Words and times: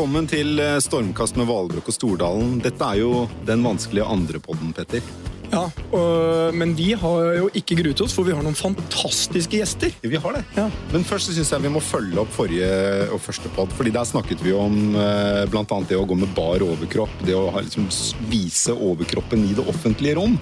Velkommen 0.00 0.24
til 0.24 0.56
eh, 0.56 0.78
Stormkast 0.80 1.36
med 1.36 1.44
Valbrok 1.44 1.90
og 1.90 1.92
Stordalen. 1.92 2.54
Dette 2.64 2.86
er 2.88 3.02
jo 3.02 3.26
den 3.44 3.60
vanskelige 3.60 4.06
andrepodden, 4.08 4.70
Petter. 4.72 5.04
Ja, 5.50 5.64
og, 5.90 6.54
Men 6.54 6.74
vi 6.78 6.92
har 6.98 7.24
jo 7.36 7.48
ikke 7.56 7.76
gruet 7.80 8.00
oss, 8.04 8.14
for 8.14 8.26
vi 8.26 8.34
har 8.34 8.44
noen 8.44 8.58
fantastiske 8.58 9.58
gjester. 9.58 9.92
Vi 10.02 10.20
har 10.22 10.36
det. 10.36 10.42
Ja. 10.56 10.66
Men 10.94 11.06
først 11.06 11.28
så 11.28 11.34
syns 11.34 11.50
jeg 11.54 11.64
vi 11.64 11.72
må 11.74 11.82
følge 11.82 12.20
opp 12.22 12.30
forrige 12.34 12.70
og 13.10 13.20
første 13.22 13.50
pod. 13.56 13.72
fordi 13.76 13.92
der 13.94 14.06
snakket 14.06 14.42
vi 14.44 14.54
om 14.54 14.94
eh, 14.98 15.58
annet 15.60 15.90
det 15.90 15.98
å 15.98 16.06
gå 16.06 16.18
med 16.18 16.30
bar 16.36 16.62
overkropp. 16.64 17.12
Det 17.26 17.34
å 17.36 17.48
ha, 17.54 17.64
liksom, 17.66 17.88
vise 18.30 18.74
overkroppen 18.74 19.44
i 19.48 19.56
det 19.58 19.66
offentlige 19.70 20.16
rom. 20.20 20.38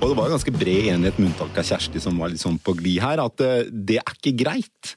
Og 0.00 0.06
det 0.08 0.16
var 0.16 0.32
ganske 0.32 0.54
bred 0.54 0.92
enighet, 0.94 1.18
med 1.18 1.32
unntak 1.32 1.58
av 1.60 1.66
Kjersti, 1.72 2.00
som 2.00 2.20
var 2.20 2.32
litt 2.32 2.42
sånn 2.42 2.60
på 2.60 2.76
glid 2.78 3.00
her, 3.04 3.20
at 3.24 3.44
eh, 3.44 3.66
det 3.68 4.00
er 4.02 4.16
ikke 4.16 4.36
greit. 4.44 4.94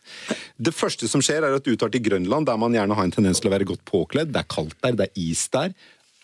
Det 0.55 0.75
første 0.75 1.09
som 1.11 1.23
skjer, 1.23 1.43
er 1.43 1.57
at 1.57 1.65
du 1.65 1.75
tar 1.79 1.91
til 1.93 2.03
Grønland, 2.03 2.47
der 2.47 2.59
man 2.59 2.75
gjerne 2.75 2.95
har 2.95 3.07
en 3.07 3.15
tendens 3.15 3.43
til 3.43 3.51
å 3.51 3.55
være 3.55 3.67
godt 3.67 3.83
påkledd. 3.89 4.31
Det 4.33 4.43
er 4.43 4.51
kaldt 4.51 4.79
der, 4.83 4.99
det 4.99 5.09
er 5.11 5.19
is 5.31 5.47
der. 5.53 5.75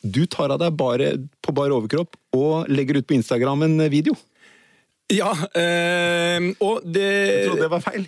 Du 0.01 0.25
tar 0.31 0.53
av 0.53 0.59
deg 0.61 0.75
bare 0.79 1.13
på 1.43 1.53
bar 1.55 1.73
overkropp 1.75 2.15
og 2.37 2.69
legger 2.71 2.99
ut 2.99 3.07
på 3.09 3.17
Instagram 3.17 3.65
en 3.67 3.77
video. 3.91 4.15
Ja, 5.09 5.31
øh, 5.33 6.51
og 6.61 6.83
det 6.85 7.05
Jeg 7.09 7.45
trodde 7.47 7.63
det 7.65 7.71
var 7.71 7.81
feil. 7.81 8.03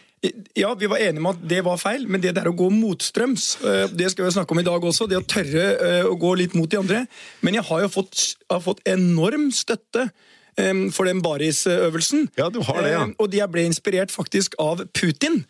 Ja, 0.53 0.73
vi 0.77 0.85
var 0.85 1.01
enige 1.01 1.17
om 1.23 1.31
at 1.31 1.39
det 1.49 1.63
var 1.65 1.79
feil, 1.81 2.03
men 2.05 2.21
det 2.21 2.35
der 2.37 2.45
å 2.51 2.53
gå 2.53 2.67
motstrøms, 2.69 3.55
eh, 3.65 3.87
det 3.89 4.11
skal 4.13 4.27
vi 4.27 4.33
snakke 4.35 4.53
om 4.53 4.61
i 4.61 4.65
dag 4.67 4.83
også. 4.85 5.07
Det 5.09 5.17
å 5.17 5.25
tørre 5.25 5.63
eh, 5.81 6.05
å 6.05 6.13
gå 6.21 6.35
litt 6.37 6.53
mot 6.53 6.69
de 6.69 6.77
andre. 6.77 7.07
Men 7.41 7.57
jeg 7.57 7.65
har 7.71 7.81
jo 7.87 7.89
fått, 7.89 8.35
har 8.53 8.61
fått 8.61 8.83
enorm 8.85 9.49
støtte 9.49 10.11
eh, 10.61 10.83
for 10.93 11.09
den 11.09 11.23
barisøvelsen. 11.25 12.29
Ja, 12.37 12.51
du 12.53 12.61
har 12.61 12.83
det, 12.85 12.93
ja. 12.93 13.01
Eh, 13.07 13.17
Og 13.17 13.33
jeg 13.33 13.49
ble 13.49 13.65
inspirert 13.65 14.13
faktisk 14.13 14.53
av 14.61 14.85
Putin. 14.93 15.41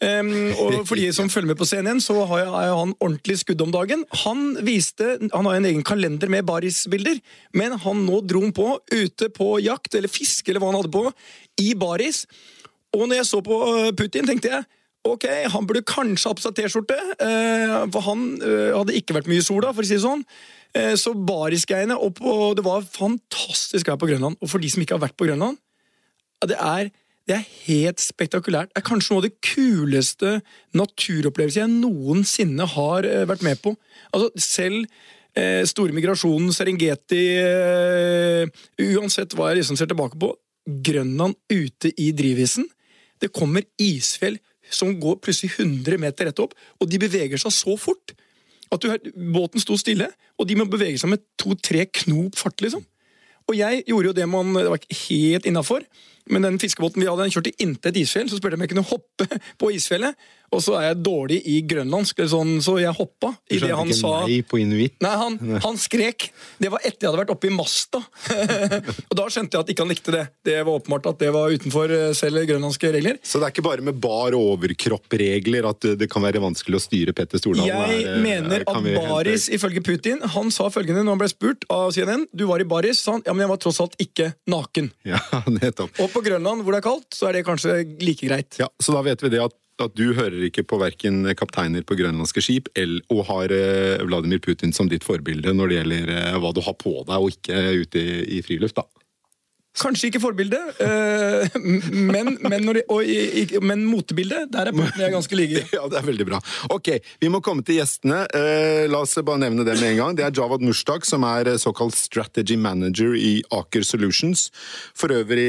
Um, 0.00 0.30
og 0.56 0.78
for 0.88 0.96
de 0.96 1.10
som 1.12 1.28
følger 1.32 1.50
med 1.50 1.58
på 1.60 1.68
CNN, 1.68 2.00
så 2.00 2.16
har 2.30 2.40
jeg, 2.40 2.72
han 2.80 2.94
ordentlig 2.96 3.36
skudd 3.42 3.64
om 3.66 3.74
dagen. 3.74 4.06
Han 4.24 4.54
viste, 4.64 5.18
han 5.26 5.48
har 5.48 5.58
en 5.58 5.68
egen 5.68 5.84
kalender 5.84 6.32
med 6.32 6.46
barisbilder, 6.48 7.20
men 7.52 7.76
han 7.84 8.04
nå 8.06 8.22
dro 8.24 8.44
han 8.46 8.56
på 8.56 8.72
ute 8.94 9.28
på 9.36 9.52
jakt, 9.64 9.94
eller 9.98 10.12
fiske, 10.12 10.48
eller 10.48 10.62
hva 10.62 10.72
han 10.72 10.80
hadde 10.80 10.94
på, 10.94 11.04
i 11.60 11.74
baris. 11.76 12.24
Og 12.96 13.06
når 13.06 13.20
jeg 13.20 13.28
så 13.28 13.42
på 13.44 13.58
øh, 13.68 13.90
Putin, 13.94 14.26
tenkte 14.26 14.54
jeg 14.54 14.68
ok, 15.06 15.26
han 15.52 15.66
burde 15.66 15.86
kanskje 15.86 16.28
ha 16.28 16.36
på 16.36 16.44
seg 16.44 16.56
T-skjorte, 16.56 16.96
eh, 17.24 17.76
for 17.92 18.04
han 18.04 18.24
øh, 18.44 18.72
hadde 18.76 18.96
ikke 18.98 19.16
vært 19.16 19.30
mye 19.30 19.40
i 19.40 19.46
sola, 19.46 19.72
for 19.72 19.84
å 19.84 19.88
si 19.88 19.96
det 19.96 20.04
sånn. 20.04 20.24
Eh, 20.76 20.94
så 21.00 21.14
barisgreiene, 21.16 21.96
og 21.96 22.20
det 22.58 22.64
var 22.66 22.86
fantastisk 22.86 23.90
her 23.90 23.98
på 24.00 24.10
Grønland. 24.10 24.38
Og 24.40 24.52
for 24.52 24.62
de 24.62 24.70
som 24.72 24.84
ikke 24.84 24.98
har 24.98 25.04
vært 25.06 25.16
på 25.18 25.28
Grønland, 25.30 25.58
det 26.48 26.56
er, 26.56 26.90
det 27.28 27.36
er 27.36 27.46
helt 27.68 28.02
spektakulært. 28.02 28.72
Det 28.72 28.80
er 28.80 28.86
kanskje 28.88 29.12
noe 29.12 29.22
av 29.22 29.26
det 29.28 29.36
kuleste 29.44 30.34
naturopplevelsen 30.76 31.62
jeg 31.62 31.80
noensinne 31.84 32.66
har 32.74 33.06
eh, 33.06 33.26
vært 33.28 33.44
med 33.46 33.60
på. 33.62 33.74
Altså, 34.10 34.30
selv 34.40 34.86
eh, 35.38 35.62
store 35.68 35.94
migrasjonen, 35.96 36.50
Serengeti 36.56 37.22
eh, 37.38 38.46
Uansett 38.96 39.36
hva 39.36 39.50
jeg 39.50 39.60
liksom 39.60 39.78
ser 39.78 39.90
tilbake 39.90 40.18
på, 40.20 40.32
Grønland 40.70 41.38
ute 41.50 41.92
i 41.98 42.10
drivisen. 42.16 42.66
Det 43.20 43.32
kommer 43.34 43.64
isfjell 43.80 44.38
som 44.70 44.92
går 45.02 45.18
plutselig 45.24 45.56
100 45.58 45.98
meter 46.00 46.28
rett 46.28 46.42
opp, 46.42 46.54
og 46.78 46.90
de 46.90 47.00
beveger 47.02 47.40
seg 47.40 47.54
så 47.54 47.74
fort 47.80 48.14
at 48.70 48.84
du, 48.84 49.10
båten 49.34 49.62
sto 49.62 49.74
stille, 49.78 50.06
og 50.38 50.46
de 50.46 50.56
må 50.58 50.66
bevege 50.70 51.00
seg 51.00 51.10
med 51.10 51.24
to-tre 51.40 51.88
knop 52.04 52.38
fart, 52.38 52.60
liksom. 52.62 52.84
Og 53.50 53.58
jeg 53.58 53.82
gjorde 53.88 54.12
jo 54.12 54.16
det 54.16 54.28
man 54.30 54.54
Det 54.54 54.68
var 54.70 54.78
ikke 54.78 55.00
helt 55.08 55.48
innafor, 55.50 55.84
men 56.30 56.44
den 56.46 56.60
fiskebåten 56.62 57.02
vi 57.02 57.08
hadde, 57.08 57.26
den 57.26 57.34
kjørte 57.34 57.56
inntil 57.58 57.90
et 57.90 57.98
isfjell. 58.04 58.28
Så 58.30 58.38
spurte 58.38 58.54
jeg 58.54 58.60
om 58.60 58.66
jeg 58.66 58.70
kunne 58.74 58.86
hoppe 58.86 59.26
på 59.60 59.72
isfjellet, 59.74 60.14
og 60.50 60.62
så 60.64 60.76
er 60.80 60.88
jeg 60.88 61.00
dårlig 61.06 61.38
i 61.46 61.60
grønlandsk, 61.70 62.22
sånn, 62.30 62.56
så 62.64 62.76
jeg 62.82 62.94
hoppa 62.96 63.32
i 63.50 63.60
det 63.62 63.70
han 63.70 63.92
sa. 63.94 64.12
nei 64.26 64.40
på 64.46 64.58
inuitt. 64.58 64.96
Nei, 65.04 65.12
han, 65.20 65.38
han 65.66 65.78
skrek. 65.78 66.30
Det 66.58 66.72
var 66.72 66.82
etter 66.82 67.06
jeg 67.06 67.12
hadde 67.12 67.22
vært 67.22 67.34
oppe 67.36 67.50
i 67.50 67.54
masta. 67.54 68.02
og 69.10 69.14
da 69.18 69.28
skjønte 69.30 69.56
jeg 69.56 69.64
at 69.64 69.72
ikke 69.74 69.86
han 69.86 69.92
likte 69.92 70.14
det. 70.14 70.24
Det 70.46 70.56
var 70.58 70.80
åpenbart 70.80 71.10
at 71.12 71.20
det 71.22 71.30
var 71.34 71.54
utenfor 71.54 71.94
eh, 71.94 72.06
selv 72.18 72.42
grønlandske 72.50 72.90
regler. 72.96 73.20
Så 73.22 73.38
det 73.38 73.48
er 73.48 73.54
ikke 73.54 73.66
bare 73.68 73.86
med 73.86 74.00
bar 74.02 74.34
overkropp-regler 74.38 75.68
at 75.70 75.90
det 76.00 76.10
kan 76.10 76.24
være 76.24 76.42
vanskelig 76.42 76.80
å 76.80 76.82
styre 76.82 77.14
Petter 77.16 77.42
Stordalen? 77.42 77.70
Jeg 77.70 78.06
eh, 78.10 78.18
mener 78.24 78.66
at 78.66 78.90
baris, 78.90 79.46
ifølge 79.54 79.82
Putin 79.84 80.20
Han 80.34 80.50
sa 80.54 80.68
følgende 80.72 81.04
når 81.04 81.14
han 81.14 81.22
ble 81.22 81.30
spurt 81.30 81.66
av 81.72 81.94
CNN. 81.94 82.26
Du 82.34 82.46
var 82.50 82.62
i 82.62 82.66
baris, 82.68 83.04
sa 83.04 83.16
han. 83.16 83.24
Ja, 83.26 83.34
men 83.36 83.46
jeg 83.46 83.52
var 83.52 83.62
tross 83.62 83.80
alt 83.82 83.96
ikke 84.02 84.32
naken. 84.50 84.90
Ja, 85.06 85.20
nettopp. 85.60 85.94
Og 86.02 86.10
på 86.12 86.24
Grønland, 86.26 86.64
hvor 86.64 86.74
det 86.74 86.82
er 86.82 86.88
kaldt, 86.90 87.08
så 87.16 87.30
er 87.30 87.38
det 87.38 87.46
kanskje 87.46 87.80
like 88.02 88.26
greit. 88.26 88.58
Ja, 88.60 88.70
så 88.82 88.94
da 88.96 89.04
vet 89.06 89.22
vi 89.24 89.32
det 89.32 89.42
at, 89.44 89.56
at 89.84 89.96
du 89.98 90.12
hører 90.16 90.46
ikke 90.48 90.64
på 90.68 90.78
verken 90.80 91.22
kapteiner 91.38 91.84
på 91.86 91.96
grønlandske 91.98 92.42
skip 92.44 92.70
eller, 92.78 93.04
og 93.12 93.24
har 93.30 93.54
eh, 93.54 94.02
Vladimir 94.06 94.42
Putin 94.44 94.74
som 94.76 94.90
ditt 94.90 95.06
forbilde 95.06 95.54
når 95.56 95.70
det 95.70 95.78
gjelder 95.80 96.14
eh, 96.16 96.38
hva 96.42 96.54
du 96.56 96.62
har 96.66 96.76
på 96.80 96.94
deg 97.08 97.16
og 97.16 97.34
ikke 97.34 97.60
ute 97.84 98.02
i, 98.02 98.16
i 98.38 98.42
friluft, 98.46 98.80
da. 98.80 98.99
Kanskje 99.78 100.08
ikke 100.10 100.20
forbilde, 100.20 100.58
eh, 100.82 101.54
men, 101.94 102.34
men, 102.42 102.64
når 102.66 102.80
og, 102.90 103.06
men 103.62 103.84
motebildet, 103.86 104.48
der 104.50 104.68
er 104.68 104.74
partene 104.74 105.04
jeg 105.04 105.14
ganske 105.14 105.36
like. 105.38 105.62
Ja, 105.76 105.84
det 105.88 106.00
er 106.00 106.06
veldig 106.08 106.26
bra. 106.26 106.40
Ok, 106.74 106.90
vi 107.22 107.30
må 107.30 107.38
komme 107.44 107.62
til 107.64 107.78
gjestene. 107.78 108.24
Eh, 108.34 108.88
la 108.90 109.00
oss 109.04 109.14
bare 109.22 109.40
nevne 109.44 109.62
det 109.64 109.76
med 109.78 109.92
en 109.92 110.00
gang. 110.00 110.16
Det 110.18 110.24
er 110.26 110.34
Javad 110.36 110.64
Mushtak, 110.66 111.06
som 111.06 111.24
er 111.28 111.52
eh, 111.52 111.60
såkalt 111.62 111.94
strategy 111.96 112.58
manager 112.60 113.14
i 113.14 113.38
Aker 113.54 113.86
Solutions. 113.86 114.48
For 114.98 115.14
øvrig 115.14 115.46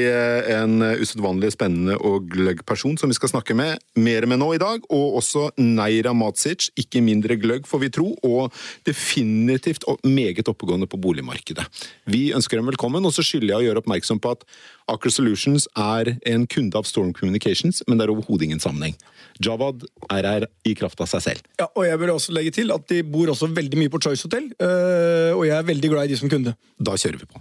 en 0.54 0.86
usedvanlig 1.02 1.52
spennende 1.56 1.98
og 1.98 2.30
gløgg 2.32 2.62
person 2.68 2.96
som 3.02 3.12
vi 3.12 3.18
skal 3.18 3.34
snakke 3.34 3.58
med 3.58 3.82
mer 3.98 4.30
med 4.30 4.40
nå 4.44 4.52
i 4.56 4.62
dag. 4.62 4.86
Og 4.94 5.18
også 5.20 5.50
Neira 5.60 6.14
Matsic, 6.16 6.70
ikke 6.80 7.02
mindre 7.04 7.40
gløgg, 7.42 7.66
får 7.68 7.84
vi 7.88 7.92
tro, 7.98 8.14
og 8.22 8.54
definitivt 8.88 9.90
meget 10.06 10.48
oppegående 10.52 10.88
på 10.88 11.02
boligmarkedet. 11.02 11.66
Vi 12.12 12.30
ønsker 12.38 12.62
dem 12.62 12.70
velkommen, 12.70 13.06
og 13.08 13.18
så 13.18 13.26
skylder 13.26 13.56
jeg 13.56 13.60
å 13.64 13.68
gjøre 13.70 13.84
oppmerksom 13.84 14.11
på 14.20 14.32
at 14.36 14.44
Aker 14.92 15.10
Solutions 15.14 15.68
er 15.78 16.18
en 16.28 16.48
kunde 16.48 16.76
av 16.76 16.84
Storm 16.90 17.14
Communications, 17.14 17.84
men 17.88 17.98
det 17.98 18.08
er 18.08 18.12
overhodet 18.12 18.50
ingen 18.50 18.60
sammenheng. 18.60 18.96
Javad 19.40 19.86
er 20.12 20.28
her 20.28 20.48
i 20.68 20.74
kraft 20.76 21.00
av 21.00 21.08
seg 21.08 21.22
selv. 21.22 21.46
Ja, 21.62 21.70
og 21.76 21.86
jeg 21.88 22.00
vil 22.02 22.10
også 22.10 22.34
legge 22.36 22.52
til 22.52 22.72
at 22.76 22.88
De 22.92 23.04
bor 23.04 23.30
også 23.32 23.48
veldig 23.56 23.78
mye 23.80 23.90
på 23.94 24.02
Choice 24.04 24.24
Hotel, 24.28 24.52
eh, 24.60 25.32
og 25.38 25.46
jeg 25.48 25.56
er 25.56 25.64
veldig 25.72 25.90
glad 25.94 26.10
i 26.10 26.14
de 26.16 26.18
som 26.20 26.30
kunde. 26.30 26.56
Da 26.82 26.98
kjører 27.00 27.22
vi 27.24 27.30
på. 27.32 27.40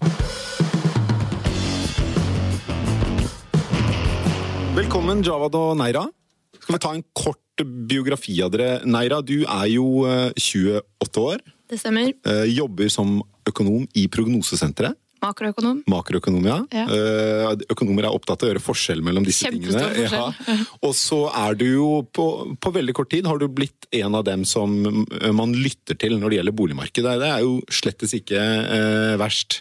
Velkommen, 4.76 5.22
Javad 5.26 5.54
og 5.58 5.74
Neira. 5.80 6.04
Skal 6.60 6.76
vi 6.76 6.80
ta 6.82 6.92
en 6.94 7.02
kort 7.16 7.64
biografi 7.90 8.36
av 8.44 8.52
dere? 8.54 8.80
Neira, 8.88 9.18
du 9.26 9.42
er 9.42 9.66
jo 9.72 10.04
eh, 10.08 10.30
28 10.38 11.24
år. 11.24 11.42
Det 11.70 11.78
stemmer. 11.80 12.12
eh, 12.26 12.46
Jobber 12.54 12.88
som 12.92 13.18
økonom 13.48 13.86
i 13.98 14.06
Prognosesenteret. 14.12 14.96
Makroøkonom. 15.20 15.82
Makroøkonom, 15.90 16.46
ja. 16.48 16.58
Ja. 16.72 16.84
Eh, 16.88 17.64
Økonomer 17.74 18.08
er 18.08 18.16
opptatt 18.16 18.40
av 18.42 18.48
å 18.48 18.52
gjøre 18.52 18.62
forskjell 18.64 19.02
mellom 19.04 19.26
disse 19.26 19.48
Kjempestor 19.48 19.92
tingene. 19.92 20.22
forskjell. 20.32 20.64
Og 20.88 20.94
så 20.96 21.20
er 21.42 21.58
du 21.60 21.66
jo 21.68 21.90
på, 22.16 22.26
på 22.60 22.72
veldig 22.78 22.94
kort 22.96 23.10
tid 23.12 23.28
har 23.28 23.40
du 23.40 23.46
blitt 23.52 23.88
en 24.00 24.16
av 24.16 24.24
dem 24.28 24.46
som 24.48 24.72
man 25.36 25.52
lytter 25.56 25.98
til 26.00 26.16
når 26.20 26.30
det 26.32 26.40
gjelder 26.40 26.56
boligmarkedet. 26.62 27.16
Det 27.20 27.30
er 27.34 27.44
jo 27.44 27.58
slettes 27.70 28.14
ikke 28.16 28.40
eh, 28.40 29.14
verst. 29.20 29.60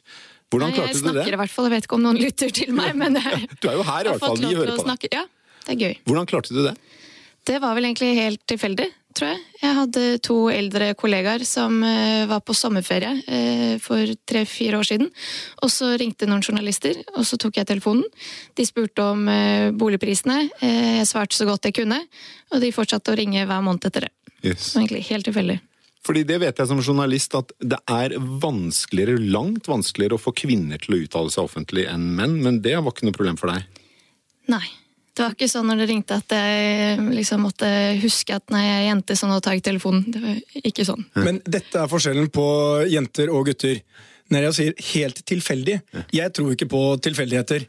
Hvordan 0.49 0.71
jeg 0.71 0.79
klarte 0.79 0.93
du 0.93 1.01
det? 1.03 1.11
snakker 1.13 1.35
i 1.35 1.41
hvert 1.43 1.53
fall, 1.53 1.67
jeg 1.69 1.75
vet 1.75 1.85
ikke 1.89 1.97
om 1.99 2.05
noen 2.07 2.17
lytter 2.19 2.53
til 2.55 2.71
meg, 2.73 2.95
men 2.97 3.19
jeg 3.21 3.49
Du 3.61 3.67
er 3.69 3.75
jo 3.77 3.83
her 3.85 4.07
i 4.07 4.13
hvert 4.13 4.23
fall, 4.23 4.39
vi 4.41 4.55
hører 4.55 4.79
på 4.79 4.87
deg. 4.87 5.11
Ja, 5.13 5.25
det 5.67 5.75
er 5.75 5.83
gøy. 5.83 5.99
Hvordan 6.09 6.29
klarte 6.31 6.55
du 6.55 6.63
det? 6.65 6.73
Det 7.49 7.57
var 7.63 7.75
vel 7.77 7.87
egentlig 7.89 8.09
helt 8.17 8.41
tilfeldig, 8.49 8.87
tror 9.17 9.31
jeg. 9.31 9.39
Jeg 9.61 9.75
hadde 9.77 10.03
to 10.25 10.37
eldre 10.53 10.91
kollegaer 10.99 11.43
som 11.47 11.79
eh, 11.85 12.25
var 12.29 12.43
på 12.45 12.55
sommerferie 12.57 13.11
eh, 13.27 13.75
for 13.81 14.13
tre-fire 14.29 14.79
år 14.79 14.87
siden. 14.87 15.09
Og 15.63 15.71
så 15.73 15.91
ringte 15.99 16.29
noen 16.29 16.45
journalister, 16.45 16.99
og 17.15 17.25
så 17.27 17.39
tok 17.41 17.59
jeg 17.59 17.69
telefonen. 17.69 18.05
De 18.57 18.65
spurte 18.67 19.05
om 19.05 19.25
eh, 19.31 19.69
boligprisene. 19.75 20.41
Jeg 20.61 21.07
svarte 21.09 21.37
så 21.37 21.47
godt 21.49 21.69
jeg 21.69 21.79
kunne, 21.81 21.99
og 22.53 22.61
de 22.63 22.73
fortsatte 22.75 23.13
å 23.13 23.17
ringe 23.19 23.47
hver 23.49 23.65
måned 23.65 23.89
etter 23.89 24.07
det. 24.07 24.13
Yes. 24.39 24.71
Så 24.71 24.83
egentlig 24.83 25.03
helt 25.09 25.27
tilfeldig. 25.27 25.59
Fordi 26.05 26.23
det 26.23 26.37
vet 26.41 26.59
jeg 26.61 26.69
som 26.69 26.79
journalist 26.79 27.33
at 27.35 27.51
det 27.59 27.79
er 27.91 28.15
vanskeligere, 28.17 29.19
langt 29.33 29.67
vanskeligere 29.67 30.15
å 30.15 30.21
få 30.21 30.31
kvinner 30.37 30.79
til 30.79 30.95
å 30.95 31.01
uttale 31.03 31.33
seg 31.33 31.49
offentlig 31.49 31.89
enn 31.91 32.13
menn, 32.15 32.37
men 32.45 32.61
det 32.63 32.77
var 32.77 32.93
ikke 32.93 33.09
noe 33.09 33.17
problem 33.17 33.39
for 33.41 33.51
deg. 33.51 33.67
Nei. 34.49 34.63
Det 35.19 35.25
var 35.25 35.33
ikke 35.35 35.49
sånn 35.51 35.65
når 35.67 35.81
det 35.81 35.85
ringte 35.89 36.15
at 36.15 36.31
jeg 36.31 36.99
liksom 37.11 37.41
måtte 37.43 37.67
huske 37.99 38.37
at 38.37 38.53
nei, 38.55 38.61
jeg 38.63 38.75
er 38.77 38.85
jente, 38.85 39.17
så 39.19 39.27
nå 39.27 39.41
tar 39.43 39.57
jeg 39.57 39.65
telefonen. 39.65 40.05
Det 40.15 40.21
var 40.23 40.37
ikke 40.69 40.85
sånn. 40.87 41.01
Men 41.19 41.41
dette 41.43 41.81
er 41.81 41.89
forskjellen 41.91 42.29
på 42.31 42.45
jenter 42.87 43.31
og 43.35 43.49
gutter. 43.49 43.81
Når 44.31 44.45
jeg 44.47 44.55
sier 44.55 44.85
helt 44.93 45.19
tilfeldig, 45.27 45.75
jeg 46.15 46.33
tror 46.37 46.53
ikke 46.55 46.69
på 46.71 46.83
tilfeldigheter. 47.03 47.65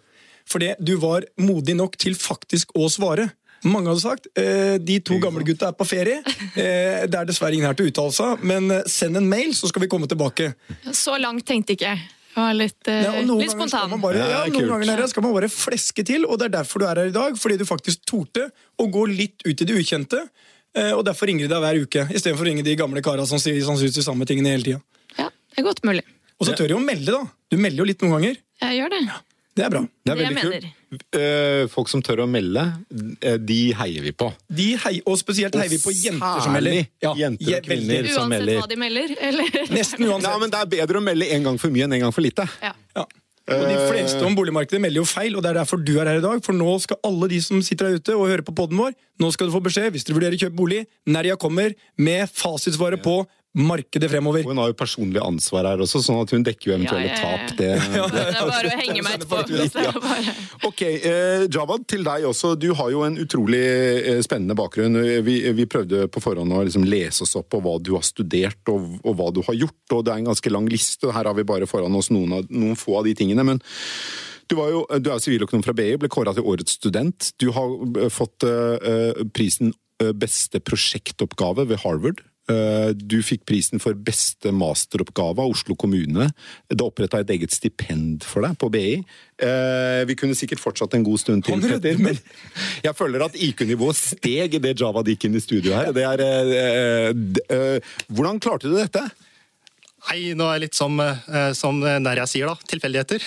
Fordi 0.47 0.69
du 0.79 0.95
var 1.03 1.27
modig 1.43 1.75
nok 1.81 1.99
til 1.99 2.15
faktisk 2.15 2.71
å 2.79 2.87
svare. 2.87 3.27
Mange 3.67 3.91
hadde 3.91 4.05
sagt 4.05 4.31
eh, 4.39 4.77
de 4.79 5.01
to 5.03 5.19
gamle 5.19 5.43
gutta 5.51 5.73
er 5.73 5.77
på 5.81 5.89
ferie. 5.91 6.23
Eh, 6.61 7.07
det 7.07 7.17
er 7.17 7.27
dessverre 7.29 7.55
ingen 7.55 7.67
her 7.69 7.77
til 7.79 7.87
å 7.87 7.91
uttale 7.91 8.13
seg, 8.13 8.41
men 8.47 8.73
send 8.91 9.17
en 9.17 9.29
mail, 9.31 9.53
så 9.57 9.69
skal 9.71 9.85
vi 9.85 9.89
komme 9.91 10.09
tilbake. 10.11 10.51
Så 10.93 11.15
langt 11.19 11.47
tenkte 11.51 11.75
ikke 11.75 11.93
jeg. 11.93 12.03
Var 12.35 12.55
litt, 12.55 12.89
eh, 12.89 13.03
Ja, 13.03 13.13
og 13.21 13.41
litt 13.41 13.51
spontan. 13.51 14.01
bare, 14.01 14.15
ja, 14.19 14.29
Ja, 14.29 14.45
noen 14.47 14.69
kult. 14.69 14.87
ganger 14.87 15.09
skal 15.09 15.23
man 15.23 15.33
bare 15.35 15.49
fleske 15.51 16.05
til, 16.07 16.25
og 16.27 16.39
det 16.39 16.47
er 16.47 16.63
derfor 16.63 16.79
du 16.79 16.87
er 16.87 16.95
her 16.95 17.07
i 17.11 17.11
dag. 17.11 17.35
Fordi 17.37 17.59
du 17.59 17.65
faktisk 17.65 18.05
torde 18.07 18.51
å 18.79 18.87
gå 18.91 19.07
litt 19.11 19.43
ut 19.45 19.61
i 19.61 19.65
det 19.65 19.75
ukjente. 19.75 20.29
Eh, 20.75 20.93
og 20.93 21.05
derfor 21.05 21.27
ringer 21.27 21.49
de 21.49 21.55
deg 21.55 21.61
hver 21.63 21.81
uke, 21.83 22.07
istedenfor 22.15 22.45
å 22.47 22.47
ringe 22.47 22.63
de 22.63 22.77
gamle 22.77 23.03
kara 23.03 23.27
som 23.27 23.39
sier 23.39 23.59
sannsynligvis 23.61 23.95
de 23.99 24.03
samme 24.07 24.25
tingene 24.25 24.53
hele 24.55 24.63
tida. 24.63 24.81
Ja, 25.19 25.29
det 25.29 25.59
er 25.59 25.63
godt 25.67 25.83
mulig. 25.83 26.05
Og 26.41 26.47
så 26.47 26.55
tør 26.55 26.69
de 26.69 26.75
å 26.75 26.85
melde, 26.85 27.07
da. 27.11 27.25
Du 27.51 27.57
melder 27.59 27.79
jo 27.79 27.85
litt 27.85 27.99
noen 27.99 28.15
ganger. 28.23 28.37
Jeg 28.63 28.79
gjør 28.79 28.91
det. 28.91 29.01
Det 29.57 29.65
er 29.67 29.73
bra. 29.73 29.81
Det 30.07 30.13
er 30.13 30.19
veldig 30.21 30.43
kult. 30.45 30.67
Eh, 31.19 31.65
folk 31.71 31.89
som 31.91 32.03
tør 32.07 32.23
å 32.25 32.27
melde, 32.31 32.63
eh, 33.23 33.37
de 33.39 33.59
heier 33.79 34.03
vi 34.07 34.13
på. 34.15 34.31
De 34.49 34.69
heier, 34.85 35.03
og 35.07 35.19
spesielt 35.19 35.55
heier 35.59 35.71
vi 35.73 35.79
på 35.83 35.93
jenter 35.95 36.45
som 36.45 36.55
melder. 36.55 36.85
Ja, 37.03 37.15
jenter 37.19 37.59
og 37.59 37.67
kvinner. 37.67 38.09
som 38.15 38.31
Uansett 38.31 38.61
hva 38.63 38.69
de 38.71 38.79
melder. 38.81 39.17
Eller? 39.21 39.51
Nesten 39.75 40.05
Nei, 40.07 40.13
uansett. 40.13 40.39
men 40.41 40.51
Det 40.55 40.61
er 40.63 40.71
bedre 40.77 41.03
å 41.03 41.05
melde 41.05 41.31
en 41.35 41.49
gang 41.51 41.59
for 41.59 41.75
mye 41.75 41.85
enn 41.89 41.99
en 41.99 42.07
gang 42.07 42.15
for 42.15 42.23
lite. 42.23 42.47
Ja. 42.63 42.73
Ja. 42.97 43.07
Og 43.51 43.65
De 43.67 43.77
fleste 43.91 44.23
om 44.23 44.37
boligmarkedet 44.39 44.79
melder 44.81 45.01
jo 45.01 45.05
feil, 45.11 45.35
og 45.35 45.43
det 45.43 45.51
er 45.51 45.57
derfor 45.59 45.81
du 45.83 45.97
er 45.99 46.07
her 46.07 46.21
i 46.21 46.23
dag. 46.23 46.39
For 46.47 46.55
nå 46.55 46.71
skal 46.85 47.01
alle 47.03 47.27
de 47.33 47.41
som 47.43 47.59
sitter 47.67 47.89
der 47.89 47.99
ute 47.99 48.15
og 48.15 48.29
hører 48.31 48.45
på 48.47 48.55
poden 48.55 48.79
vår, 48.79 48.95
nå 49.19 49.33
skal 49.35 49.51
du 49.51 49.55
få 49.57 49.63
beskjed 49.65 49.91
hvis 49.91 50.07
dere 50.07 50.21
vurderer 50.21 50.39
å 50.39 50.43
kjøpe 50.45 50.59
bolig. 50.61 50.85
Nerja 51.11 51.35
kommer 51.41 51.75
med 51.99 52.31
fasitsvaret 52.31 53.03
på 53.03 53.25
markedet 53.57 54.11
fremover. 54.13 54.45
Hun 54.47 54.61
har 54.63 54.71
jo 54.71 54.77
personlig 54.79 55.21
ansvar 55.25 55.67
her 55.71 55.83
også, 55.83 56.03
sånn 56.05 56.21
at 56.23 56.35
hun 56.35 56.45
dekker 56.47 56.71
jo 56.71 56.75
eventuelle 56.77 57.09
Ja, 57.09 57.17
ja, 57.17 57.33
ja. 57.33 57.49
tap. 57.49 57.57
Det, 57.59 57.71
Det 58.15 58.23
er 58.27 58.51
bare 58.51 58.71
å 58.71 58.79
henge 58.79 59.03
meg 59.07 59.17
etterpå. 59.19 59.41
Er. 59.81 60.31
Ok, 60.69 60.83
eh, 60.87 61.47
Javad, 61.51 61.87
til 61.91 62.07
deg 62.07 62.29
også. 62.31 62.55
Du 62.61 62.71
har 62.79 62.93
jo 62.95 63.03
en 63.07 63.19
utrolig 63.21 63.63
eh, 63.65 64.23
spennende 64.27 64.55
bakgrunn. 64.59 65.01
Vi, 65.27 65.37
vi 65.57 65.69
prøvde 65.71 66.07
på 66.13 66.23
forhånd 66.23 66.55
å 66.55 66.63
liksom 66.69 66.87
lese 66.87 67.27
oss 67.27 67.37
opp 67.41 67.51
på 67.51 67.63
hva 67.65 67.77
du 67.83 67.95
har 67.97 68.07
studert 68.07 68.71
og, 68.73 68.99
og 69.03 69.19
hva 69.19 69.31
du 69.35 69.43
har 69.47 69.59
gjort, 69.59 69.83
og 69.97 70.07
det 70.07 70.15
er 70.15 70.23
en 70.23 70.33
ganske 70.33 70.55
lang 70.55 70.71
liste. 70.71 71.11
Her 71.11 71.31
har 71.31 71.39
vi 71.39 71.49
bare 71.49 71.71
foran 71.71 71.97
oss 71.99 72.13
noen, 72.15 72.39
av, 72.39 72.51
noen 72.55 72.79
få 72.79 73.01
av 73.01 73.09
de 73.09 73.17
tingene. 73.19 73.47
men 73.47 73.63
du, 74.51 74.57
var 74.59 74.73
jo, 74.73 74.83
du 74.99 75.13
er 75.13 75.23
siviløkonom 75.23 75.63
fra 75.63 75.75
BI, 75.77 75.93
ble 76.01 76.11
kåra 76.11 76.35
til 76.35 76.47
årets 76.51 76.75
student. 76.81 77.31
Du 77.39 77.53
har 77.55 77.71
eh, 78.01 78.11
fått 78.11 78.47
eh, 78.47 79.23
prisen 79.37 79.73
eh, 80.03 80.11
beste 80.17 80.59
prosjektoppgave 80.65 81.69
ved 81.71 81.83
Harvard. 81.85 82.25
Eh, 82.51 82.91
Du 82.97 83.19
fikk 83.27 83.45
prisen 83.49 83.81
for 83.83 83.95
beste 83.95 84.53
masteroppgave 84.55 85.43
av 85.43 85.55
Oslo 85.55 85.77
kommune. 85.79 86.31
Det 86.69 86.85
oppretta 86.85 87.21
et 87.23 87.33
eget 87.37 87.55
stipend 87.55 88.25
for 88.27 88.47
deg 88.47 88.57
på 88.61 88.71
BI. 88.73 89.05
Eh, 89.41 90.03
Vi 90.09 90.17
kunne 90.19 90.37
sikkert 90.39 90.63
fortsatt 90.63 90.95
en 90.99 91.07
god 91.07 91.23
stund 91.23 91.47
til. 91.47 91.61
Petter, 91.61 91.99
men 92.01 92.19
jeg 92.83 92.97
føler 92.97 93.27
at 93.27 93.39
IQ-nivået 93.39 93.99
steg 93.99 94.59
i 94.59 94.63
det 94.63 94.77
Java 94.81 95.05
gikk 95.07 95.29
inn 95.29 95.39
i 95.39 95.45
studio 95.45 95.77
her. 95.77 95.93
Det 95.93 96.05
er, 96.07 96.25
eh, 96.27 97.95
hvordan 98.11 98.41
klarte 98.43 98.71
du 98.71 98.77
dette? 98.77 99.05
Nei, 100.09 100.33
nå 100.35 100.47
er 100.49 100.59
det 100.59 100.71
litt 100.71 100.79
som, 100.79 100.97
som 101.53 101.83
som 101.83 101.83
jeg 101.85 102.29
sier, 102.33 102.49
da. 102.49 102.57
Tilfeldigheter. 102.73 103.21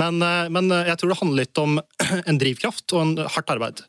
Men, 0.00 0.20
eh, 0.24 0.48
men 0.52 0.70
jeg 0.70 0.96
tror 1.00 1.12
det 1.12 1.18
handler 1.20 1.42
litt 1.44 1.60
om 1.62 1.78
en 2.30 2.40
drivkraft 2.40 2.94
og 2.96 3.02
en 3.02 3.14
hardt 3.36 3.52
arbeid. 3.54 3.82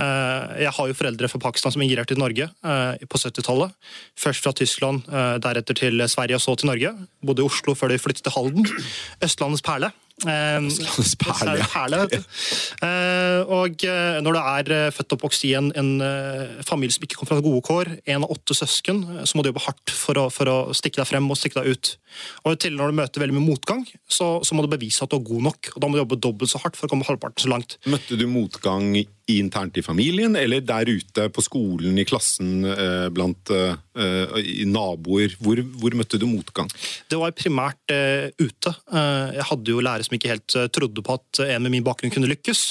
Eh, 0.00 0.62
Jeg 0.64 0.74
har 0.76 0.90
jo 0.90 0.96
foreldre 0.98 1.30
fra 1.30 1.42
Pakistan 1.46 1.74
som 1.74 1.82
migrerte 1.84 2.14
til 2.14 2.22
Norge 2.22 2.48
eh, 2.50 3.04
på 3.08 3.20
70-tallet. 3.20 3.74
Først 4.18 4.44
fra 4.46 4.54
Tyskland, 4.56 5.04
eh, 5.10 5.36
deretter 5.44 5.78
til 5.78 6.04
Sverige 6.10 6.40
og 6.40 6.44
så 6.44 6.56
til 6.58 6.72
Norge. 6.72 6.94
Bodde 7.24 7.44
i 7.44 7.48
Oslo 7.48 7.76
før 7.78 7.94
de 7.94 8.00
flyttet 8.02 8.26
til 8.26 8.34
Halden. 8.36 8.66
Østlandets 9.24 9.64
perle. 9.64 9.92
Eh, 10.22 10.62
Østlandets 10.62 11.16
perle, 11.18 11.56
ja. 11.58 11.64
perle 11.72 11.98
vet 12.04 12.12
du. 12.14 12.36
Eh, 12.86 13.40
Og 13.50 13.82
eh, 13.82 14.20
når 14.22 14.36
du 14.36 14.38
er 14.40 14.70
eh, 14.76 14.92
født 14.94 15.10
og 15.10 15.16
oppvokst 15.18 15.46
i 15.48 15.50
en, 15.58 15.72
en 15.74 15.90
eh, 16.06 16.62
familie 16.64 16.94
som 16.94 17.02
ikke 17.04 17.18
kommer 17.18 17.34
fra 17.34 17.44
gode 17.44 17.64
kår, 17.66 17.90
en 18.14 18.22
av 18.26 18.30
åtte 18.30 18.54
søsken, 18.56 19.02
så 19.26 19.34
må 19.34 19.42
du 19.42 19.50
jobbe 19.50 19.64
hardt 19.66 19.90
for 19.90 20.20
å, 20.22 20.28
for 20.32 20.50
å 20.50 20.56
stikke 20.76 21.02
deg 21.02 21.10
frem 21.10 21.26
og 21.26 21.40
stikke 21.40 21.60
deg 21.64 21.74
ut. 21.74 21.92
Og 22.46 22.54
til 22.62 22.78
når 22.78 22.92
du 22.92 23.00
møter 23.00 23.24
veldig 23.24 23.36
mye 23.40 23.48
motgang, 23.50 23.82
så, 24.06 24.36
så 24.46 24.54
må 24.54 24.62
du 24.64 24.70
bevise 24.70 25.02
at 25.02 25.10
du 25.10 25.18
er 25.18 25.26
god 25.26 25.48
nok. 25.50 25.72
og 25.74 25.82
Da 25.82 25.90
må 25.90 25.98
du 25.98 26.04
jobbe 26.04 26.20
dobbelt 26.22 26.54
så 26.54 26.62
hardt 26.62 26.78
for 26.78 26.86
å 26.86 26.94
komme 26.94 27.08
halvparten 27.10 27.42
så 27.42 27.50
langt. 27.50 27.76
Møtte 27.90 28.14
du 28.20 28.28
motgang 28.30 28.94
internt 29.30 29.76
i 29.80 29.82
familien, 29.84 30.34
eller 30.36 30.60
der 30.60 30.88
ute 30.90 31.28
på 31.32 31.42
skolen, 31.44 31.96
i 31.98 32.04
klassen, 32.04 32.64
eh, 32.68 33.06
blant 33.14 33.50
eh, 33.54 33.76
i 34.40 34.66
naboer? 34.68 35.32
Hvor, 35.40 35.60
hvor 35.80 35.94
møtte 35.96 36.18
du 36.20 36.26
motgang? 36.28 36.68
Det 37.08 37.16
var 37.20 37.32
primært 37.36 37.94
eh, 37.94 38.28
ute. 38.42 38.74
Eh, 38.92 39.38
jeg 39.38 39.46
hadde 39.48 39.72
jo 39.72 39.80
lærere 39.84 40.04
som 40.04 40.16
ikke 40.18 40.32
helt 40.34 40.56
eh, 40.60 40.66
trodde 40.74 41.04
på 41.06 41.16
at 41.16 41.40
en 41.46 41.64
med 41.64 41.72
min 41.72 41.86
bakgrunn 41.86 42.12
kunne 42.12 42.28
lykkes. 42.28 42.64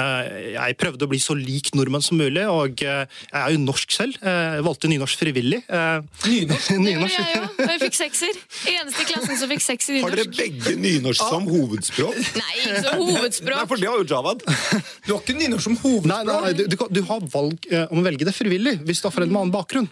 Eh, 0.00 0.30
jeg 0.54 0.78
prøvde 0.80 1.04
å 1.04 1.10
bli 1.10 1.20
så 1.20 1.36
lik 1.36 1.72
nordmenn 1.76 2.04
som 2.06 2.16
mulig, 2.20 2.46
og 2.48 2.80
eh, 2.86 3.04
jeg 3.28 3.40
er 3.42 3.54
jo 3.56 3.60
norsk 3.66 3.92
selv. 3.98 4.16
Eh, 4.24 4.56
jeg 4.56 4.66
valgte 4.70 4.90
nynorsk 4.92 5.20
frivillig. 5.24 5.60
Eh, 5.68 6.00
Nynorsk? 6.30 6.72
Det 6.80 6.94
gjorde 6.96 7.12
jeg 7.12 7.42
òg, 7.42 7.60
og 7.60 7.74
jeg 7.74 7.82
fikk 7.84 7.98
sekser. 8.00 8.40
Eneste 8.72 9.04
i 9.04 9.08
klassen 9.12 9.38
som 9.42 9.52
fikk 9.52 9.66
seks 9.66 9.90
i 9.90 9.98
nynorsk. 9.98 10.08
Har 10.08 10.18
dere 10.22 10.36
begge 10.40 10.76
nynorsk 10.80 11.28
som 11.28 11.48
hovedspråk? 11.50 12.18
Nei, 12.40 12.50
ikke 12.62 12.82
som 12.86 12.96
Nei, 13.04 13.12
hovedspråk. 13.18 13.68
for 13.68 13.84
det 13.84 13.90
har 13.92 14.00
jo 14.00 14.08
Javad. 14.10 14.44
Du 15.06 15.12
har 15.14 15.20
ikke 15.22 15.36
nynorsk 15.36 15.66
som 15.68 15.76
Nei, 15.76 15.89
hovedspråk? 15.90 16.26
nei, 16.26 16.40
nei, 16.46 16.52
du, 16.58 16.62
du, 16.70 16.76
du 16.90 17.00
har 17.10 17.24
valg 17.34 17.66
eh, 17.70 17.86
om 17.90 18.00
å 18.00 18.04
velge 18.06 18.26
det 18.28 18.34
frivillig 18.36 18.76
hvis 18.86 19.02
du 19.02 19.08
har 19.08 19.14
foreldre 19.16 19.34
med 19.34 19.42
annen 19.44 19.54
bakgrunn. 19.54 19.88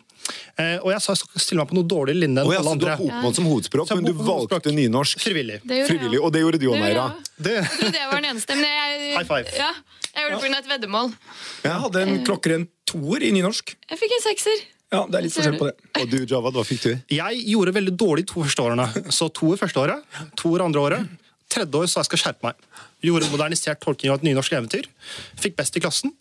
Eh, 0.61 0.77
og 0.83 0.91
jeg 0.93 1.01
sa 1.01 1.15
jeg 1.15 1.21
skal 1.23 1.41
stille 1.45 1.63
meg 1.63 1.71
på 1.71 1.77
noe 1.79 1.89
dårligere 1.89 2.21
linje 2.21 2.43
enn 2.43 2.49
Oh, 2.49 2.53
ja, 2.53 2.61
alle 2.61 2.75
så 2.75 2.81
du 2.83 2.87
har 2.91 2.99
bokmål 3.01 3.37
som 3.39 3.47
hovedspråk, 3.49 3.93
men 3.97 4.09
du 4.09 4.13
valgte 4.19 4.73
nynorsk 4.75 5.23
Frivillig. 5.25 5.61
Det 5.65 5.79
gjorde 5.83 5.93
frivillig, 5.93 6.19
og 6.21 6.33
det 6.35 6.43
gjorde 6.45 6.59
du 6.61 6.67
Det 6.67 6.73
òg, 6.73 6.81
Meira. 6.83 7.07
Det, 7.39 7.55
Jeg 7.59 7.71
trodde 7.79 8.03
jeg 8.03 8.11
var 8.11 8.21
den 8.21 8.31
eneste, 8.33 8.57
men 8.59 8.75
jeg, 8.75 9.13
High 9.17 9.29
five. 9.29 9.55
Ja, 9.57 9.71
jeg 10.09 10.27
gjorde 10.27 10.41
det 10.41 10.51
pga. 10.51 10.59
et 10.59 10.73
veddemål. 10.75 11.15
Jeg 11.65 11.79
hadde 11.85 12.03
en 12.05 12.19
klokkeren 12.27 12.67
toer 12.89 13.25
i 13.25 13.31
nynorsk. 13.37 13.73
Jeg 13.89 14.03
fikk 14.03 14.17
en 14.19 14.27
sekser. 14.27 14.67
Ja, 14.89 15.03
Det 15.05 15.19
er 15.19 15.25
litt 15.27 15.35
forskjell 15.37 15.57
på 15.61 15.67
det. 15.69 15.75
Og 16.01 16.11
du, 16.13 16.19
Javad, 16.25 16.55
hva 16.57 16.63
fikk 16.65 16.85
du? 16.87 16.93
jeg 17.13 17.41
gjorde 17.53 17.75
veldig 17.77 17.93
dårlig 18.01 18.27
to 18.31 18.41
første 18.45 18.65
årene. 18.65 18.87
Så 19.13 19.29
to 19.37 19.51
i 19.53 19.59
første 19.61 19.81
året, 19.83 20.21
to 20.41 20.53
i 20.57 20.61
andre 20.65 20.81
året. 20.81 21.17
Tredje 21.49 21.81
år 21.81 21.89
sa 21.89 22.03
jeg 22.03 22.11
skal 22.11 22.21
skjerpe 22.23 22.45
meg. 22.45 22.59
Gjorde 23.05 23.29
en 23.29 23.33
modernisert 23.33 23.81
tolkning 23.81 24.13
av 24.13 24.19
et 24.19 24.27
nynorsk 24.27 24.53
eventyr. 24.59 24.89
Fikk 25.41 25.57
best 25.57 25.79
i 25.79 25.83
klassen. 25.83 26.13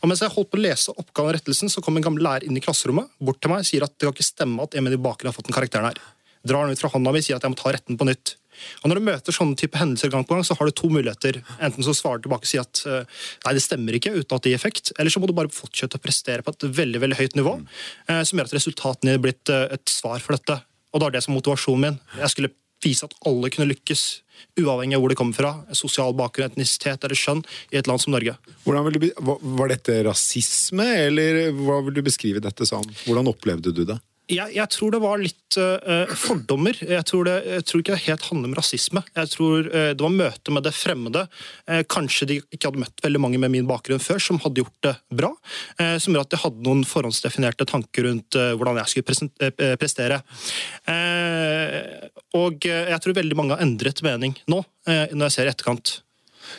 Og 0.00 0.08
mens 0.08 0.22
jeg 0.24 0.32
holdt 0.32 0.50
på 0.52 0.56
å 0.56 0.62
lese 0.64 0.94
oppgaven 0.94 1.34
og 1.34 1.36
rettelsen, 1.36 1.72
så 1.72 1.82
kom 1.84 1.98
en 2.00 2.06
gammel 2.06 2.24
lærer 2.24 2.46
inn 2.48 2.56
i 2.56 2.64
klasserommet 2.64 3.12
bort 3.20 3.42
til 3.42 3.52
meg 3.52 3.64
og 3.64 3.68
sier 3.68 3.84
at 3.84 3.92
det 3.96 4.08
kan 4.08 4.16
ikke 4.16 4.30
stemme 4.30 4.64
at 4.64 4.76
de 4.76 5.02
bakgrunn 5.04 5.30
har 5.30 5.36
fått 5.36 5.50
den 5.50 5.56
karakteren 5.56 5.90
her. 5.90 6.00
Drar 6.46 6.64
den 6.64 6.78
ut 6.78 6.80
fra 6.80 6.92
hånda 6.94 7.12
mi 7.12 7.20
og 7.20 7.26
sier 7.26 7.36
at 7.36 7.44
jeg 7.44 7.52
må 7.52 7.60
ta 7.60 7.74
retten 7.76 8.00
på 8.00 8.08
nytt. 8.08 8.36
Og 8.82 8.90
Når 8.90 8.98
du 8.98 9.06
møter 9.08 9.34
sånne 9.34 9.56
type 9.58 9.78
hendelser 9.80 10.12
gang 10.12 10.24
på 10.26 10.36
gang, 10.36 10.44
så 10.44 10.56
har 10.58 10.68
du 10.68 10.74
to 10.76 10.90
muligheter. 10.92 11.40
Enten 11.64 11.84
så 11.84 11.94
svarer 11.96 12.20
du 12.20 12.28
tilbake 12.28 12.46
og 12.46 12.50
sier 12.50 12.64
at 12.64 12.82
eh, 12.88 13.20
nei, 13.46 13.54
det 13.56 13.64
stemmer 13.64 13.96
ikke, 13.96 14.12
uten 14.16 14.36
at 14.36 14.44
det 14.44 14.52
gir 14.52 14.60
effekt. 14.60 14.92
Eller 14.98 15.12
så 15.12 15.22
må 15.22 15.30
du 15.30 15.36
bare 15.36 15.52
fortsette 15.52 16.00
å 16.00 16.02
prestere 16.02 16.44
på 16.44 16.54
et 16.54 16.68
veldig 16.80 17.02
veldig 17.04 17.20
høyt 17.20 17.38
nivå, 17.40 17.56
eh, 18.08 18.22
som 18.28 18.40
gjør 18.40 18.50
at 18.50 18.56
resultatene 18.58 19.16
er 19.16 19.22
blitt 19.22 19.52
eh, 19.52 19.68
et 19.76 19.92
svar 19.92 20.20
for 20.24 20.36
dette. 20.36 20.60
Og 20.90 21.00
det 21.00 21.08
er 21.08 21.16
det 21.16 21.24
som 21.24 21.36
motivasjonen 21.36 21.86
min. 21.86 22.00
Jeg 22.20 22.34
skulle 22.34 22.52
vise 22.84 23.06
at 23.06 23.16
alle 23.28 23.50
kunne 23.52 23.70
lykkes, 23.70 24.04
uavhengig 24.60 24.96
av 24.96 25.04
hvor 25.04 25.12
de 25.12 25.18
kommer 25.18 25.36
fra. 25.36 25.52
Sosial 25.76 26.14
bakgrunn, 26.16 26.52
etnisitet 26.52 27.04
eller 27.06 27.18
skjønn 27.18 27.42
i 27.72 27.80
et 27.80 27.90
land 27.90 28.02
som 28.02 28.14
Norge. 28.14 28.36
Du, 28.66 29.08
var 29.60 29.72
dette 29.72 30.00
rasisme, 30.06 30.86
eller 31.06 31.50
hva 31.56 31.80
vil 31.86 32.00
du 32.00 32.04
beskrive 32.06 32.42
dette 32.44 32.68
som? 32.68 32.84
Hvordan 33.04 33.30
opplevde 33.32 33.74
du 33.76 33.84
det? 33.88 34.00
Jeg, 34.30 34.54
jeg 34.54 34.70
tror 34.70 34.94
det 34.94 35.00
var 35.02 35.20
litt 35.20 35.58
uh, 35.58 36.10
fordommer. 36.18 36.76
Jeg 36.78 37.06
tror, 37.08 37.26
det, 37.26 37.36
jeg 37.56 37.66
tror 37.66 37.82
ikke 37.82 37.94
det 37.96 38.04
helt 38.04 38.26
handler 38.28 38.50
om 38.50 38.56
rasisme. 38.58 39.02
Jeg 39.16 39.30
tror 39.32 39.70
uh, 39.70 39.90
Det 39.96 40.04
var 40.04 40.14
møte 40.14 40.54
med 40.54 40.66
det 40.66 40.74
fremmede. 40.76 41.24
Uh, 41.66 41.80
kanskje 41.90 42.28
de 42.30 42.38
ikke 42.42 42.70
hadde 42.70 42.82
møtt 42.84 43.04
veldig 43.04 43.22
mange 43.22 43.40
med 43.42 43.52
min 43.54 43.68
bakgrunn 43.68 44.02
før 44.02 44.22
som 44.22 44.40
hadde 44.44 44.62
gjort 44.62 44.86
det 44.86 44.94
bra. 45.16 45.30
som 46.02 46.14
gjorde 46.14 46.28
at 46.28 46.34
jeg 46.36 46.42
hadde 46.44 46.64
noen 46.66 46.82
forhåndsdefinerte 46.88 47.66
tanker 47.68 48.06
rundt 48.06 48.36
hvordan 48.36 48.78
jeg 48.80 48.92
skulle 48.92 49.76
prestere. 49.80 50.20
Og 52.38 52.66
jeg 52.66 53.00
tror 53.02 53.16
veldig 53.16 53.38
mange 53.38 53.56
har 53.56 53.64
endret 53.64 54.02
mening 54.06 54.36
nå, 54.50 54.62
når 54.86 55.24
jeg 55.26 55.36
ser 55.36 55.50
i 55.50 55.52
etterkant. 55.52 55.94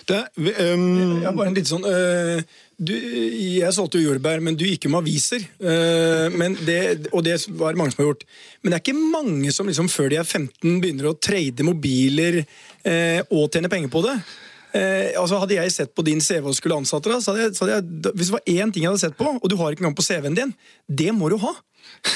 Det 0.09 0.19
ehm, 0.37 1.21
Ja, 1.23 1.31
bare 1.35 1.51
en 1.51 1.57
litt 1.57 1.69
sånn 1.69 1.85
uh, 1.85 2.41
du, 2.81 2.93
Jeg 2.95 3.71
solgte 3.75 3.99
jo 4.01 4.11
jordbær, 4.11 4.41
men 4.43 4.57
du 4.57 4.65
gikk 4.65 4.87
jo 4.87 4.93
med 4.93 5.03
aviser. 5.03 5.43
Uh, 5.61 6.27
men 6.33 6.57
det, 6.65 7.09
og 7.11 7.25
det 7.27 7.37
var 7.59 7.77
mange 7.79 7.93
som 7.93 8.03
har 8.03 8.11
gjort. 8.11 8.23
Men 8.61 8.71
det 8.71 8.79
er 8.79 8.85
ikke 8.85 9.11
mange 9.17 9.55
som 9.55 9.69
liksom, 9.69 9.89
før 9.91 10.11
de 10.13 10.21
er 10.21 10.27
15 10.27 10.79
begynner 10.81 11.11
å 11.11 11.17
trade 11.19 11.67
mobiler 11.67 12.41
uh, 12.43 13.19
og 13.29 13.51
tjene 13.51 13.71
penger 13.71 13.93
på 13.93 14.05
det. 14.07 14.17
Eh, 14.71 15.11
altså 15.19 15.39
Hadde 15.41 15.57
jeg 15.57 15.73
sett 15.73 15.91
på 15.95 16.03
din 16.07 16.21
CV 16.23 16.47
og 16.47 16.55
skulle 16.55 16.77
ansatte 16.79 17.11
deg, 17.11 17.19
så 17.23 17.33
hadde 17.33 17.43
jeg, 17.43 17.55
så 17.57 17.65
hadde 17.65 17.79
jeg, 17.79 18.13
hvis 18.15 18.29
det 18.29 18.37
var 18.37 18.53
én 18.53 18.71
ting 18.71 18.85
jeg 18.85 18.93
hadde 18.93 19.03
sett 19.03 19.17
på, 19.19 19.27
og 19.35 19.51
du 19.51 19.57
har 19.59 19.73
ikke 19.73 19.83
engang 19.83 19.97
på 19.97 20.05
CV-en 20.05 20.37
din, 20.37 20.53
det 20.87 21.11
må 21.15 21.27
du 21.31 21.35
ha. 21.41 21.51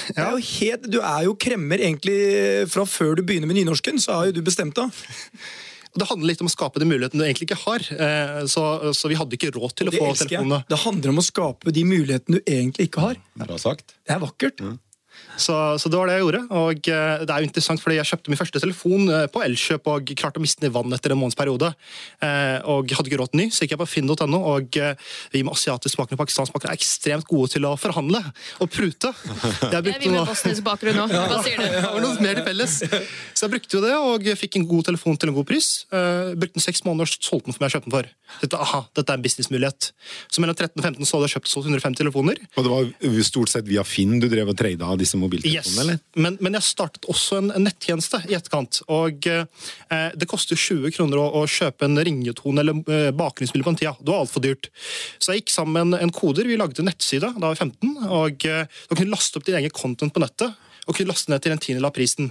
Det 0.08 0.24
er 0.24 0.39
helt, 0.39 0.88
du 0.88 1.01
er 1.01 1.25
jo 1.27 1.36
kremmer 1.41 1.82
egentlig 1.84 2.15
fra 2.72 2.86
før 2.88 3.17
du 3.20 3.25
begynner 3.27 3.50
med 3.50 3.60
nynorsken, 3.60 4.00
så 4.00 4.20
har 4.20 4.29
jo 4.29 4.38
du 4.38 4.44
bestemt 4.46 4.77
deg. 4.77 5.03
Og 5.96 6.02
Det 6.04 6.08
handler 6.10 6.28
litt 6.28 6.42
om 6.44 6.50
å 6.50 6.52
skape 6.52 6.82
de 6.84 6.86
mulighetene 6.90 7.24
du 7.24 7.25
egentlig 7.25 7.48
ikke 7.48 7.62
har. 7.64 7.80
eh, 7.96 8.46
Så, 8.52 8.64
så 8.94 9.08
vi 9.08 9.16
hadde 9.16 9.38
ikke 9.38 9.54
råd 9.56 9.75
til 9.80 9.88
å 9.88 9.94
få 9.96 10.10
telefonene. 10.20 10.66
Det 10.68 10.80
handler 10.84 11.14
om 11.14 11.22
å 11.22 11.24
skape 11.24 11.72
de 11.72 11.84
mulighetene 11.88 12.42
du 12.42 12.52
egentlig 12.52 12.90
ikke 12.90 13.06
har. 13.06 13.16
Bra 13.40 13.58
sagt. 13.62 13.96
Det 14.04 14.12
er 14.18 14.20
vakkert. 14.20 14.60
Så, 15.38 15.56
så 15.80 15.92
det 15.92 16.00
var 16.00 16.10
det 16.10 16.18
jeg 16.18 16.25
gjorde. 16.25 16.42
Og 16.56 16.89
eh, 16.92 17.24
det 17.25 17.34
er 17.34 17.44
jo 17.44 17.50
interessant, 17.50 17.82
fordi 17.84 17.98
jeg 18.00 18.10
kjøpte 18.12 18.32
min 18.32 18.39
første 18.39 18.62
telefon 18.63 19.10
eh, 19.12 19.25
på 19.32 19.42
Elkjøp 19.46 19.89
og 19.92 20.13
klarte 20.18 20.42
å 20.42 20.44
miste 20.44 20.63
den 20.63 20.72
i 20.72 20.75
vann 20.75 20.96
etter 20.96 21.13
en 21.13 21.20
måneds 21.20 21.38
periode. 21.39 21.72
Eh, 22.24 22.58
og 22.72 22.94
hadde 22.96 23.12
ikke 23.12 23.20
råd 23.22 23.34
til 23.34 23.44
ny, 23.44 23.48
så 23.54 23.65
gikk 23.65 23.75
jeg 23.75 23.82
på 23.82 23.89
finn.no, 23.89 24.42
og 24.56 24.80
vi 25.34 25.44
med 25.44 25.54
asiatisk 25.54 26.00
bakgrunn 26.00 26.20
og 26.20 26.24
pakistansk 26.24 26.56
bakgrunn 26.56 26.74
er 26.74 26.80
ekstremt 26.80 27.27
gode 27.30 27.54
til 27.56 27.68
å 27.68 27.75
forhandle 27.80 28.22
og 28.63 28.72
prute. 28.72 29.12
Jeg 29.12 29.72
Det 29.72 29.80
er 29.80 29.86
brukte 29.86 30.04
vi 30.06 30.13
med 30.13 30.30
bosnisk 30.30 30.65
bakgrunn 30.65 31.01
òg. 31.06 31.15
Hva 31.32 31.42
sier 31.46 31.60
du? 31.60 31.68
det 31.75 31.84
var 31.86 32.04
noe 32.06 32.24
mer 32.24 32.39
til 32.39 32.48
felles. 32.48 32.77
Så 33.36 33.48
jeg 33.48 33.56
brukte 33.56 33.80
jo 33.80 33.84
det, 33.84 33.96
og 33.96 34.30
fikk 34.39 34.60
en 34.60 34.68
god 34.70 34.89
telefon 34.92 35.20
til 35.20 35.32
en 35.32 35.38
god 35.38 35.48
pris. 35.50 35.72
Uh, 35.94 36.34
brukte 36.38 36.60
den 36.60 36.65
seks 36.65 36.86
måneder 36.88 37.12
solgte 37.15 37.50
den 37.50 37.56
for 37.56 37.63
meg 37.63 37.72
jeg 37.72 37.80
kjøpte 37.80 37.89
den 37.89 37.98
for. 37.98 38.12
Dette, 38.42 38.60
aha, 38.60 38.82
dette 38.98 39.13
er 39.13 39.20
en 39.20 39.25
businessmulighet. 39.25 39.89
Så 40.34 40.44
mellom 40.44 40.58
13 40.58 40.80
og 40.80 40.86
15 40.86 41.08
så 41.08 41.18
hadde 41.18 41.30
jeg 41.30 41.36
kjøpt 41.36 41.56
og 41.56 41.68
150 41.70 42.00
telefoner. 42.01 42.42
Og 42.56 42.65
det 42.65 42.74
var 42.74 43.25
stort 43.27 43.51
sett 43.51 43.68
via 43.70 43.84
Finn 43.88 44.18
du 44.22 44.27
drev 44.32 44.51
og 44.51 44.58
trada 44.60 44.89
av 44.92 45.00
disse 45.34 45.51
Yes. 45.55 45.79
eller? 45.82 46.00
Men, 46.15 46.38
men 46.44 46.58
jeg 46.58 46.67
startet 46.67 47.08
også 47.12 47.39
en, 47.41 47.51
en 47.55 47.65
nettjeneste 47.67 48.22
i 48.29 48.36
etterkant. 48.38 48.82
Og 48.91 49.27
eh, 49.32 50.10
det 50.15 50.29
koster 50.32 50.60
20 50.60 50.94
kroner 50.96 51.22
å, 51.22 51.27
å 51.41 51.46
kjøpe 51.50 51.88
en 51.88 52.00
ringetone 52.00 52.63
eller 52.63 52.82
eh, 52.91 53.10
bakgrunnsbilde 53.15 53.67
på 53.67 53.74
en 53.75 53.79
tida. 53.82 53.96
Det 54.00 54.12
var 54.13 54.25
altfor 54.25 54.46
dyrt. 54.46 54.70
Så 55.20 55.34
jeg 55.34 55.44
gikk 55.44 55.55
sammen 55.55 55.75
med 55.75 55.88
en, 55.88 56.08
en 56.08 56.15
koder. 56.15 56.48
Vi 56.50 56.60
lagde 56.60 56.84
en 56.84 56.89
nettside 56.89 57.34
da 57.36 57.50
var 57.50 57.55
jeg 57.55 57.65
15. 57.65 58.10
Og 58.22 58.48
eh, 58.50 58.65
da 58.65 58.96
kunne 58.96 59.10
du 59.10 59.15
laste 59.15 59.39
opp 59.39 59.48
din 59.48 59.60
egen 59.60 59.75
content 59.75 60.13
på 60.15 60.24
nettet. 60.24 60.55
Og 60.86 60.94
kunne 60.94 61.10
laste 61.10 61.32
ned 61.34 61.41
til 61.41 61.55
en 61.55 61.62
tiendedel 61.62 61.88
av 61.89 61.96
prisen. 61.96 62.29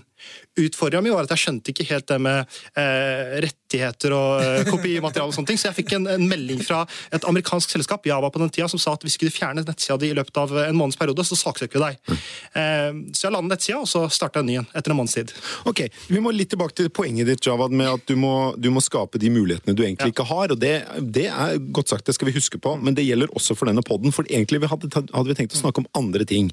Utfordringa 0.61 1.03
mi 1.03 1.13
var 1.15 1.27
at 1.27 1.33
jeg 1.35 1.43
skjønte 1.45 1.73
ikke 1.73 1.87
helt 1.89 2.07
det 2.09 2.19
med 2.23 2.59
eh, 2.79 3.35
rettigheter 3.45 4.15
og 4.15 4.43
eh, 4.45 4.61
kopimateriale. 4.69 5.29
og 5.29 5.35
sånne 5.37 5.51
ting, 5.51 5.59
Så 5.61 5.69
jeg 5.71 5.79
fikk 5.81 5.95
en, 5.99 6.07
en 6.15 6.27
melding 6.31 6.63
fra 6.65 6.85
et 7.15 7.27
amerikansk 7.29 7.75
selskap 7.75 8.07
Java 8.07 8.31
på 8.31 8.43
den 8.43 8.53
tida, 8.55 8.69
som 8.71 8.81
sa 8.83 8.95
at 8.95 9.03
hvis 9.07 9.19
du 9.21 9.27
fjernet 9.33 9.67
nettsida 9.67 9.99
di 10.01 10.13
i 10.13 10.17
løpet 10.17 10.39
av 10.41 10.55
en 10.63 10.79
måneds 10.79 10.99
periode, 11.01 11.25
så 11.27 11.39
saksøker 11.39 11.81
vi 11.81 11.85
deg. 11.89 12.21
Eh, 12.55 13.01
så 13.17 13.27
jeg 13.27 13.35
landet 13.35 13.57
nettsida, 13.57 13.81
og 13.83 13.91
så 13.91 14.05
starta 14.13 14.41
jeg 14.41 14.47
en 14.47 14.53
ny 14.53 14.59
en 14.63 14.71
etter 14.79 14.95
en 14.95 15.01
måneds 15.01 15.19
tid. 15.19 15.35
Ok, 15.71 15.87
Vi 16.09 16.23
må 16.23 16.33
litt 16.35 16.53
tilbake 16.55 16.77
til 16.79 16.93
poenget 16.95 17.29
ditt, 17.31 17.43
Javad, 17.47 17.75
med 17.75 17.91
at 17.91 18.07
du 18.07 18.15
må, 18.21 18.55
du 18.57 18.71
må 18.75 18.83
skape 18.85 19.19
de 19.19 19.33
mulighetene 19.35 19.75
du 19.75 19.83
egentlig 19.83 20.15
ikke 20.15 20.29
har. 20.31 20.55
og 20.55 20.61
det, 20.61 20.75
det 21.01 21.27
er 21.33 21.59
godt 21.75 21.91
sagt, 21.91 22.07
det 22.07 22.15
skal 22.15 22.31
vi 22.31 22.37
huske 22.39 22.61
på, 22.63 22.77
men 22.79 22.95
det 22.95 23.07
gjelder 23.09 23.33
også 23.35 23.57
for 23.59 23.71
denne 23.71 23.83
podden. 23.83 24.15
For 24.15 24.29
egentlig 24.31 24.63
vi 24.63 24.71
hadde, 24.71 24.91
hadde 24.95 25.29
vi 25.31 25.39
tenkt 25.39 25.59
å 25.59 25.63
snakke 25.65 25.83
om 25.83 25.91
andre 25.99 26.27
ting. 26.29 26.53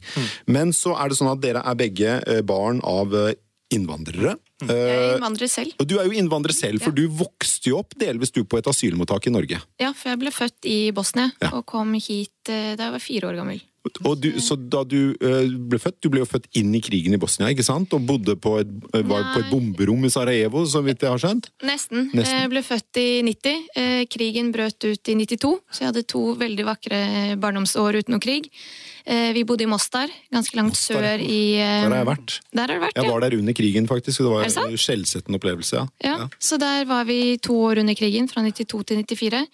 Men 0.49 0.73
så 0.75 0.95
er 0.97 1.11
det 1.11 1.19
sånn 1.19 1.31
at 1.31 1.41
dere 1.43 1.63
er 1.67 1.77
begge 1.77 2.17
eh, 2.25 2.41
barn 2.45 2.81
av 2.87 3.13
eh, 3.15 3.33
innvandrere. 3.71 4.35
Jeg 4.61 4.69
er 4.69 5.01
Eh, 5.01 5.15
innvandrer 5.17 5.49
selv. 5.49 5.73
og 5.79 5.87
du 5.87 5.97
er 5.99 6.05
jo 6.05 6.11
innvandrer 6.11 6.53
selv, 6.53 6.81
for 6.83 6.91
du 6.91 7.07
vokste 7.07 7.71
jo 7.71 7.79
opp 7.79 7.95
delvis 7.97 8.31
du 8.31 8.43
på 8.43 8.57
et 8.59 8.67
asylmottak 8.67 9.25
i 9.27 9.31
Norge. 9.33 9.61
Ja, 9.79 9.91
for 9.93 10.09
jeg 10.13 10.19
ble 10.19 10.29
født 10.31 10.65
i 10.69 10.91
Bosnia 10.91 11.31
Ja. 11.41 11.49
og 11.53 11.65
kom 11.65 11.93
hit 11.93 12.29
eh, 12.49 12.75
da 12.75 12.89
jeg 12.89 12.91
var 12.91 12.99
fire 12.99 13.31
år 13.31 13.35
gammel. 13.41 13.61
Du, 13.81 14.27
så 14.37 14.53
da 14.69 14.83
du 14.85 15.15
eh, 15.17 15.47
ble 15.57 15.79
født, 15.81 15.95
du 16.05 16.09
ble 16.13 16.21
jo 16.21 16.27
født 16.29 16.45
inn 16.59 16.69
i 16.77 16.81
krigen 16.85 17.15
i 17.15 17.19
Bosnia, 17.21 17.47
ikke 17.49 17.65
sant? 17.65 17.89
Og 17.97 18.03
bodde 18.05 18.35
på 18.37 18.59
et, 18.61 18.69
eh, 18.93 19.01
var 19.09 19.31
på 19.33 19.41
et 19.41 19.49
bomberom 19.49 20.05
i 20.05 20.11
Sarajevo, 20.13 20.61
så 20.69 20.83
vidt 20.85 21.01
jeg 21.01 21.09
har 21.09 21.21
skjønt? 21.23 21.49
Nesten. 21.65 22.11
Nesten. 22.13 22.43
Jeg 22.43 22.51
ble 22.53 22.61
født 22.61 22.99
i 23.01 23.07
90. 23.25 23.65
Eh, 23.81 24.05
Krigen 24.11 24.51
brøt 24.53 24.85
ut 24.85 25.11
i 25.13 25.17
92, 25.17 25.55
så 25.73 25.81
jeg 25.81 25.89
hadde 25.89 26.05
to 26.13 26.23
veldig 26.37 26.67
vakre 26.69 27.01
barndomsår 27.41 28.03
uten 28.03 28.13
noe 28.17 28.21
krig. 28.21 28.51
Eh, 29.05 29.33
Vi 29.33 29.43
bodde 29.49 29.65
i 29.65 29.71
Mostar, 29.71 30.13
ganske 30.29 30.55
langt 30.61 30.75
Mostar, 30.75 31.01
sør 31.01 31.25
i 31.25 31.41
eh, 31.57 31.81
Der 31.81 31.89
har 31.89 31.99
jeg 32.03 32.09
vært. 32.13 32.39
Der 32.53 32.61
har 32.61 32.77
du 32.77 32.85
vært, 32.85 32.95
Jeg 33.01 33.09
var 33.09 33.25
der 33.25 33.37
under 33.41 33.53
krigen, 33.57 33.87
faktisk. 33.89 34.21
og 34.21 34.45
Det 34.45 34.55
var 34.55 34.67
en 34.69 34.77
skjellsettende 34.77 35.41
opplevelse. 35.41 35.73
ja. 35.73 35.87
ja. 36.05 36.29
Så 36.39 36.59
der 36.61 36.85
var 36.85 37.05
vi 37.09 37.37
to 37.41 37.57
år 37.65 37.81
under 37.81 37.97
krigen, 37.97 38.29
fra 38.29 38.45
92 38.45 38.85
til 38.85 39.01
94. 39.01 39.47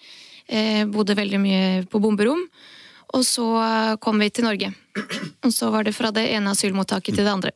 Eh, 0.48 0.84
bodde 0.84 1.16
veldig 1.16 1.40
mye 1.40 1.86
på 1.88 2.00
bomberom. 2.00 2.44
Og 3.16 3.24
så 3.26 3.46
eh, 3.62 3.94
kom 4.02 4.20
vi 4.20 4.28
til 4.32 4.48
Norge. 4.48 4.72
Og 5.46 5.54
så 5.54 5.70
var 5.72 5.86
det 5.86 5.96
fra 5.96 6.12
det 6.14 6.26
ene 6.34 6.52
asylmottaket 6.52 7.16
til 7.16 7.24
det 7.24 7.32
andre. 7.32 7.54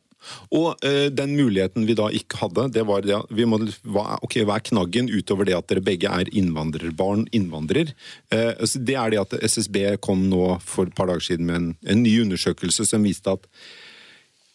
Og 0.55 0.79
eh, 0.87 1.09
den 1.11 1.35
muligheten 1.35 1.85
vi 1.85 1.97
da 1.99 2.07
ikke 2.15 2.39
hadde, 2.39 2.69
det 2.77 2.85
var 2.87 3.03
det 3.03 3.19
vi 3.35 3.45
må, 3.49 3.59
hva, 3.83 4.17
okay, 4.23 4.45
hva 4.47 4.57
er 4.57 4.65
knaggen 4.69 5.11
utover 5.11 5.49
det 5.49 5.57
at 5.57 5.67
dere 5.69 5.83
begge 5.83 6.09
er 6.09 6.31
innvandrerbarn, 6.31 7.27
innvandrer? 7.35 7.91
Altså, 8.31 8.79
det 8.79 8.95
er 8.97 9.11
det 9.11 9.23
at 9.25 9.35
SSB 9.43 9.81
kom 10.03 10.29
nå 10.31 10.57
for 10.63 10.87
et 10.87 10.95
par 10.95 11.11
dager 11.11 11.27
siden 11.27 11.49
med 11.49 11.59
en, 11.59 11.71
en 11.91 12.05
ny 12.05 12.15
undersøkelse 12.23 12.87
som 12.87 13.03
viste 13.03 13.35
at 13.35 13.49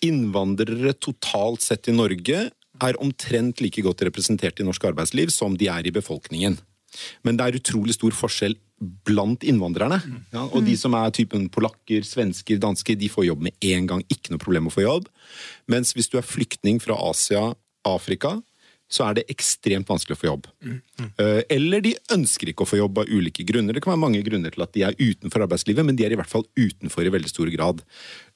innvandrere 0.05 0.95
totalt 0.97 1.65
sett 1.65 1.91
i 1.91 1.95
Norge 1.95 2.49
er 2.79 3.01
omtrent 3.03 3.61
like 3.63 3.83
godt 3.83 4.05
representert 4.07 4.61
i 4.61 4.67
norsk 4.67 4.85
arbeidsliv 4.91 5.33
som 5.35 5.57
de 5.59 5.69
er 5.71 5.87
i 5.87 5.95
befolkningen. 5.95 6.59
Men 7.27 7.39
det 7.39 7.47
er 7.47 7.59
utrolig 7.61 7.97
stor 7.99 8.15
forskjell 8.17 8.57
blant 8.81 9.43
innvandrerne. 9.43 9.99
Ja, 10.33 10.45
og 10.47 10.65
de 10.67 10.77
som 10.79 10.95
er 10.95 11.11
typen 11.11 11.49
polakker, 11.51 12.05
svensker, 12.07 12.59
dansker, 12.63 12.95
de 12.99 13.09
får 13.11 13.27
jobb 13.31 13.43
med 13.49 13.53
en 13.73 13.87
gang. 13.91 14.05
Ikke 14.13 14.31
noe 14.35 14.39
problem 14.43 14.69
å 14.71 14.75
få 14.75 14.85
jobb. 14.85 15.09
Mens 15.67 15.95
hvis 15.97 16.09
du 16.13 16.19
er 16.21 16.27
flyktning 16.27 16.79
fra 16.81 16.95
Asia, 17.11 17.49
Afrika, 17.89 18.37
så 18.89 19.05
er 19.05 19.19
det 19.19 19.27
ekstremt 19.29 19.85
vanskelig 19.91 20.17
å 20.17 20.21
få 20.23 20.29
jobb. 20.31 20.47
Eh, 21.21 21.43
Eller 21.53 21.83
de 21.85 21.91
ønsker 22.15 22.49
ikke 22.55 22.65
å 22.65 22.71
få 22.71 22.79
jobb 22.81 23.03
av 23.03 23.11
ulike 23.13 23.45
grunner. 23.45 23.75
Det 23.77 23.83
kan 23.85 23.93
være 23.93 24.01
mange 24.07 24.23
grunner 24.25 24.55
til 24.55 24.63
at 24.65 24.73
de 24.73 24.87
er 24.87 24.97
utenfor 24.97 25.45
arbeidslivet, 25.45 25.85
men 25.85 25.99
de 25.99 26.07
er 26.07 26.15
i 26.15 26.17
hvert 26.17 26.31
fall 26.33 26.47
utenfor 26.57 27.05
i 27.05 27.13
veldig 27.13 27.29
stor 27.29 27.51
grad. 27.53 27.83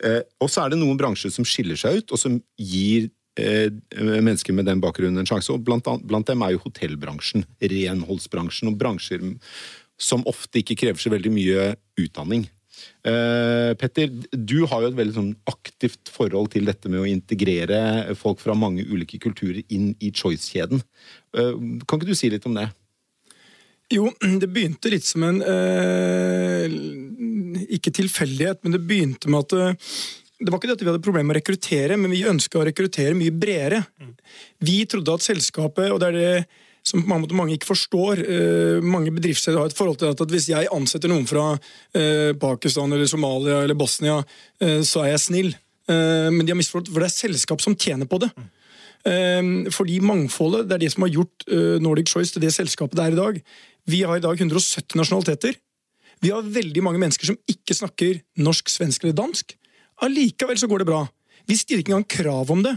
Eh, 0.04 0.20
Og 0.44 0.50
så 0.52 0.66
er 0.66 0.74
det 0.74 0.78
noen 0.82 0.98
bransjer 1.00 1.32
som 1.32 1.44
skiller 1.48 1.76
seg 1.80 2.02
ut, 2.02 2.12
og 2.12 2.18
som 2.20 2.36
gir 2.60 3.08
eh, 3.40 3.70
mennesker 3.96 4.52
med 4.52 4.66
den 4.68 4.82
bakgrunnen 4.84 5.22
en 5.22 5.24
sjanse. 5.30 5.48
Og 5.54 5.64
blant, 5.64 5.88
an- 5.88 6.02
blant 6.04 6.26
dem 6.28 6.42
er 6.44 6.52
jo 6.52 6.60
hotellbransjen, 6.66 7.46
renholdsbransjen 7.64 8.68
og 8.68 8.76
bransjer 8.76 9.24
som 10.02 10.24
ofte 10.28 10.60
ikke 10.62 10.78
krever 10.80 11.00
så 11.00 11.12
veldig 11.12 11.32
mye 11.32 11.70
utdanning. 12.00 12.48
Uh, 13.06 13.74
Petter, 13.78 14.10
du 14.32 14.62
har 14.70 14.82
jo 14.82 14.90
et 14.90 14.98
veldig 14.98 15.14
sånn 15.14 15.32
aktivt 15.50 16.10
forhold 16.10 16.52
til 16.54 16.66
dette 16.66 16.90
med 16.90 17.02
å 17.02 17.08
integrere 17.10 18.14
folk 18.18 18.40
fra 18.42 18.56
mange 18.58 18.84
ulike 18.86 19.20
kulturer 19.22 19.62
inn 19.74 19.92
i 20.02 20.12
Choice-kjeden. 20.14 20.82
Uh, 21.36 21.54
kan 21.86 22.00
ikke 22.00 22.10
du 22.10 22.18
si 22.18 22.30
litt 22.32 22.46
om 22.48 22.56
det? 22.58 22.68
Jo, 23.92 24.08
det 24.40 24.48
begynte 24.48 24.90
litt 24.92 25.04
som 25.04 25.26
en 25.26 25.42
uh, 25.44 26.64
Ikke 27.76 27.92
tilfeldighet, 27.92 28.62
men 28.64 28.74
det 28.78 28.82
begynte 28.88 29.30
med 29.30 29.44
at 29.44 29.82
det 30.42 30.50
var 30.50 30.58
ikke 30.58 30.70
det 30.70 30.74
at 30.78 30.82
vi 30.82 30.90
hadde 30.90 31.04
problemer 31.04 31.28
med 31.28 31.36
å 31.36 31.38
rekruttere, 31.38 31.96
men 32.00 32.10
vi 32.10 32.24
ønska 32.26 32.58
å 32.58 32.64
rekruttere 32.66 33.14
mye 33.14 33.30
bredere. 33.30 33.84
Vi 34.58 34.80
trodde 34.90 35.14
at 35.14 35.22
selskapet, 35.22 35.92
og 35.94 36.00
det 36.02 36.08
er 36.08 36.16
det 36.16 36.32
som 36.86 37.02
på 37.02 37.08
mange 37.08 37.24
måter 37.24 37.38
mange 37.38 37.54
ikke 37.56 37.70
forstår 37.70 38.22
eh, 38.24 38.84
Mange 38.84 39.12
bedriftsledere 39.14 39.62
har 39.62 39.70
et 39.70 39.76
forhold 39.78 40.00
til 40.00 40.10
at, 40.10 40.22
hvis 40.34 40.48
jeg 40.50 40.70
ansetter 40.74 41.12
noen 41.12 41.28
fra 41.30 41.52
eh, 41.94 42.32
Pakistan 42.38 42.92
eller 42.92 43.10
Somalia 43.10 43.60
eller 43.62 43.78
Bosnia, 43.78 44.18
eh, 44.62 44.80
så 44.86 45.04
er 45.04 45.14
jeg 45.14 45.26
snill. 45.28 45.52
Men 45.92 46.46
de 46.46 46.52
har 46.52 46.56
misforstått, 46.56 46.92
for 46.94 47.02
det 47.02 47.08
er 47.08 47.12
selskap 47.12 47.60
som 47.60 47.74
tjener 47.74 48.06
på 48.08 48.16
det. 48.22 48.28
Fordi 49.74 49.96
mangfoldet 50.00 50.68
det 50.70 50.76
er 50.76 50.82
det 50.84 50.90
som 50.94 51.02
har 51.04 51.10
gjort 51.10 51.44
Nordic 51.82 52.12
Choice 52.14 52.32
til 52.32 52.44
det 52.46 52.52
selskapet 52.54 52.94
det 52.96 53.02
er 53.02 53.16
i 53.16 53.18
dag. 53.18 53.40
Vi 53.90 53.98
har 54.06 54.16
i 54.16 54.22
dag 54.22 54.38
170 54.38 54.94
nasjonaliteter. 55.00 55.58
Vi 56.22 56.30
har 56.30 56.46
veldig 56.54 56.84
mange 56.86 57.02
mennesker 57.02 57.32
som 57.32 57.40
ikke 57.50 57.76
snakker 57.76 58.22
norsk, 58.46 58.70
svensk 58.70 59.02
eller 59.02 59.18
dansk. 59.18 59.56
Allikevel 60.06 60.62
så 60.62 60.70
går 60.70 60.84
det 60.84 60.88
bra. 60.94 61.02
Vi 61.50 61.58
stiller 61.58 61.82
ikke 61.82 61.96
engang 61.96 62.08
krav 62.14 62.54
om 62.54 62.62
det. 62.64 62.76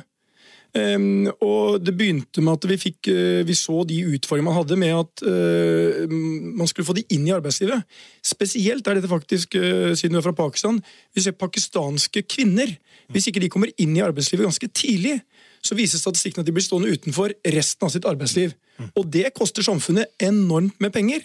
Um, 0.76 1.30
og 1.40 1.78
det 1.80 1.94
begynte 1.96 2.42
med 2.44 2.58
at 2.58 2.66
vi, 2.68 2.76
fikk, 2.76 3.08
eh, 3.08 3.46
vi 3.48 3.56
så 3.56 3.86
de 3.88 4.02
utfordringene 4.12 4.50
man 4.50 4.58
hadde 4.58 4.78
med 4.82 4.92
at 4.92 5.22
eh, 5.24 6.02
man 6.12 6.68
skulle 6.68 6.88
få 6.90 6.98
de 6.98 7.06
inn 7.16 7.24
i 7.30 7.32
arbeidslivet. 7.32 7.86
Spesielt 8.20 8.88
er 8.88 9.00
dette 9.00 9.12
faktisk, 9.12 9.56
eh, 9.56 9.94
siden 9.96 10.18
du 10.18 10.20
er 10.20 10.26
fra 10.26 10.36
Pakistan, 10.36 10.82
vi 11.16 11.24
ser 11.24 11.38
pakistanske 11.40 12.26
kvinner. 12.28 12.74
Hvis 13.08 13.30
ikke 13.32 13.40
de 13.40 13.50
kommer 13.54 13.72
inn 13.80 13.96
i 13.96 14.04
arbeidslivet 14.04 14.50
ganske 14.50 14.68
tidlig, 14.76 15.22
så 15.64 15.78
viser 15.80 16.02
statistikken 16.02 16.44
at 16.44 16.50
de 16.50 16.56
blir 16.58 16.66
stående 16.66 16.92
utenfor 16.92 17.32
resten 17.56 17.88
av 17.88 17.94
sitt 17.96 18.08
arbeidsliv. 18.10 18.58
Og 19.00 19.08
det 19.14 19.32
koster 19.38 19.64
samfunnet 19.64 20.12
enormt 20.20 20.76
med 20.84 20.92
penger. 20.92 21.24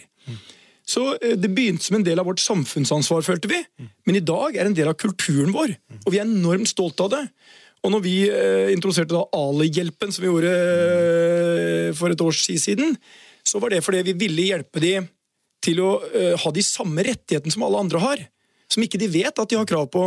Så 0.87 1.19
Det 1.21 1.51
begynte 1.51 1.85
som 1.85 1.99
en 1.99 2.07
del 2.07 2.19
av 2.19 2.27
vårt 2.27 2.41
samfunnsansvar, 2.43 3.23
følte 3.27 3.51
vi. 3.51 3.59
Men 4.07 4.17
i 4.17 4.25
dag 4.25 4.55
er 4.55 4.65
det 4.65 4.71
en 4.71 4.79
del 4.79 4.89
av 4.93 4.99
kulturen 4.99 5.53
vår, 5.55 5.75
og 6.05 6.13
vi 6.13 6.19
er 6.19 6.27
enormt 6.27 6.71
stolte 6.71 7.05
av 7.07 7.11
det. 7.11 7.25
Og 7.81 7.95
når 7.95 8.03
vi 8.05 8.15
eh, 8.29 8.71
introduserte 8.75 9.15
da 9.17 9.23
Ali-hjelpen, 9.37 10.13
som 10.13 10.25
vi 10.25 10.29
gjorde 10.29 10.51
eh, 10.53 11.87
for 11.97 12.13
et 12.13 12.25
års 12.25 12.43
tid 12.47 12.61
siden, 12.61 12.97
så 13.47 13.61
var 13.63 13.73
det 13.73 13.81
fordi 13.87 14.03
vi 14.11 14.17
ville 14.21 14.51
hjelpe 14.51 14.83
de 14.83 14.99
til 15.65 15.81
å 15.85 15.95
eh, 16.13 16.35
ha 16.41 16.53
de 16.53 16.65
samme 16.65 17.05
rettighetene 17.07 17.53
som 17.55 17.65
alle 17.67 17.81
andre 17.81 18.03
har. 18.05 18.27
Som 18.71 18.85
ikke 18.85 19.01
de 19.01 19.09
vet 19.11 19.33
at 19.33 19.51
de 19.51 19.59
har 19.59 19.69
krav 19.69 19.89
på. 19.93 20.05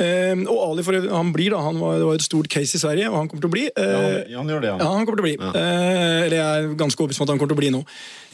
Eh, 0.00 0.38
og 0.46 0.60
Ali 0.68 0.84
for, 0.86 0.96
han 1.10 1.32
blir 1.34 1.50
da, 1.52 1.64
han 1.66 1.80
var, 1.82 1.98
det 2.00 2.06
var 2.08 2.20
et 2.20 2.24
stort 2.24 2.48
case 2.52 2.78
i 2.78 2.82
Sverige, 2.82 3.10
og 3.10 3.18
han 3.18 3.28
kommer 3.28 3.42
til 3.44 3.50
å 3.50 3.56
bli. 3.56 3.66
eh, 3.74 4.30
han 4.38 4.54
gjør 4.54 4.62
det, 4.64 4.70
ja, 4.70 4.78
han 4.94 5.04
kommer 5.08 5.20
til 5.20 5.26
å 5.26 5.28
bli. 5.28 5.34
Eh, 5.50 6.20
eller 6.28 6.38
jeg 6.38 6.46
er 6.62 6.70
ganske 6.80 7.02
overbevist 7.02 7.20
om 7.20 7.26
at 7.26 7.34
han 7.34 7.42
kommer 7.42 7.52
til 7.52 7.58
å 7.58 7.62
bli 7.64 7.74
nå. 7.74 7.82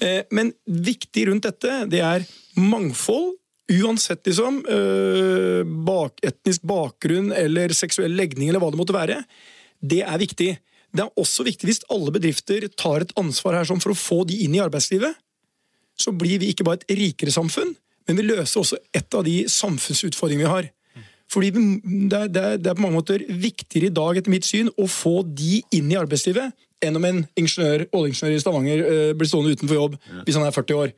Eh, 0.04 0.20
men 0.36 0.52
viktig 0.68 1.26
rundt 1.32 1.48
dette, 1.48 1.80
det 1.90 2.04
er 2.04 2.28
mangfold. 2.60 3.34
Uansett 3.66 4.26
liksom, 4.28 4.60
eh, 4.70 5.64
bak, 5.64 6.20
etnisk 6.22 6.62
bakgrunn 6.62 7.32
eller 7.34 7.74
seksuell 7.74 8.14
legning 8.14 8.48
eller 8.48 8.62
hva 8.62 8.70
det 8.70 8.78
måtte 8.78 8.94
være. 8.94 9.24
Det 9.82 10.02
er 10.06 10.18
viktig. 10.22 10.52
Det 10.94 11.02
er 11.02 11.18
også 11.18 11.44
viktig 11.46 11.66
hvis 11.66 11.82
alle 11.90 12.12
bedrifter 12.14 12.68
tar 12.78 13.02
et 13.02 13.14
ansvar 13.18 13.58
her 13.58 13.66
sånn 13.68 13.82
for 13.82 13.92
å 13.92 13.98
få 13.98 14.22
de 14.28 14.38
inn 14.44 14.54
i 14.54 14.62
arbeidslivet. 14.62 15.18
Så 15.98 16.14
blir 16.14 16.38
vi 16.38 16.52
ikke 16.52 16.64
bare 16.64 16.78
et 16.84 16.96
rikere 16.96 17.34
samfunn, 17.34 17.74
men 18.06 18.16
vi 18.16 18.28
løser 18.28 18.62
også 18.62 18.78
et 18.94 19.14
av 19.16 19.24
de 19.26 19.44
samfunnsutfordringene 19.50 20.46
vi 20.46 20.52
har. 20.52 20.70
Fordi 21.32 21.50
det 21.50 22.18
er, 22.20 22.28
det, 22.30 22.42
er, 22.42 22.60
det 22.62 22.70
er 22.70 22.76
på 22.78 22.84
mange 22.84 23.00
måter 23.00 23.24
viktigere 23.26 23.90
i 23.90 23.94
dag, 23.94 24.18
etter 24.20 24.30
mitt 24.30 24.46
syn, 24.46 24.70
å 24.78 24.86
få 24.86 25.24
de 25.26 25.58
inn 25.74 25.90
i 25.90 25.98
arbeidslivet 25.98 26.54
enn 26.84 26.98
om 26.98 27.06
en 27.08 27.22
ingeniør, 27.40 27.86
oljeingeniør 27.96 28.36
i 28.36 28.42
Stavanger 28.42 28.82
eh, 28.84 29.12
blir 29.16 29.28
stående 29.30 29.56
utenfor 29.56 29.78
jobb 29.78 29.96
hvis 30.26 30.38
han 30.38 30.46
er 30.46 30.54
40 30.54 30.82
år. 30.84 30.92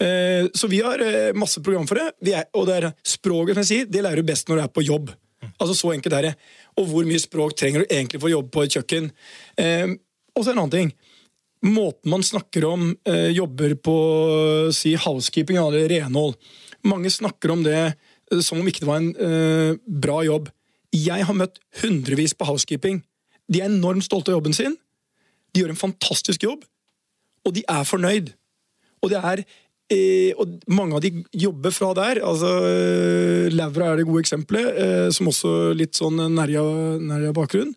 Eh, 0.00 0.48
Så 0.54 0.68
vi 0.68 0.80
har 0.82 1.00
eh, 1.00 1.32
masse 1.34 1.62
program 1.62 1.86
for 1.86 1.98
det. 1.98 2.46
Og 2.54 2.66
det 2.66 2.78
er 2.78 2.92
språket 3.04 3.54
som 3.54 3.62
jeg 3.62 3.70
sier, 3.70 3.86
det 3.90 4.02
lærer 4.02 4.22
du 4.22 4.30
best 4.30 4.48
når 4.48 4.56
du 4.56 4.62
er 4.64 4.72
på 4.72 4.86
jobb. 4.86 5.12
Altså 5.58 5.74
Så 5.74 5.92
enkelt 5.92 6.14
er 6.14 6.22
det. 6.30 6.34
Og 6.78 6.88
hvor 6.88 7.06
mye 7.06 7.20
språk 7.20 7.56
trenger 7.58 7.82
du 7.82 7.90
egentlig 7.90 8.20
for 8.20 8.30
å 8.30 8.36
jobbe 8.38 8.50
på 8.54 8.64
et 8.64 8.76
kjøkken? 8.78 9.10
Eh, 9.58 9.94
og 10.36 10.44
så 10.44 10.52
en 10.52 10.62
annen 10.62 10.76
ting. 10.76 10.92
Måten 11.62 12.10
man 12.10 12.24
snakker 12.26 12.64
om 12.66 12.88
jobber 13.30 13.76
på 13.78 13.92
si 14.74 14.96
housekeeping 14.98 15.60
eller 15.60 15.84
renhold. 15.92 16.34
Mange 16.82 17.12
snakker 17.12 17.52
om 17.54 17.62
det 17.62 17.92
som 18.42 18.58
om 18.58 18.66
ikke 18.66 18.82
det 18.82 18.88
var 18.88 18.98
en 18.98 19.78
bra 19.86 20.16
jobb. 20.26 20.48
Jeg 20.90 21.22
har 21.28 21.36
møtt 21.38 21.60
hundrevis 21.84 22.34
på 22.34 22.48
housekeeping. 22.48 23.04
De 23.46 23.60
er 23.60 23.70
enormt 23.70 24.08
stolte 24.08 24.32
av 24.32 24.40
jobben 24.40 24.56
sin. 24.56 24.74
De 25.52 25.62
gjør 25.62 25.70
en 25.74 25.82
fantastisk 25.84 26.42
jobb, 26.42 26.64
og 27.46 27.54
de 27.54 27.62
er 27.68 27.86
fornøyd. 27.86 28.32
Og 29.02 29.10
det 29.12 29.20
er 29.22 29.44
og 30.40 30.56
mange 30.72 30.96
av 30.96 31.04
de 31.04 31.10
jobber 31.36 31.74
fra 31.74 31.92
der. 31.98 32.22
altså 32.24 32.50
eh, 32.68 33.52
Laura 33.52 33.92
er 33.92 34.00
det 34.00 34.08
gode 34.08 34.24
eksempelet, 34.24 34.80
eh, 34.84 35.10
som 35.14 35.30
også 35.30 35.72
litt 35.76 35.98
sånn 35.98 36.20
nærja, 36.34 37.32
bakgrunn. 37.36 37.74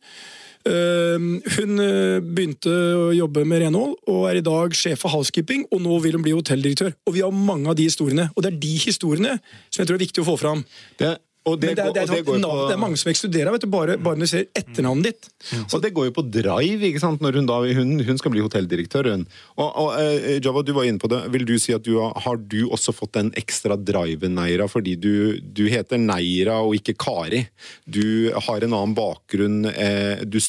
Eh, 0.66 1.28
hun 1.58 1.82
begynte 2.26 2.74
å 2.74 3.12
jobbe 3.14 3.44
med 3.46 3.62
renhold 3.66 4.00
og 4.10 4.24
er 4.32 4.40
i 4.40 4.46
dag 4.46 4.74
sjef 4.74 5.04
for 5.06 5.14
housekeeping. 5.14 5.68
Og 5.72 5.84
nå 5.84 6.00
vil 6.04 6.18
hun 6.18 6.26
bli 6.26 6.36
hotelldirektør. 6.36 6.96
Og 7.06 7.18
vi 7.18 7.24
har 7.26 7.36
mange 7.36 7.70
av 7.72 7.78
de 7.78 7.88
historiene. 7.90 8.32
Og 8.36 8.44
det 8.44 8.54
er 8.54 8.62
de 8.66 8.74
historiene 8.88 9.38
som 9.70 9.84
jeg 9.84 9.92
tror 9.92 10.00
er 10.00 10.06
viktig 10.08 10.26
å 10.26 10.30
få 10.32 10.38
fram. 10.42 10.66
Det, 11.00 11.16
og 11.46 11.60
det, 11.62 11.76
det, 11.78 11.84
det, 11.94 12.04
og 12.04 12.10
det 12.10 12.26
navn- 12.42 12.44
på- 12.44 12.68
det 12.70 12.74
er 12.76 12.82
mange 12.82 12.98
som 12.98 13.12
ekskluderer 13.12 13.52
vet 13.54 13.62
du, 13.62 13.68
bare, 13.70 13.96
bare 14.02 14.18
når 14.18 14.26
du 14.26 14.32
ser 14.32 14.48
etternavnet 14.58 15.04
ditt. 15.12 15.28
Og 15.74 15.82
det 15.84 15.92
går 15.94 16.08
jo 16.10 16.14
på 16.18 16.24
drive, 16.34 16.82
ikke 16.90 17.02
sant? 17.04 17.22
Når 17.22 17.38
hun, 17.40 17.46
da, 17.50 17.60
hun, 17.78 17.92
hun 18.08 18.18
skal 18.22 18.34
bli 18.34 18.42
hotelldirektør. 18.42 19.12
Hun. 19.14 19.28
Og, 19.58 19.70
og 19.84 19.90
eh, 20.02 20.40
Java, 20.42 20.64
du 20.66 20.74
var 20.74 20.90
inne 20.90 21.00
på 21.04 21.10
det. 21.14 21.22
Vil 21.36 21.46
du 21.46 21.54
si 21.62 21.76
at 21.78 21.86
du 21.86 22.00
har, 22.02 22.16
har 22.26 22.38
du 22.42 22.64
også 22.74 22.96
fått 22.98 23.14
den 23.20 23.30
ekstra 23.38 23.78
driven, 23.78 24.34
Neira, 24.40 24.66
fordi 24.72 24.96
du, 24.98 25.12
du 25.42 25.66
heter 25.70 26.02
Neira 26.02 26.62
og 26.66 26.76
ikke 26.80 26.98
Kari? 27.06 27.46
Du 27.86 28.32
har 28.50 28.66
en 28.66 28.74
annen 28.74 28.98
bakgrunn. 28.98 29.66
Eh, 29.70 30.26
du, 30.26 30.40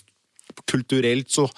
kulturelt 0.70 1.30
så 1.30 1.48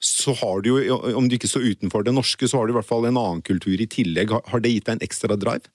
så 0.00 0.30
har 0.38 0.60
du 0.62 0.68
jo, 0.78 0.94
Om 1.18 1.26
du 1.26 1.32
ikke 1.34 1.48
står 1.50 1.64
utenfor 1.72 2.04
det 2.06 2.12
norske, 2.14 2.46
så 2.46 2.60
har 2.60 2.68
du 2.68 2.70
i 2.70 2.76
hvert 2.76 2.86
fall 2.86 3.08
en 3.08 3.16
annen 3.18 3.40
kultur 3.42 3.74
i 3.82 3.86
tillegg. 3.90 4.30
Har, 4.30 4.44
har 4.46 4.60
det 4.62 4.70
gitt 4.70 4.84
deg 4.86 4.94
en 4.94 5.02
ekstra 5.02 5.34
drive? 5.34 5.66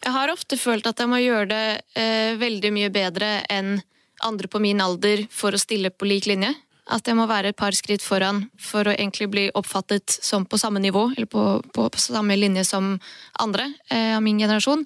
Jeg 0.00 0.16
har 0.16 0.32
ofte 0.32 0.56
følt 0.56 0.86
at 0.88 1.00
jeg 1.00 1.10
må 1.10 1.20
gjøre 1.20 1.48
det 1.50 1.64
eh, 1.98 2.32
veldig 2.40 2.72
mye 2.72 2.90
bedre 2.92 3.40
enn 3.52 3.78
andre 4.24 4.48
på 4.48 4.60
min 4.60 4.80
alder 4.80 5.26
for 5.32 5.52
å 5.52 5.60
stille 5.60 5.92
på 5.92 6.08
lik 6.08 6.28
linje. 6.28 6.54
At 6.90 7.06
jeg 7.06 7.14
må 7.14 7.26
være 7.30 7.52
et 7.52 7.58
par 7.58 7.76
skritt 7.76 8.02
foran 8.02 8.42
for 8.58 8.88
å 8.88 8.94
egentlig 8.94 9.28
bli 9.30 9.44
oppfattet 9.54 10.10
som 10.10 10.46
på 10.48 10.58
samme 10.58 10.80
nivå, 10.82 11.04
eller 11.14 11.28
på, 11.30 11.44
på, 11.76 11.86
på 11.92 12.02
samme 12.02 12.34
linje 12.38 12.64
som 12.66 12.94
andre 13.38 13.68
eh, 13.92 14.16
av 14.16 14.24
min 14.24 14.40
generasjon. 14.40 14.82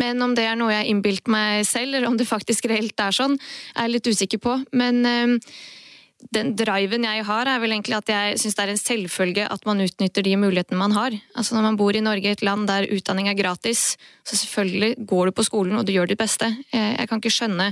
Men 0.00 0.24
om 0.24 0.34
det 0.34 0.48
er 0.48 0.58
noe 0.58 0.72
jeg 0.72 0.82
har 0.82 0.90
innbilt 0.90 1.30
meg 1.30 1.62
selv, 1.68 1.94
eller 1.94 2.08
om 2.08 2.18
det 2.18 2.28
faktisk 2.28 2.66
reelt 2.72 2.98
er 3.00 3.14
sånn, 3.14 3.36
er 3.76 3.86
jeg 3.86 3.94
litt 3.98 4.10
usikker 4.10 4.42
på. 4.42 4.58
Men 4.74 5.04
eh, 5.06 5.52
den 6.34 6.54
driven 6.58 7.04
jeg 7.06 7.24
har, 7.28 7.48
er 7.48 7.60
vel 7.62 7.74
egentlig 7.74 7.96
at 7.98 8.10
jeg 8.10 8.38
syns 8.40 8.56
det 8.56 8.64
er 8.64 8.72
en 8.72 8.80
selvfølge 8.80 9.44
at 9.52 9.66
man 9.68 9.82
utnytter 9.84 10.24
de 10.26 10.34
mulighetene 10.40 10.80
man 10.80 10.96
har. 10.96 11.16
Altså 11.36 11.56
Når 11.56 11.66
man 11.68 11.78
bor 11.80 11.96
i 11.96 12.02
Norge, 12.04 12.32
et 12.32 12.42
land 12.42 12.66
der 12.70 12.88
utdanning 12.92 13.28
er 13.28 13.38
gratis, 13.38 13.96
så 14.26 14.38
selvfølgelig 14.38 15.06
går 15.06 15.26
du 15.26 15.36
på 15.36 15.46
skolen 15.46 15.78
og 15.78 15.86
du 15.86 15.94
gjør 15.94 16.10
ditt 16.10 16.20
beste. 16.20 16.50
Eh, 16.72 16.96
Jeg 16.96 17.08
kan 17.08 17.22
ikke 17.22 17.34
skjønne 17.34 17.68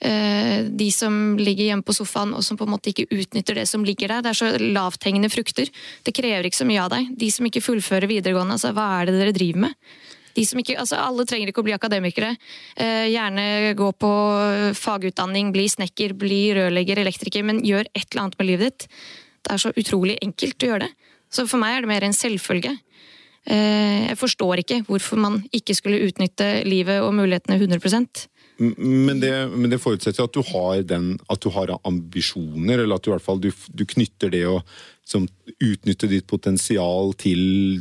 eh, 0.00 0.68
de 0.68 0.90
som 0.94 1.38
ligger 1.38 1.70
hjemme 1.70 1.86
på 1.86 1.96
sofaen 1.96 2.34
og 2.34 2.44
som 2.44 2.58
på 2.58 2.68
en 2.68 2.74
måte 2.76 2.92
ikke 2.92 3.08
utnytter 3.10 3.58
det 3.58 3.68
som 3.68 3.84
ligger 3.84 4.08
der. 4.08 4.22
Det 4.22 4.34
er 4.34 4.40
så 4.42 4.52
lavthengende 4.58 5.32
frukter. 5.32 5.70
Det 6.04 6.14
krever 6.14 6.46
ikke 6.46 6.62
så 6.62 6.68
mye 6.68 6.84
av 6.84 6.92
deg. 6.94 7.10
De 7.18 7.30
som 7.34 7.48
ikke 7.48 7.64
fullfører 7.64 8.10
videregående, 8.10 8.58
altså 8.58 8.74
hva 8.76 8.90
er 9.00 9.08
det 9.08 9.18
dere 9.18 9.36
driver 9.36 9.68
med? 9.68 9.78
De 10.38 10.46
som 10.46 10.60
ikke, 10.62 10.78
altså 10.78 11.00
alle 11.02 11.26
trenger 11.26 11.50
ikke 11.50 11.64
å 11.64 11.66
bli 11.66 11.74
akademikere. 11.74 12.32
Eh, 12.78 13.08
gjerne 13.10 13.74
gå 13.78 13.90
på 13.98 14.10
fagutdanning, 14.78 15.50
bli 15.54 15.66
snekker, 15.72 16.14
bli 16.18 16.42
rørlegger, 16.58 17.02
elektriker, 17.02 17.46
men 17.46 17.62
gjør 17.66 17.88
et 17.90 18.06
eller 18.12 18.24
annet 18.28 18.38
med 18.38 18.50
livet 18.52 18.70
ditt. 18.70 18.88
Det 19.42 19.54
er 19.56 19.62
så 19.62 19.72
utrolig 19.74 20.18
enkelt 20.22 20.62
å 20.62 20.70
gjøre 20.72 20.86
det. 20.86 20.92
Så 21.32 21.44
for 21.50 21.60
meg 21.60 21.76
er 21.76 21.84
det 21.84 21.90
mer 21.90 22.06
en 22.06 22.16
selvfølge. 22.16 22.76
Eh, 23.48 24.08
jeg 24.10 24.18
forstår 24.20 24.62
ikke 24.62 24.82
hvorfor 24.88 25.20
man 25.20 25.38
ikke 25.56 25.76
skulle 25.76 26.02
utnytte 26.04 26.48
livet 26.68 27.00
og 27.04 27.14
mulighetene 27.16 27.56
100 27.58 28.28
M- 28.60 28.74
Men 29.06 29.20
det, 29.22 29.32
men 29.54 29.70
det 29.70 29.78
forutsetter 29.80 30.26
at 30.26 30.34
du 30.34 30.42
har 30.50 30.82
den, 30.82 31.12
at 31.30 31.40
du 31.40 31.48
har 31.54 31.72
ambisjoner, 31.86 32.82
eller 32.82 32.98
at 32.98 33.04
du 33.06 33.10
i 33.10 33.14
hvert 33.14 33.24
fall 33.24 33.40
du, 33.40 33.52
du 33.70 33.84
knytter 33.86 34.32
det 34.34 34.44
å 34.50 34.58
som, 35.08 35.28
utnytte 35.64 36.06
ditt 36.10 36.26
potensial 36.28 37.14
til 37.18 37.40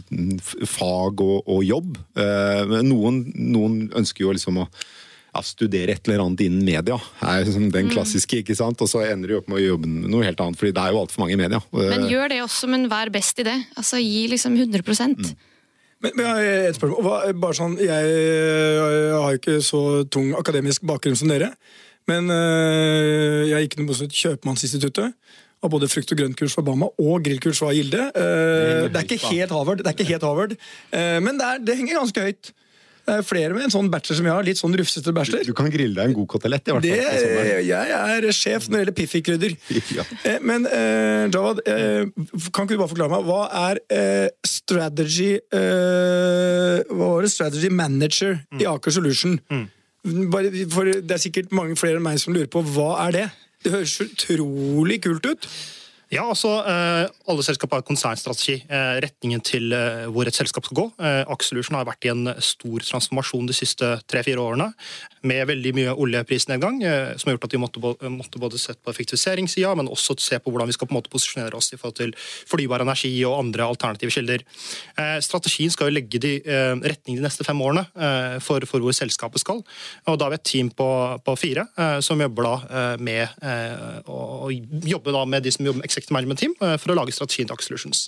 mm, 0.09 0.37
fag 0.65 1.19
og, 1.21 1.41
og 1.43 1.65
jobb. 1.67 1.97
Eh, 2.17 2.61
men 2.69 2.87
noen, 2.89 3.19
noen 3.35 3.81
ønsker 3.97 4.23
jo 4.23 4.31
liksom 4.33 4.63
å 4.63 4.67
ja, 5.37 5.43
studere 5.45 5.93
et 5.93 6.07
eller 6.07 6.23
annet 6.23 6.45
innen 6.47 6.63
media. 6.65 6.97
er 7.21 7.43
liksom 7.45 7.67
den 7.73 7.91
klassiske, 7.91 8.41
ikke 8.41 8.55
sant? 8.57 8.81
Og 8.81 8.89
så 8.89 9.03
ender 9.05 9.29
du 9.33 9.37
opp 9.37 9.51
med 9.51 9.59
å 9.59 9.65
jobbe 9.65 9.89
med 9.91 10.09
noe 10.13 10.25
helt 10.25 10.41
annet, 10.43 10.59
fordi 10.59 10.73
det 10.73 10.83
er 10.83 10.95
jo 10.95 11.03
altfor 11.03 11.23
mange 11.23 11.35
i 11.35 11.41
media. 11.41 11.61
Men 11.75 12.07
Eh, 12.07 12.11
gjør 12.15 12.33
det 12.33 12.39
også, 12.45 12.71
men 12.71 12.87
vær 12.91 13.11
best 13.13 13.43
i 13.43 13.47
det. 13.47 13.57
Altså 13.77 14.01
Gi 14.01 14.23
liksom 14.31 14.55
100 14.57 14.81
Men, 15.99 16.11
men 16.13 16.23
jeg 16.23 16.31
har 16.31 16.69
et 16.69 16.79
spørsmål. 16.79 17.03
Hva, 17.03 17.17
bare 17.33 17.57
sånn, 17.57 17.75
jeg, 17.81 18.13
jeg 18.13 19.17
har 19.17 19.35
jo 19.35 19.41
ikke 19.41 19.59
så 19.65 19.83
tung 20.13 20.33
akademisk 20.37 20.85
bakgrunn 20.87 21.17
som 21.17 21.29
dere. 21.29 21.51
Men 22.07 22.31
øh, 22.31 23.43
jeg 23.49 23.67
gikk 23.67 23.81
på 23.83 24.07
Kjøpmannsinstituttet. 24.07 25.17
Av 25.65 25.72
både 25.74 25.88
frukt- 25.89 26.12
og 26.13 26.20
grøntkurs 26.20 26.54
fra 26.54 26.62
Bama 26.67 26.86
og 27.02 27.24
grillkurs 27.26 27.58
fra 27.63 27.72
Gilde. 27.74 28.04
Eh, 28.13 28.86
det 28.93 29.00
er 29.00 29.08
ikke 29.08 29.32
helt 29.32 29.50
Harvard, 29.56 29.82
det 29.82 29.89
er 29.89 29.96
ikke 29.98 30.12
helt 30.12 30.26
Harvard. 30.28 30.54
Eh, 30.93 31.17
men 31.26 31.39
det, 31.39 31.48
er, 31.50 31.63
det 31.65 31.78
henger 31.80 31.98
ganske 32.04 32.26
høyt. 32.28 32.52
Det 33.08 33.15
er 33.15 33.24
flere 33.24 33.56
med 33.56 33.63
en 33.63 33.72
sånn 33.72 33.88
bachelor 33.89 34.17
som 34.20 34.26
jeg 34.28 34.36
har. 34.36 34.43
Litt 34.43 34.60
sånn 34.60 34.74
rufsete 34.76 35.13
bachelor. 35.15 35.46
du 35.48 35.54
kan 35.56 35.70
grille 35.72 35.96
deg 35.96 36.10
en 36.12 36.15
god 36.17 36.28
kotelett, 36.34 36.67
i 36.67 36.74
hvert 36.76 36.84
fall. 36.84 37.46
Det, 37.48 37.62
jeg 37.63 37.96
er 37.96 38.28
sjef 38.36 38.65
når 38.67 38.74
det 38.76 38.82
gjelder 38.84 38.98
Piffi-krydder. 39.00 39.56
Ja. 39.98 40.04
Eh, 40.28 40.38
Men 40.43 40.67
eh, 40.67 41.24
Jawad, 41.32 41.62
eh, 41.65 42.04
kan 42.52 42.67
ikke 42.67 42.76
du 42.76 42.82
bare 42.84 42.91
forklare 42.91 43.13
meg, 43.15 43.26
hva 43.32 43.39
er 43.72 43.80
eh, 43.96 44.28
strategy 44.46 45.38
eh, 45.56 46.84
Hva 46.91 47.10
var 47.15 47.26
det? 47.26 47.32
Strategy 47.34 47.72
manager 47.74 48.38
i 48.60 48.67
Aker 48.70 48.93
Solution? 49.00 49.39
Bare, 50.32 50.52
for 50.72 50.88
det 50.88 51.15
er 51.17 51.24
sikkert 51.24 51.56
mange 51.56 51.76
flere 51.80 51.98
enn 52.00 52.06
meg 52.06 52.20
som 52.22 52.36
lurer 52.36 52.52
på 52.52 52.62
hva 52.76 52.91
er 53.08 53.15
det? 53.17 53.26
Det 53.63 53.72
høres 53.74 54.02
utrolig 54.02 55.02
kult 55.04 55.26
ut. 55.26 55.50
Ja, 56.08 56.24
altså, 56.24 56.48
eh, 56.63 57.10
Alle 57.28 57.43
selskap 57.43 57.74
har 57.76 57.84
konsernstrategi. 57.84 58.62
Eh, 58.63 59.00
retningen 59.04 59.41
til 59.43 59.74
eh, 59.76 60.06
hvor 60.08 60.28
et 60.28 60.36
selskap 60.36 60.63
skal 60.63 60.78
gå. 60.80 60.86
Axelution 61.28 61.76
har 61.76 61.88
vært 61.88 62.08
i 62.08 62.12
en 62.13 62.30
stor 62.39 62.80
transformasjon 62.80 63.50
de 63.50 63.56
siste 63.56 63.89
tre-fire 64.08 64.39
årene. 64.39 64.70
Med 65.28 65.43
veldig 65.50 65.74
mye 65.76 65.96
oljeprisnedgang, 65.98 66.80
som 67.20 67.28
har 67.28 67.36
gjort 67.36 67.48
at 67.50 67.54
vi 67.56 67.60
måtte, 67.60 68.39
både 68.39 68.60
se 68.62 68.76
på 68.78 68.91
effektiviseringssida, 68.93 69.74
men 69.76 69.89
også 69.91 70.15
se 70.22 70.38
på 70.39 70.54
hvordan 70.54 70.70
vi 70.70 70.76
skal 70.78 70.88
på 70.88 70.93
en 70.93 71.00
måte 71.02 71.12
posisjonere 71.12 71.58
oss 71.58 71.74
i 71.74 71.80
forhold 71.80 71.98
til 71.98 72.13
fornybar 72.48 72.86
energi 72.86 73.12
og 73.28 73.39
andre 73.41 73.65
alternative 73.65 74.13
kilder. 74.13 74.46
Strategien 75.26 75.74
skal 75.74 75.89
jo 75.89 75.98
legge 75.98 76.22
de, 76.22 76.36
retning 76.86 77.17
de 77.17 77.26
neste 77.26 77.43
fem 77.43 77.60
årene 77.60 77.84
for, 78.46 78.63
for 78.70 78.86
hvor 78.86 78.96
selskapet 78.96 79.43
skal. 79.43 79.63
Og 80.08 80.20
Da 80.22 80.30
har 80.30 80.36
vi 80.38 80.39
et 80.39 80.48
team 80.48 80.72
på, 80.72 80.88
på 81.26 81.36
fire 81.41 81.67
som 82.06 82.22
jobber 82.24 82.48
da 82.48 82.96
med 83.02 84.08
å 84.08 84.48
jobbe 84.54 85.17
da 85.17 85.26
med 85.26 85.43
de 85.43 85.56
som 85.58 85.67
jobber 85.67 85.82
med 85.82 85.96
Management 86.12 86.39
Team 86.39 86.53
eh, 86.62 86.77
for 86.77 86.93
å 86.93 86.97
lage 86.99 87.15
strategien 87.15 87.49
til 87.49 87.57
Aker 87.57 87.63
Solutions. 87.65 88.07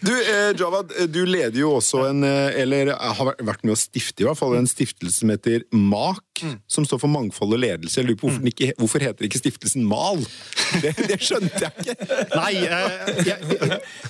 Du, 0.00 0.12
eh, 0.12 0.56
Javad, 0.58 0.92
eh, 0.98 1.04
du 1.08 1.26
leder 1.26 1.56
jo 1.56 1.70
også 1.78 2.10
en, 2.10 2.24
eh, 2.24 2.60
eller 2.60 2.86
har 2.92 3.34
vært 3.40 3.64
med 3.64 3.72
å 3.72 3.76
stifte 3.80 4.20
i 4.20 4.24
hvert 4.26 4.36
fall, 4.36 4.56
en 4.58 4.66
stiftelse 4.68 5.20
som 5.22 5.30
heter 5.32 5.62
MAK, 5.72 6.44
som 6.68 6.84
står 6.84 7.00
for 7.00 7.08
Mangfold 7.08 7.54
og 7.56 7.60
ledelse. 7.62 7.96
Jeg 7.96 8.04
lurer 8.10 8.20
på 8.20 8.28
hvorfor, 8.28 8.42
den 8.44 8.52
ikke, 8.52 8.76
hvorfor 8.76 9.00
heter 9.00 9.24
ikke 9.24 9.40
stiftelsen 9.40 9.88
MAL? 9.88 10.20
Det, 10.82 10.92
det 11.08 11.16
skjønte 11.22 11.60
jeg 11.62 11.72
ikke. 11.80 11.94
Nei, 12.36 12.54
eh, 12.66 12.90
jeg, 13.24 13.38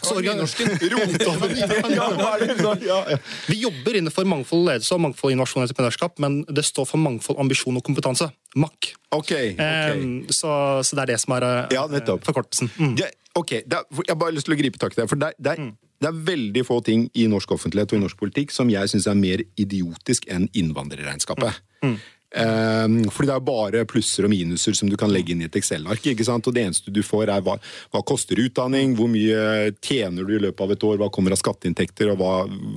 så. 0.02 0.18
Vi 3.46 3.56
jobber 3.60 3.94
innenfor 4.00 4.24
mangfold 4.26 4.60
og 4.64 4.68
ledelse 4.72 4.94
og 4.96 5.00
mangfold 5.04 5.30
innovasjon 5.36 5.62
og 5.62 5.66
entreprenørskap, 5.68 6.12
men 6.22 6.32
det 6.50 6.64
står 6.66 6.84
for 6.90 6.98
mangfold, 7.02 7.38
ambisjon 7.42 7.78
og 7.78 7.84
kompetanse. 7.86 8.26
MAK. 8.56 8.80
Okay, 9.14 9.54
okay. 9.54 9.62
Eh, 9.62 9.94
så, 10.34 10.50
så 10.82 10.96
det 10.98 11.02
er 11.06 11.10
det 11.14 11.20
som 11.22 11.30
er 11.36 11.42
eh, 11.46 11.70
Ja, 11.76 11.82
forkortelsen. 12.26 12.66
Mm. 12.80 12.94
Ja, 12.98 13.06
ok, 13.36 13.52
er, 13.60 13.84
Jeg 14.00 14.12
har 14.12 14.20
bare 14.20 14.34
lyst 14.36 14.48
til 14.48 14.56
å 14.56 14.58
gripe 14.58 14.80
tak 14.80 14.96
i 14.96 15.00
det. 15.00 15.08
For 15.10 15.20
det, 15.20 15.32
det, 15.38 15.54
er, 15.54 15.70
det 16.02 16.10
er 16.10 16.20
veldig 16.32 16.64
få 16.66 16.80
ting 16.86 17.06
i 17.14 17.26
norsk 17.30 17.56
offentlighet 17.56 17.94
og 17.94 18.00
i 18.00 18.04
norsk 18.04 18.20
politikk 18.20 18.54
som 18.54 18.70
jeg 18.72 18.92
syns 18.92 19.08
er 19.10 19.18
mer 19.18 19.44
idiotisk 19.60 20.28
enn 20.32 20.48
innvandrerregnskapet. 20.56 21.62
Eh, 21.84 21.96
fordi 22.36 23.28
det 23.30 23.34
er 23.34 23.44
bare 23.46 23.84
plusser 23.88 24.26
og 24.26 24.32
minuser 24.32 24.76
som 24.76 24.90
du 24.90 24.96
kan 25.00 25.12
legge 25.12 25.32
inn 25.32 25.42
i 25.44 25.48
et 25.48 25.56
Excel-ark. 25.56 26.04
ikke 26.12 26.26
sant? 26.26 26.46
Og 26.46 26.54
det 26.54 26.66
eneste 26.66 26.92
du 26.92 27.02
får, 27.06 27.30
er 27.32 27.44
hva, 27.46 27.56
hva 27.94 28.02
koster 28.06 28.40
utdanning, 28.42 28.94
hvor 28.98 29.08
mye 29.10 29.72
tjener 29.84 30.26
du 30.26 30.34
i 30.36 30.42
løpet 30.44 30.64
av 30.64 30.74
et 30.74 30.86
år, 30.88 30.98
hva 31.00 31.10
kommer 31.12 31.34
av 31.34 31.40
skatteinntekter, 31.40 32.12
og 32.12 32.20
hva, 32.20 32.34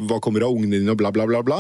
hva 0.10 0.22
kommer 0.24 0.46
av 0.48 0.56
ungene 0.56 0.80
dine, 0.80 0.94
og 0.94 1.02
bla, 1.02 1.12
bla, 1.16 1.28
bla. 1.30 1.44
bla. 1.46 1.60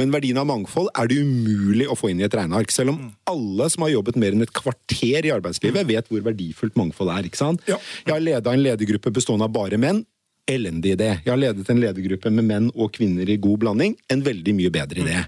Men 0.00 0.14
verdien 0.14 0.40
av 0.40 0.48
mangfold 0.48 0.90
er 0.94 1.10
det 1.10 1.20
umulig 1.20 1.90
å 1.90 1.98
få 1.98 2.12
inn 2.12 2.22
i 2.22 2.28
et 2.28 2.38
regneark. 2.38 2.72
Selv 2.74 2.94
om 2.94 3.12
alle 3.30 3.68
som 3.72 3.84
har 3.86 3.94
jobbet 3.94 4.18
mer 4.20 4.36
enn 4.36 4.46
et 4.46 4.54
kvarter 4.54 5.28
i 5.28 5.34
arbeidslivet, 5.34 5.86
vet 5.88 6.10
hvor 6.10 6.24
verdifullt 6.24 6.80
mangfold 6.80 7.12
er. 7.14 7.28
ikke 7.28 7.40
sant? 7.40 7.64
Ja. 7.70 7.78
Jeg 8.06 8.16
har 8.16 8.24
leda 8.24 8.54
en 8.54 8.64
ledergruppe 8.64 9.12
bestående 9.14 9.48
av 9.48 9.54
bare 9.54 9.80
menn. 9.80 10.04
Elendig 10.44 10.92
idé. 10.98 11.06
Jeg 11.24 11.30
har 11.32 11.40
ledet 11.40 11.70
en 11.72 11.80
ledergruppe 11.80 12.28
med 12.28 12.44
menn 12.44 12.66
og 12.74 12.90
kvinner 12.92 13.28
i 13.32 13.38
god 13.40 13.62
blanding. 13.62 13.94
En 14.12 14.20
veldig 14.24 14.52
mye 14.58 14.72
bedre 14.74 15.00
idé. 15.00 15.22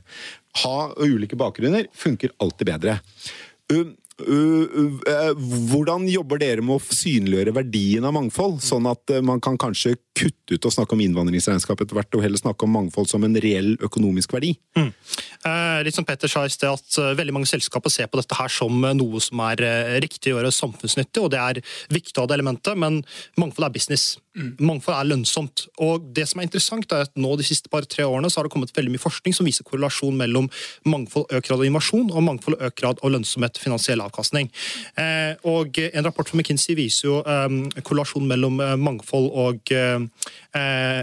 Ha 0.62 0.76
ulike 1.02 1.36
bakgrunner 1.38 1.88
funker 1.92 2.32
alltid 2.42 2.70
bedre. 2.70 2.98
Eh, 3.72 5.32
hvordan 5.68 6.06
jobber 6.08 6.40
dere 6.40 6.64
med 6.64 6.78
å 6.78 6.96
synliggjøre 6.96 7.52
verdien 7.58 8.06
av 8.08 8.14
mangfold, 8.16 8.62
sånn 8.64 8.88
at 8.88 9.12
uh, 9.12 9.20
man 9.20 9.42
kan 9.44 9.58
kanskje 9.60 9.98
kutte 10.16 10.56
ut 10.56 10.68
å 10.68 10.72
snakke 10.72 10.96
om 10.96 11.02
innvandringsregnskap 11.04 11.82
etter 11.82 11.98
hvert, 11.98 12.16
og 12.16 12.24
heller 12.24 12.40
snakke 12.40 12.66
om 12.66 12.74
mangfold 12.78 13.10
som 13.10 13.24
en 13.26 13.36
reell 13.42 13.74
økonomisk 13.84 14.32
verdi? 14.36 14.54
Eh, 14.76 15.80
litt 15.86 15.96
som 15.96 16.06
Petter 16.08 16.30
sa 16.30 16.44
i 16.46 16.52
sted, 16.52 16.70
at 16.72 16.98
uh, 16.98 17.12
veldig 17.18 17.34
mange 17.36 17.48
selskaper 17.50 17.92
ser 17.92 18.08
på 18.10 18.18
dette 18.18 18.36
her 18.38 18.50
som 18.52 18.80
uh, 18.82 18.94
noe 18.96 19.20
som 19.22 19.42
er 19.46 19.62
uh, 19.62 19.96
riktig 20.02 20.32
å 20.32 20.38
gjøre 20.38 20.54
samfunnsnyttig, 20.54 21.22
og 21.22 21.32
det 21.34 21.42
er 21.42 21.60
viktig 21.92 22.16
av 22.22 22.30
det 22.30 22.38
elementet, 22.38 22.78
men 22.78 23.02
mangfold 23.38 23.68
er 23.68 23.74
business. 23.76 24.14
Mangfold 24.36 24.96
er 24.98 25.08
lønnsomt. 25.08 25.66
Og 25.84 26.10
det 26.16 26.26
som 26.28 26.40
er 26.40 26.48
interessant, 26.48 26.90
er 26.92 27.06
at 27.06 27.14
nå 27.16 27.30
de 27.40 27.46
siste 27.46 27.70
par-tre 27.72 28.04
årene 28.04 28.28
så 28.32 28.40
har 28.40 28.48
det 28.48 28.52
kommet 28.52 28.74
veldig 28.76 28.92
mye 28.92 29.00
forskning 29.00 29.36
som 29.36 29.48
viser 29.48 29.64
korrelasjon 29.64 30.18
mellom 30.18 30.50
mangfold, 30.88 31.28
økt 31.30 31.48
grad 31.48 31.62
av 31.62 31.68
innovasjon, 31.68 32.10
og 32.12 32.26
mangfold, 32.26 32.58
økt 32.60 32.80
grad 32.82 33.00
av 33.00 33.14
lønnsomhet, 33.14 33.60
finansiell 33.62 34.02
avkastning. 34.04 34.50
Eh, 35.00 35.32
og 35.48 35.80
en 35.86 36.04
rapport 36.04 36.28
fra 36.28 36.36
McKinsey 36.36 36.76
viser 36.76 37.08
jo 37.08 37.22
um, 37.24 37.62
korrelasjon 37.80 38.28
mellom 38.28 38.60
mangfold 38.82 39.30
og 39.46 39.72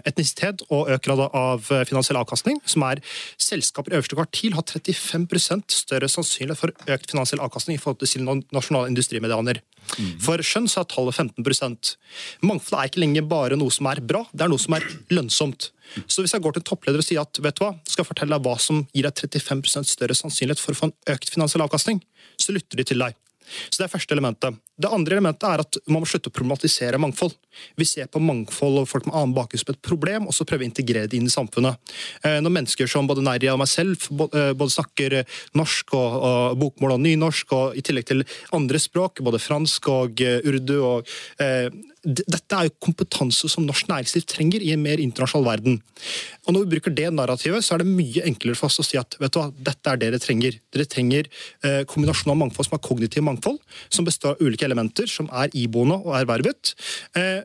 etnisitet 0.07 0.63
og 0.69 0.91
økt 0.93 1.07
grad 1.07 1.23
av 1.25 1.69
eh, 1.71 1.83
finansiell 1.89 2.19
avkastning, 2.19 2.59
som 2.65 2.85
er 2.87 3.01
selskaper 3.41 3.93
i 3.93 3.99
øverste 3.99 4.17
kvartil 4.17 4.57
har 4.57 4.65
35% 4.69 5.75
større 5.75 6.09
sannsynlighet 6.11 6.59
for 6.59 6.95
økt 6.95 7.13
finansiell 7.13 7.43
avkastning 7.43 7.77
i 7.77 7.83
forhold 7.83 8.01
til 8.03 8.13
sine 8.15 8.39
nasjonale 8.53 8.91
industrimedianer. 8.91 9.61
For 10.23 10.39
skjønn 10.39 10.69
så 10.71 10.81
er 10.81 10.87
tallet 10.93 11.17
15% 11.19 11.89
Mangfold 12.47 12.77
er 12.79 12.87
ikke 12.87 13.01
lenger 13.03 13.25
bare 13.27 13.57
noe 13.59 13.73
som 13.73 13.89
er 13.91 13.99
bra, 13.99 14.23
det 14.31 14.45
er 14.45 14.51
noe 14.51 14.61
som 14.61 14.77
er 14.77 14.85
lønnsomt. 15.11 15.71
Så 16.07 16.23
hvis 16.23 16.33
jeg 16.33 16.43
går 16.43 16.55
til 16.55 16.63
en 16.63 16.69
toppleder 16.69 17.03
og 17.03 17.05
sier 17.05 17.21
at 17.21 17.41
vet 17.43 17.59
du 17.59 17.65
hva, 17.65 17.73
skal 17.83 18.03
jeg 18.03 18.09
fortelle 18.09 18.37
deg 18.37 18.47
hva 18.47 18.55
som 18.61 18.85
gir 18.95 19.05
deg 19.05 19.25
35% 19.27 19.91
større 19.91 20.15
sannsynlighet 20.17 20.61
for 20.63 20.73
å 20.73 20.79
få 20.79 20.89
en 20.89 20.95
økt 21.13 21.33
finansiell 21.33 21.65
avkastning, 21.65 21.99
så 22.39 22.55
lytter 22.55 22.79
de 22.79 22.87
til 22.87 23.03
deg. 23.03 23.19
Så 23.69 23.81
Det 23.81 23.85
er 23.85 23.91
første 23.91 24.15
elementet. 24.15 24.59
Det 24.73 24.89
andre 24.89 25.19
elementet 25.19 25.45
er 25.45 25.61
at 25.61 25.77
man 25.85 26.01
må 26.01 26.09
slutte 26.09 26.31
å 26.31 26.33
problematisere 26.33 26.97
mangfold. 27.01 27.35
Vi 27.77 27.85
ser 27.85 28.07
på 28.09 28.21
mangfold 28.23 28.79
og 28.81 28.89
folk 28.89 29.05
med 29.05 29.13
annen 29.19 29.35
bakgrunn 29.35 29.61
som 29.61 29.73
et 29.75 29.81
problem, 29.85 30.25
og 30.25 30.33
så 30.33 30.47
prøver 30.49 30.63
vi 30.63 30.69
å 30.69 30.71
integrere 30.71 31.09
det 31.09 31.19
inn 31.19 31.29
i 31.29 31.33
samfunnet. 31.33 31.77
Eh, 32.25 32.39
Når 32.41 32.55
mennesker 32.57 32.89
som 32.89 33.07
både 33.09 33.21
Nerja 33.25 33.53
og 33.53 33.61
meg 33.61 33.69
selv 33.69 34.01
eh, 34.33 34.51
både 34.57 34.73
snakker 34.73 35.19
eh, 35.19 35.39
norsk 35.53 35.93
og, 35.93 36.17
og 36.29 36.57
bokmål 36.63 36.97
og 36.97 37.03
nynorsk, 37.05 37.53
og 37.53 37.77
i 37.77 37.85
tillegg 37.85 38.09
til 38.09 38.25
andre 38.57 38.81
språk, 38.81 39.21
både 39.21 39.41
fransk 39.41 39.89
og 39.93 40.25
urdu 40.49 40.77
og 40.81 41.17
eh, 41.43 41.69
Dette 42.03 42.57
er 42.57 42.67
jo 42.67 42.73
kompetanse 42.83 43.47
som 43.47 43.63
norsk 43.63 43.87
næringsliv 43.87 44.25
trenger 44.27 44.59
i 44.59 44.73
en 44.73 44.81
mer 44.83 44.99
internasjonal 44.99 45.45
verden. 45.45 45.77
Og 46.43 46.51
Når 46.51 46.65
vi 46.65 46.71
bruker 46.73 46.91
det 46.91 47.05
narrativet, 47.15 47.63
så 47.63 47.77
er 47.77 47.83
det 47.83 47.93
mye 47.95 48.25
enklere 48.27 48.59
for 48.59 48.67
oss 48.67 48.81
å 48.81 48.83
si 48.83 48.97
at 48.99 49.15
vet 49.21 49.31
du 49.31 49.39
hva, 49.39 49.45
dette 49.55 49.87
er 49.87 50.01
det 50.01 50.09
dere 50.11 50.19
trenger. 50.19 50.57
Dere 50.75 50.85
trenger 50.91 51.29
eh, 51.63 51.85
kombinasjon 51.87 52.33
av 52.33 52.41
mangfold 52.41 52.67
som 52.67 52.75
er 52.75 52.83
kognitiv 52.83 53.23
mangfold, 53.23 53.61
som 53.87 54.03
består 54.03 54.35
av 54.35 54.43
ulike 54.43 54.67
elementer 54.67 54.72
som 55.11 55.29
er 55.31 55.53
iboende 55.53 55.99
og 56.01 56.15
ervervet. 56.19 56.73
Eh, 57.15 57.41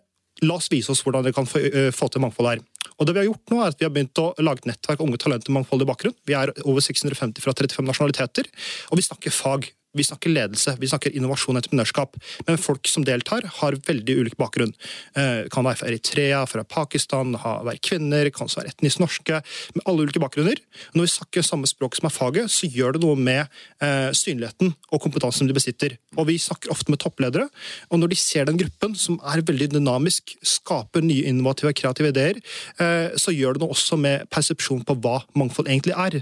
la 0.47 0.55
oss 0.55 0.71
vise 0.71 0.93
oss 0.93 1.03
hvordan 1.03 1.25
dere 1.27 1.37
kan 1.37 1.49
eh, 1.59 1.91
få 1.95 2.09
til 2.09 2.23
mangfold 2.23 2.51
her. 2.53 2.64
Og 2.99 3.07
det 3.07 3.14
Vi 3.14 3.21
har 3.21 3.29
gjort 3.29 3.51
nå 3.53 3.61
er 3.62 3.73
at 3.73 3.79
vi 3.79 3.87
har 3.87 3.95
begynt 3.95 4.19
å 4.23 4.35
lage 4.43 4.64
et 4.64 4.71
nettverk 4.73 5.01
unge 5.01 5.19
talenter 5.19 5.53
med 5.53 5.62
mangfoldig 5.62 5.87
bakgrunn. 5.87 6.17
Vi 6.27 6.35
er 6.35 6.53
over 6.64 6.83
650 6.83 7.43
fra 7.45 7.55
35 7.55 7.87
nasjonaliteter, 7.87 8.49
og 8.91 8.99
vi 8.99 9.07
snakker 9.07 9.35
fag. 9.35 9.69
Vi 9.96 10.05
snakker 10.05 10.29
ledelse, 10.31 10.74
vi 10.77 10.88
snakker 10.90 11.14
innovasjon 11.16 11.57
og 11.57 11.62
entreprenørskap. 11.62 12.18
Men 12.46 12.61
folk 12.61 12.88
som 12.90 13.07
deltar, 13.09 13.46
har 13.59 13.77
veldig 13.87 14.18
ulik 14.20 14.37
bakgrunn. 14.37 14.74
Eh, 15.16 15.48
kan 15.53 15.64
være 15.64 15.81
fra 15.81 15.88
Eritrea, 15.88 16.42
fra 16.46 16.64
Pakistan, 16.68 17.33
ha, 17.40 17.55
være 17.64 17.81
kvinner, 17.81 18.29
kan 18.35 18.46
også 18.46 18.61
være 18.61 18.74
etnisk 18.74 19.01
norske. 19.01 19.40
Med 19.74 19.87
alle 19.88 20.05
ulike 20.05 20.20
bakgrunner. 20.20 20.61
Når 20.92 21.09
vi 21.09 21.14
snakker 21.14 21.46
samme 21.46 21.70
språk 21.70 21.96
som 21.96 22.11
er 22.11 22.14
faget, 22.14 22.53
så 22.53 22.68
gjør 22.68 22.98
det 22.98 23.03
noe 23.07 23.16
med 23.16 23.46
eh, 23.81 24.12
synligheten 24.12 24.74
og 24.92 25.03
kompetansen 25.07 25.48
de 25.48 25.57
besitter. 25.57 25.96
Og 26.18 26.29
Vi 26.29 26.37
snakker 26.37 26.70
ofte 26.70 26.92
med 26.92 27.01
toppledere, 27.01 27.48
og 27.88 27.98
når 28.03 28.12
de 28.12 28.20
ser 28.20 28.44
den 28.44 28.61
gruppen, 28.61 28.94
som 28.94 29.16
er 29.24 29.40
veldig 29.40 29.72
dynamisk, 29.72 30.37
skaper 30.44 31.01
nye 31.01 31.24
innovative 31.24 31.72
og 31.72 31.81
kreative 31.81 32.12
ideer, 32.12 32.37
eh, 32.77 33.16
så 33.16 33.33
gjør 33.33 33.57
det 33.57 33.64
noe 33.64 33.72
også 33.72 33.96
med 33.96 34.29
persepsjon 34.29 34.85
på 34.85 35.01
hva 35.01 35.22
mangfold 35.33 35.72
egentlig 35.72 35.96
er. 35.96 36.20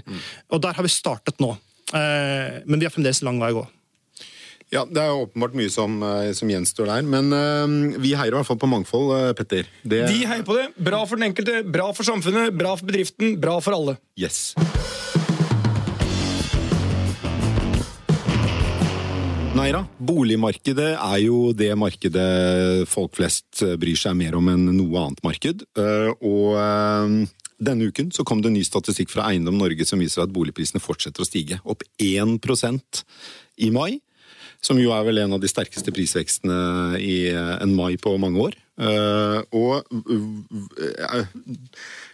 Og 0.55 0.61
Der 0.63 0.73
har 0.73 0.83
vi 0.83 0.89
startet 0.89 1.43
nå. 1.43 1.57
Eh, 1.95 2.61
men 2.65 2.79
vi 2.79 2.87
har 2.87 2.91
fremdeles 2.91 3.23
lang 3.23 3.39
vei 3.39 3.53
å 3.53 3.61
gå. 3.61 3.67
Ja, 4.67 4.83
Det 4.83 4.99
er 4.99 5.15
åpenbart 5.15 5.53
mye 5.55 5.71
som, 5.71 6.01
eh, 6.03 6.33
som 6.35 6.49
gjenstår 6.51 6.89
der, 6.91 7.05
men 7.07 7.31
uh, 7.31 7.95
vi 8.03 8.11
heier 8.19 8.33
i 8.33 8.35
hvert 8.35 8.49
fall 8.49 8.59
på 8.59 8.67
mangfold, 8.67 9.13
Petter. 9.37 9.63
Det, 9.83 10.09
Vi 10.11 10.25
heier 10.27 10.43
på 10.43 10.57
det. 10.57 10.73
Bra 10.75 11.05
for 11.07 11.15
den 11.15 11.31
enkelte, 11.31 11.61
bra 11.63 11.93
for 11.95 12.03
samfunnet, 12.03 12.51
bra 12.51 12.75
for 12.75 12.89
bedriften, 12.89 13.39
bra 13.39 13.61
for 13.63 13.77
alle. 13.77 13.95
Yes. 14.19 14.55
Neira, 19.57 19.87
boligmarkedet 19.97 20.91
er 20.99 21.21
jo 21.23 21.53
det 21.55 21.71
markedet 21.79 22.85
folk 22.91 23.15
flest 23.17 23.63
bryr 23.79 23.97
seg 23.97 24.13
mer 24.19 24.35
om 24.37 24.51
enn 24.51 24.67
noe 24.75 24.99
annet 25.07 25.23
marked. 25.25 25.63
Uh, 25.79 26.11
Og 26.19 26.59
denne 27.57 27.89
uken 27.89 28.11
så 28.13 28.25
kom 28.27 28.43
det 28.43 28.53
ny 28.53 28.63
statistikk 28.65 29.11
fra 29.13 29.27
Eiendom 29.31 29.57
Norge 29.57 29.85
som 29.87 30.01
viser 30.01 30.23
at 30.23 30.33
boligprisene 30.33 30.81
fortsetter 30.83 31.23
å 31.23 31.27
stige. 31.27 31.59
Opp 31.65 31.83
1% 32.01 33.03
i 33.65 33.71
mai, 33.73 33.97
som 34.61 34.79
jo 34.81 34.93
er 34.93 35.05
vel 35.05 35.21
en 35.21 35.35
av 35.37 35.41
de 35.41 35.49
sterkeste 35.49 35.93
prisvekstene 35.93 36.97
i 37.01 37.27
eh, 37.29 37.53
en 37.61 37.75
mai 37.77 37.97
på 38.01 38.15
mange 38.21 38.41
år. 38.41 38.57
Eh, 38.77 39.39
Og 39.57 39.85
eh, 39.89 41.29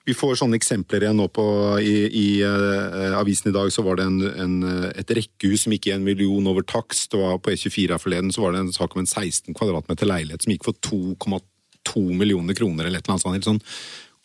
vi 0.08 0.16
får 0.16 0.40
sånne 0.40 0.60
eksempler 0.60 1.06
igjen 1.06 1.20
nå 1.20 1.30
på 1.32 1.46
I, 1.84 1.96
i 2.08 2.28
avisen 2.44 3.52
i 3.52 3.56
dag 3.56 3.72
så 3.72 3.84
var 3.84 4.00
det 4.00 4.08
en, 4.08 4.20
en, 4.46 4.56
et 4.92 5.16
rekkehus 5.20 5.66
som 5.66 5.76
gikk 5.76 5.90
i 5.90 5.96
en 5.96 6.04
million 6.08 6.52
over 6.52 6.68
takst. 6.68 7.16
Og 7.16 7.40
på 7.44 7.56
E24 7.56 7.96
her 7.96 8.04
forleden 8.04 8.32
så 8.36 8.44
var 8.46 8.56
det 8.56 8.64
en 8.66 8.76
sak 8.76 8.96
om 8.96 9.04
en 9.04 9.10
16 9.10 9.56
kvadratmeter 9.56 10.08
leilighet 10.10 10.44
som 10.44 10.56
gikk 10.56 10.68
for 10.68 10.80
2,2 10.88 12.08
millioner 12.12 12.60
kroner 12.60 12.88
eller 12.88 13.00
et 13.00 13.08
eller 13.08 13.32
annet 13.32 13.48
sånt. 13.48 13.76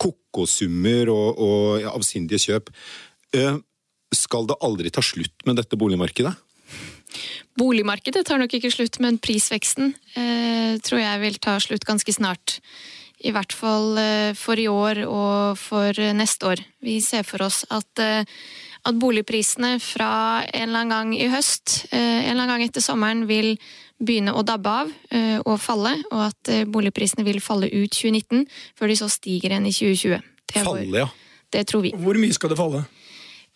Kokosummer 0.01 1.11
og, 1.13 1.39
og 1.39 1.81
ja, 1.83 1.95
avsindige 1.95 2.49
kjøp. 2.49 2.71
Eh, 3.37 3.57
skal 4.15 4.49
det 4.49 4.59
aldri 4.65 4.93
ta 4.95 5.05
slutt 5.05 5.45
med 5.47 5.59
dette 5.61 5.79
boligmarkedet? 5.79 6.33
Boligmarkedet 7.59 8.23
tar 8.27 8.41
nok 8.41 8.55
ikke 8.55 8.71
slutt, 8.73 9.01
men 9.03 9.19
prisveksten 9.23 9.93
eh, 10.15 10.79
tror 10.85 11.03
jeg 11.03 11.21
vil 11.25 11.43
ta 11.43 11.57
slutt 11.63 11.87
ganske 11.89 12.15
snart. 12.15 12.59
I 13.19 13.33
hvert 13.35 13.55
fall 13.57 13.99
eh, 13.99 14.31
for 14.39 14.61
i 14.61 14.69
år 14.71 15.03
og 15.09 15.59
for 15.59 15.91
eh, 15.99 16.15
neste 16.15 16.53
år. 16.53 16.63
Vi 16.85 17.01
ser 17.03 17.27
for 17.27 17.43
oss 17.49 17.65
at, 17.75 17.91
eh, 18.05 18.23
at 18.87 19.01
boligprisene 19.01 19.77
fra 19.83 20.45
en 20.53 20.69
eller 20.69 20.85
annen 20.85 20.95
gang 20.95 21.17
i 21.19 21.31
høst, 21.33 21.89
eh, 21.91 21.99
en 21.99 22.31
eller 22.37 22.45
annen 22.45 22.55
gang 22.55 22.69
etter 22.69 22.85
sommeren, 22.85 23.27
vil 23.31 23.57
begynne 23.99 24.35
å 24.37 24.45
dabbe 24.47 24.75
av 24.83 24.93
eh, 25.15 25.39
og 25.43 25.59
falle, 25.63 25.95
og 26.13 26.29
at 26.29 26.53
eh, 26.53 26.67
boligprisene 26.69 27.27
vil 27.27 27.41
falle 27.45 27.71
ut 27.73 27.95
2019, 27.95 28.47
før 28.79 28.93
de 28.93 28.99
så 29.01 29.11
stiger 29.13 29.55
igjen 29.55 29.69
i 29.69 29.75
2020. 29.75 30.29
Det, 30.49 30.63
Falle, 30.65 31.03
ja. 31.05 31.09
det 31.53 31.67
tror 31.69 31.85
vi. 31.85 31.93
Hvor 31.99 32.17
mye 32.21 32.35
skal 32.37 32.55
det 32.55 32.59
falle? 32.61 32.85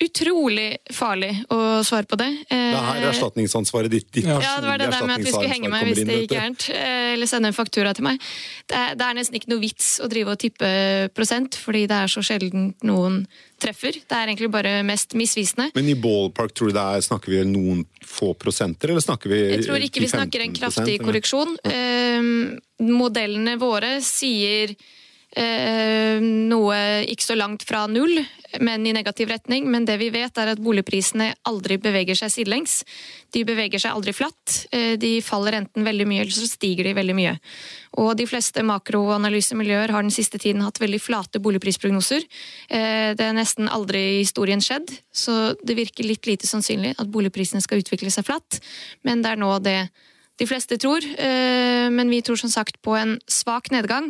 Utrolig 0.03 0.79
farlig 0.91 1.31
å 1.55 1.59
svare 1.87 2.09
på 2.11 2.17
det. 2.19 2.27
Eh, 2.51 2.73
Det 2.73 2.81
er 2.83 3.09
erstatningsansvaret 3.13 3.91
ditt, 3.93 4.09
ditt 4.13 4.27
Ja. 4.27 4.39
Ja, 4.43 4.55
det 4.61 4.67
var 4.67 4.79
det 4.81 4.89
der 4.91 5.07
med 5.07 5.15
at 5.21 5.25
vi 5.27 5.31
skulle 5.31 5.53
henge 5.53 5.71
meg 5.71 5.87
hvis 5.87 6.03
det 6.07 6.17
gikk 6.23 6.35
gærent. 6.35 6.69
eh, 6.75 7.13
Eller 7.13 7.27
sende 7.31 7.47
en 7.53 7.55
faktura 7.55 7.93
til 7.95 8.05
meg. 8.05 8.19
Det 8.67 8.77
er, 8.77 8.95
det 8.99 9.07
er 9.07 9.15
nesten 9.15 9.37
ikke 9.39 9.51
noe 9.53 9.61
vits 9.63 10.01
å 10.03 10.09
drive 10.11 10.33
og 10.35 10.39
tippe 10.43 10.73
prosent, 11.15 11.55
fordi 11.55 11.87
det 11.87 11.99
er 12.03 12.11
så 12.11 12.23
sjelden 12.25 12.73
noen 12.83 13.27
treffer. 13.63 13.93
Det 13.93 14.17
er 14.17 14.27
egentlig 14.33 14.51
bare 14.51 14.83
mest 14.83 15.15
misvisende. 15.15 15.71
Men 15.77 15.89
i 15.89 15.95
ballpark, 15.95 16.53
tror 16.55 16.73
du 16.73 16.75
det 16.75 16.83
er, 16.83 17.05
snakker 17.07 17.31
vi 17.31 17.45
noen 17.53 17.85
få 18.03 18.33
prosenter, 18.35 18.91
eller 18.91 19.05
snakker 19.05 19.31
vi 19.31 19.39
Jeg 19.53 19.67
tror 19.69 19.79
ikke 19.87 20.01
vi 20.03 20.09
snakker 20.11 20.41
en 20.43 20.57
kraftig 20.57 20.99
korreksjon. 21.05 21.55
Eh, 21.63 22.59
modellene 22.83 23.55
våre 23.61 24.01
sier 24.03 24.75
noe 25.33 26.77
ikke 27.09 27.25
så 27.25 27.37
langt 27.39 27.63
fra 27.65 27.87
null, 27.89 28.19
men 28.61 28.85
i 28.87 28.93
negativ 28.93 29.31
retning. 29.31 29.69
Men 29.71 29.87
det 29.89 29.97
vi 30.01 30.11
vet, 30.13 30.37
er 30.39 30.53
at 30.53 30.61
boligprisene 30.63 31.31
aldri 31.49 31.79
beveger 31.81 32.19
seg 32.19 32.33
sidelengs. 32.35 32.83
De 33.33 33.45
beveger 33.49 33.81
seg 33.81 33.97
aldri 33.97 34.15
flatt. 34.17 34.67
Eh, 34.75 34.99
de 35.01 35.15
faller 35.25 35.57
enten 35.57 35.87
veldig 35.87 36.07
mye, 36.09 36.25
eller 36.25 36.37
så 36.37 36.49
stiger 36.51 36.89
de 36.89 36.95
veldig 36.99 37.17
mye. 37.17 37.35
Og 38.03 38.13
de 38.19 38.27
fleste 38.29 38.65
makroanalysemiljøer 38.67 39.95
har 39.95 40.05
den 40.05 40.15
siste 40.15 40.41
tiden 40.43 40.65
hatt 40.65 40.81
veldig 40.83 41.01
flate 41.01 41.41
boligprisprognoser. 41.45 42.29
Eh, 42.69 43.13
det 43.17 43.27
er 43.27 43.37
nesten 43.37 43.71
aldri 43.73 44.05
i 44.19 44.23
historien 44.23 44.63
skjedd, 44.65 44.93
så 45.13 45.55
det 45.63 45.79
virker 45.79 46.09
litt 46.09 46.29
lite 46.29 46.49
sannsynlig 46.49 46.95
at 46.99 47.13
boligprisene 47.13 47.65
skal 47.65 47.83
utvikle 47.83 48.13
seg 48.13 48.29
flatt. 48.29 48.61
Men 49.07 49.25
det 49.25 49.33
er 49.33 49.41
nå 49.41 49.53
det 49.65 49.79
de 50.41 50.49
fleste 50.49 50.79
tror. 50.81 51.05
Men 51.93 52.09
vi 52.11 52.23
tror 52.25 52.39
som 52.41 52.51
sagt 52.51 52.81
på 52.83 52.97
en 52.97 53.19
svak 53.31 53.69
nedgang. 53.71 54.09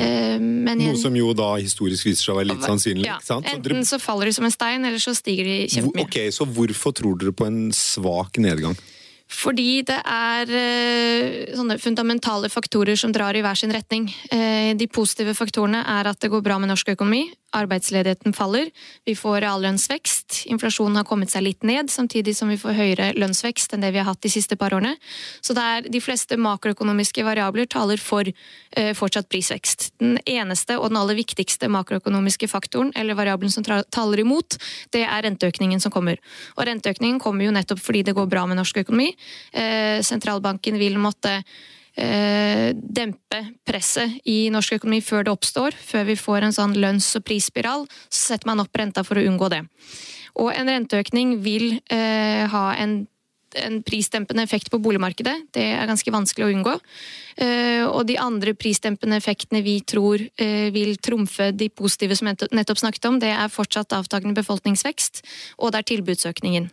Eh, 0.00 0.38
men 0.40 0.78
Noe 0.78 0.96
som 0.96 1.16
jo 1.16 1.32
da 1.36 1.54
historisk 1.60 2.06
viser 2.08 2.24
seg 2.24 2.34
å 2.34 2.38
være 2.38 2.50
litt 2.54 2.64
sannsynlig. 2.64 3.06
Ja, 3.08 3.18
Enten 3.52 3.84
så 3.88 3.98
faller 4.00 4.30
de 4.30 4.36
som 4.36 4.46
en 4.48 4.54
stein, 4.54 4.84
eller 4.88 5.02
så 5.02 5.14
stiger 5.16 5.44
de 5.48 5.58
kjempemye. 5.68 6.06
Ok, 6.06 6.18
Så 6.32 6.46
hvorfor 6.48 6.94
tror 6.96 7.18
dere 7.20 7.34
på 7.36 7.46
en 7.46 7.70
svak 7.76 8.40
nedgang? 8.42 8.76
Fordi 9.32 9.82
det 9.88 9.98
er 9.98 10.50
uh, 10.52 11.56
sånne 11.56 11.78
fundamentale 11.80 12.50
faktorer 12.52 12.98
som 13.00 13.14
drar 13.14 13.36
i 13.36 13.42
hver 13.44 13.58
sin 13.58 13.72
retning. 13.74 14.10
Uh, 14.32 14.72
de 14.76 14.88
positive 14.92 15.34
faktorene 15.38 15.84
er 15.88 16.10
at 16.10 16.20
det 16.20 16.32
går 16.32 16.44
bra 16.44 16.58
med 16.60 16.72
norsk 16.72 16.92
økonomi 16.94 17.26
arbeidsledigheten 17.52 18.32
faller, 18.32 18.70
vi 19.04 19.14
får 19.16 19.40
reallønnsvekst, 19.44 20.42
inflasjonen 20.52 21.00
har 21.00 21.06
kommet 21.08 21.32
seg 21.32 21.44
litt 21.44 21.66
ned, 21.66 21.90
samtidig 21.92 22.34
som 22.36 22.50
vi 22.52 22.58
får 22.60 22.76
høyere 22.76 23.08
lønnsvekst 23.18 23.74
enn 23.74 23.84
det 23.84 23.92
vi 23.92 24.00
har 24.00 24.08
hatt 24.08 24.22
de 24.24 24.32
siste 24.32 24.56
par 24.60 24.74
årene. 24.74 24.94
Så 25.44 25.54
de 25.54 26.02
fleste 26.02 26.38
makroøkonomiske 26.40 27.24
variabler 27.26 27.68
taler 27.70 28.00
for 28.00 28.28
uh, 28.28 28.92
fortsatt 28.96 29.28
prisvekst. 29.32 29.90
Den 30.00 30.18
eneste 30.24 30.78
og 30.78 30.90
den 30.90 31.00
aller 31.02 31.18
viktigste 31.18 31.68
makroøkonomiske 31.72 32.48
faktoren, 32.48 32.92
eller 32.96 33.18
variabelen 33.18 33.52
som 33.52 33.64
taler 33.66 34.24
imot, 34.24 34.56
det 34.94 35.04
er 35.04 35.26
renteøkningen 35.26 35.82
som 35.82 35.92
kommer. 35.92 36.20
Og 36.56 36.66
renteøkningen 36.68 37.20
kommer 37.22 37.46
jo 37.46 37.54
nettopp 37.54 37.82
fordi 37.82 38.04
det 38.08 38.16
går 38.16 38.30
bra 38.32 38.46
med 38.48 38.60
norsk 38.60 38.82
økonomi. 38.84 39.12
Uh, 39.52 40.00
sentralbanken 40.04 40.78
vil 40.80 40.98
måtte 41.00 41.40
eh, 41.96 42.72
dempe 42.74 43.42
presset 43.66 44.20
i 44.28 44.48
norsk 44.52 44.78
økonomi 44.78 45.02
før 45.04 45.26
det 45.26 45.34
oppstår. 45.34 45.76
Før 45.76 46.08
vi 46.08 46.18
får 46.18 46.46
en 46.46 46.56
sånn 46.56 46.76
lønns- 46.80 47.14
og 47.18 47.24
prisspiral, 47.28 47.86
så 48.08 48.32
setter 48.32 48.50
man 48.50 48.62
opp 48.64 48.76
renta 48.76 49.04
for 49.04 49.20
å 49.20 49.24
unngå 49.28 49.50
det. 49.52 49.62
Og 50.40 50.52
en 50.54 50.70
renteøkning 50.70 51.40
vil 51.44 51.74
eh, 51.92 52.44
ha 52.48 52.66
en 52.80 53.02
en 53.52 53.82
prisdempende 53.84 54.40
effekt 54.40 54.70
på 54.72 54.78
boligmarkedet. 54.80 55.34
Det 55.52 55.60
er 55.74 55.84
ganske 55.84 56.08
vanskelig 56.08 56.46
å 56.46 56.52
unngå. 56.54 56.72
Og 57.92 58.06
de 58.08 58.16
andre 58.16 58.54
prisdempende 58.56 59.18
effektene 59.20 59.60
vi 59.60 59.74
tror 59.84 60.24
vil 60.72 60.96
trumfe 61.04 61.50
de 61.52 61.68
positive 61.68 62.16
som 62.16 62.30
jeg 62.30 62.48
nettopp 62.48 62.80
snakket 62.80 63.10
om, 63.10 63.18
det 63.20 63.28
er 63.28 63.52
fortsatt 63.52 63.92
avtagende 63.92 64.40
befolkningsvekst, 64.40 65.20
og 65.60 65.74
det 65.74 65.82
er 65.82 65.90
tilbudsøkningen. 65.92 66.70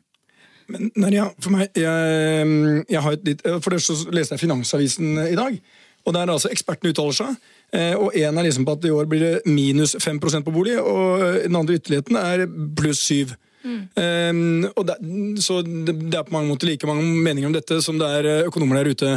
Men 0.70 0.90
Nerja, 1.00 1.30
for 1.42 1.54
meg 1.56 1.78
jeg, 1.78 2.84
jeg 2.90 3.04
har 3.06 3.18
et 3.18 3.28
litt, 3.28 3.46
For 3.64 3.74
det 3.74 3.82
så 3.84 3.98
leste 4.14 4.36
jeg 4.36 4.44
Finansavisen 4.44 5.18
i 5.26 5.38
dag. 5.38 5.60
og 6.06 6.14
Der 6.14 6.22
er 6.22 6.34
altså 6.34 6.52
ekspertene 6.54 6.94
uttaler 6.94 7.18
seg. 7.18 7.36
Eh, 7.74 7.96
og 7.98 8.16
En 8.16 8.38
er 8.38 8.48
liksom 8.48 8.66
på 8.66 8.78
at 8.78 8.86
i 8.86 8.94
år 8.94 9.10
blir 9.10 9.26
det 9.26 9.50
minus 9.50 9.96
5% 10.00 10.46
på 10.46 10.54
bolig, 10.54 10.80
og 10.80 11.44
den 11.44 11.56
andre 11.56 11.78
ytterligheten 11.78 12.18
er 12.22 12.46
pluss 12.78 13.02
7 13.10 13.36
mm. 13.64 13.82
um, 13.96 14.68
og 14.76 14.86
det, 14.88 14.98
så 15.44 15.62
det, 15.64 15.96
det, 15.96 16.18
er 16.18 16.28
på 16.28 16.36
mange 16.36 16.52
måter 16.52 16.70
like 16.70 16.88
mange 16.88 17.06
meninger 17.06 17.50
om 17.50 17.56
dette 17.56 17.80
som 17.86 18.00
det 18.00 18.10
er 18.20 18.30
eh, 18.30 18.46
økonomer 18.48 18.80
der 18.80 18.92
ute. 18.94 19.16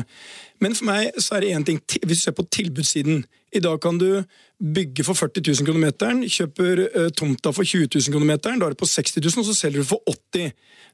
Men 0.63 0.77
for 0.79 0.89
meg 0.89 1.19
så 1.19 1.37
er 1.37 1.45
det 1.45 1.53
én 1.57 1.67
ting 1.67 1.81
Hvis 2.07 2.23
du 2.23 2.25
ser 2.29 2.35
på 2.39 2.45
tilbudssiden 2.55 3.25
I 3.57 3.63
dag 3.65 3.81
kan 3.83 3.99
du 3.99 4.23
bygge 4.63 5.03
for 5.03 5.19
40 5.19 5.43
000 5.43 5.67
km, 5.67 5.87
kjøper 6.31 6.85
uh, 6.95 7.09
tomta 7.19 7.51
for 7.51 7.67
20 7.67 7.89
000 7.91 8.15
km, 8.15 8.37
da 8.39 8.53
er 8.55 8.75
det 8.77 8.79
på 8.79 8.87
60 8.87 9.19
000, 9.19 9.43
og 9.43 9.49
så 9.49 9.57
selger 9.59 9.83
du 9.83 9.89
for 9.89 9.99
80 10.07 10.53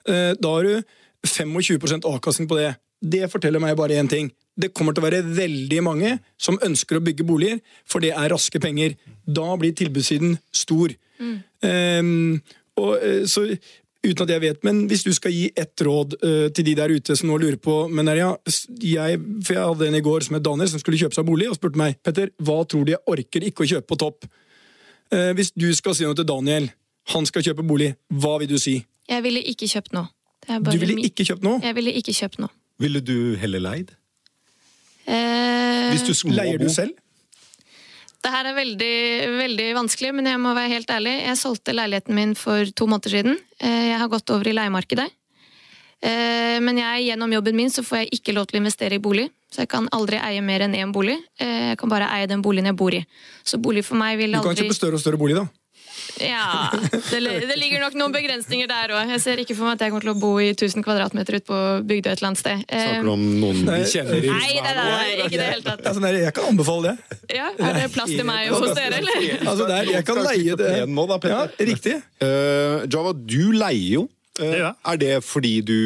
uh, 0.09 0.33
Da 0.41 0.55
har 0.55 0.65
du 0.65 0.81
25 1.27 2.01
avkastning 2.07 2.49
på 2.49 2.57
det. 2.57 2.77
Det 2.99 3.29
forteller 3.31 3.63
meg 3.63 3.77
bare 3.79 3.99
én 4.01 4.09
ting. 4.09 4.31
Det 4.59 4.73
kommer 4.75 4.95
til 4.95 5.05
å 5.05 5.07
være 5.07 5.23
veldig 5.23 5.83
mange 5.87 6.17
som 6.41 6.59
ønsker 6.65 6.99
å 6.99 7.05
bygge 7.05 7.27
boliger, 7.27 7.61
for 7.87 8.03
det 8.03 8.11
er 8.11 8.33
raske 8.33 8.59
penger. 8.63 8.97
Da 9.27 9.53
blir 9.59 9.75
tilbudssiden 9.77 10.39
stor. 10.55 10.95
Mm. 11.19 11.37
Um, 11.63 12.41
og, 12.79 12.97
uh, 13.03 13.23
så 13.29 13.45
uten 14.05 14.25
at 14.25 14.31
jeg 14.31 14.43
vet, 14.45 14.61
men 14.67 14.85
hvis 14.91 15.05
du 15.07 15.11
skal 15.15 15.35
gi 15.35 15.49
ett 15.59 15.83
råd 15.85 16.19
uh, 16.23 16.49
til 16.55 16.69
de 16.69 16.75
der 16.79 16.93
ute 16.95 17.17
som 17.19 17.31
nå 17.31 17.39
lurer 17.43 17.59
på 17.61 17.81
men 17.91 18.11
ja, 18.15 18.31
jeg, 18.83 19.23
for 19.45 19.57
jeg 19.57 19.71
hadde 19.73 19.89
en 19.89 19.99
i 19.99 20.05
går 20.05 20.27
som 20.27 20.39
het 20.39 20.47
Daniel, 20.47 20.71
som 20.71 20.83
skulle 20.83 21.01
kjøpe 21.01 21.19
seg 21.19 21.27
bolig, 21.27 21.49
og 21.51 21.59
spurte 21.59 21.81
meg 21.81 21.99
Petter, 22.07 22.31
hva 22.39 22.61
tror 22.69 22.87
du 22.87 22.95
jeg 22.95 23.03
orker 23.11 23.49
ikke 23.49 23.67
å 23.67 23.73
kjøpe 23.75 23.91
på 23.91 23.99
topp? 24.05 24.29
Uh, 25.13 25.33
hvis 25.39 25.51
du 25.57 25.67
skal 25.77 25.97
si 25.99 26.07
noe 26.07 26.17
til 26.19 26.29
Daniel, 26.29 26.71
han 27.15 27.27
skal 27.29 27.45
kjøpe 27.45 27.65
bolig, 27.67 27.95
hva 28.13 28.37
vil 28.43 28.53
du 28.53 28.59
si? 28.61 28.79
Jeg 29.09 29.25
ville 29.25 29.43
ikke 29.51 29.69
kjøpt 29.71 29.95
nå. 29.97 30.05
Du 30.69 30.77
ville 30.81 31.01
ikke 31.05 31.25
kjøpt 31.29 31.45
nå? 31.45 31.59
Jeg 31.65 31.77
ville 31.77 31.93
ikke 31.97 32.15
kjøpt 32.17 32.41
nå. 32.41 32.49
Ville 32.79 33.01
du 33.05 33.35
heller 33.41 33.63
leid? 33.65 33.93
Uh, 35.09 35.89
hvis 35.91 36.05
du 36.05 36.13
Leier 36.37 36.61
du 36.61 36.69
selv? 36.71 36.93
Det 38.19 38.33
her 38.35 38.49
er 38.51 38.57
veldig, 38.57 38.95
veldig 39.39 39.69
vanskelig, 39.77 40.11
men 40.17 40.27
jeg 40.27 40.41
må 40.43 40.55
være 40.57 40.73
helt 40.73 40.91
ærlig. 40.91 41.15
Jeg 41.23 41.39
solgte 41.39 41.75
leiligheten 41.77 42.17
min 42.17 42.35
for 42.39 42.67
to 42.75 42.89
måneder 42.91 43.15
siden. 43.15 43.39
Eh, 43.63 43.93
jeg 43.93 44.01
har 44.01 44.11
gått 44.11 44.31
over 44.35 44.49
i 44.51 44.57
leiemarkedet. 44.57 45.07
Eh, 45.99 46.59
men 46.63 46.79
jeg, 46.79 47.09
gjennom 47.09 47.33
jobben 47.35 47.57
min 47.59 47.71
så 47.75 47.83
får 47.87 48.03
jeg 48.03 48.19
ikke 48.19 48.35
lov 48.35 48.49
til 48.49 48.59
å 48.59 48.63
investere 48.63 48.99
i 48.99 49.03
bolig. 49.03 49.29
Så 49.51 49.63
jeg 49.65 49.71
kan 49.73 49.87
aldri 49.95 50.19
eie 50.23 50.43
mer 50.45 50.67
enn 50.67 50.77
én 50.79 50.93
bolig. 50.95 51.17
Eh, 51.39 51.71
jeg 51.73 51.79
kan 51.81 51.91
bare 51.91 52.11
eie 52.15 52.29
den 52.31 52.43
boligen 52.43 52.71
jeg 52.71 52.79
bor 52.79 52.95
i. 52.95 53.05
Så 53.47 53.59
bolig 53.63 53.87
for 53.87 53.99
meg 53.99 54.19
vil 54.21 54.35
aldri 54.35 54.55
Du 54.55 54.55
kan 54.55 54.67
kjøpe 54.67 54.79
større 54.79 54.99
og 54.99 55.03
større 55.03 55.21
bolig, 55.21 55.39
da? 55.39 55.47
Ja, 56.19 56.71
det, 56.75 57.21
det, 57.21 57.57
ligger 57.59 57.83
nok 57.83 57.97
noen 57.99 58.15
begrensninger 58.15 58.69
der 58.71 58.95
òg. 58.97 59.13
Jeg 59.15 59.23
ser 59.23 59.43
ikke 59.43 59.55
for 59.59 59.69
meg 59.69 59.79
at 59.79 59.85
jeg 59.87 59.95
kommer 59.95 60.07
til 60.07 60.13
å 60.13 60.19
bo 60.19 60.33
i 60.43 60.51
1000 60.51 60.85
kvadratmeter 60.87 61.39
ute 61.39 61.47
på 61.49 61.59
Bygdøy 61.89 62.11
et 62.11 62.19
eller 62.19 62.31
annet 62.31 62.43
sted. 62.43 62.65
Snakker 62.67 63.07
du 63.07 63.13
om 63.13 63.25
noen 63.43 63.63
vi 63.69 63.79
kjenner 63.93 64.19
i 64.19 64.33
Nei, 64.33 64.51
nei, 64.65 64.75
nei, 64.79 65.09
ikke 65.27 65.37
det 65.37 65.49
hele 65.53 65.65
tatt. 65.67 65.87
Altså, 65.87 66.13
jeg 66.19 66.35
kan 66.37 66.51
anbefale 66.53 66.93
det. 66.93 67.19
Ja, 67.39 67.51
Er 67.55 67.81
det 67.81 67.89
plass 67.95 68.13
til 68.13 68.27
meg 68.29 68.53
hos 68.53 68.75
dere, 68.75 69.01
eller? 69.01 69.27
Altså, 69.49 69.67
der, 69.71 69.91
jeg 69.95 70.07
kan 70.09 70.23
leie 70.27 70.59
det. 70.59 70.73
Nå, 70.91 71.09
da, 71.11 71.19
ja, 71.31 71.43
riktig. 71.71 71.99
Uh, 72.23 72.87
Java, 72.91 73.15
du 73.15 73.43
leier 73.57 73.99
jo. 73.99 74.07
Uh, 74.39 74.45
det 74.45 74.63
er 74.63 74.99
det 75.03 75.15
fordi 75.27 75.57
du 75.67 75.79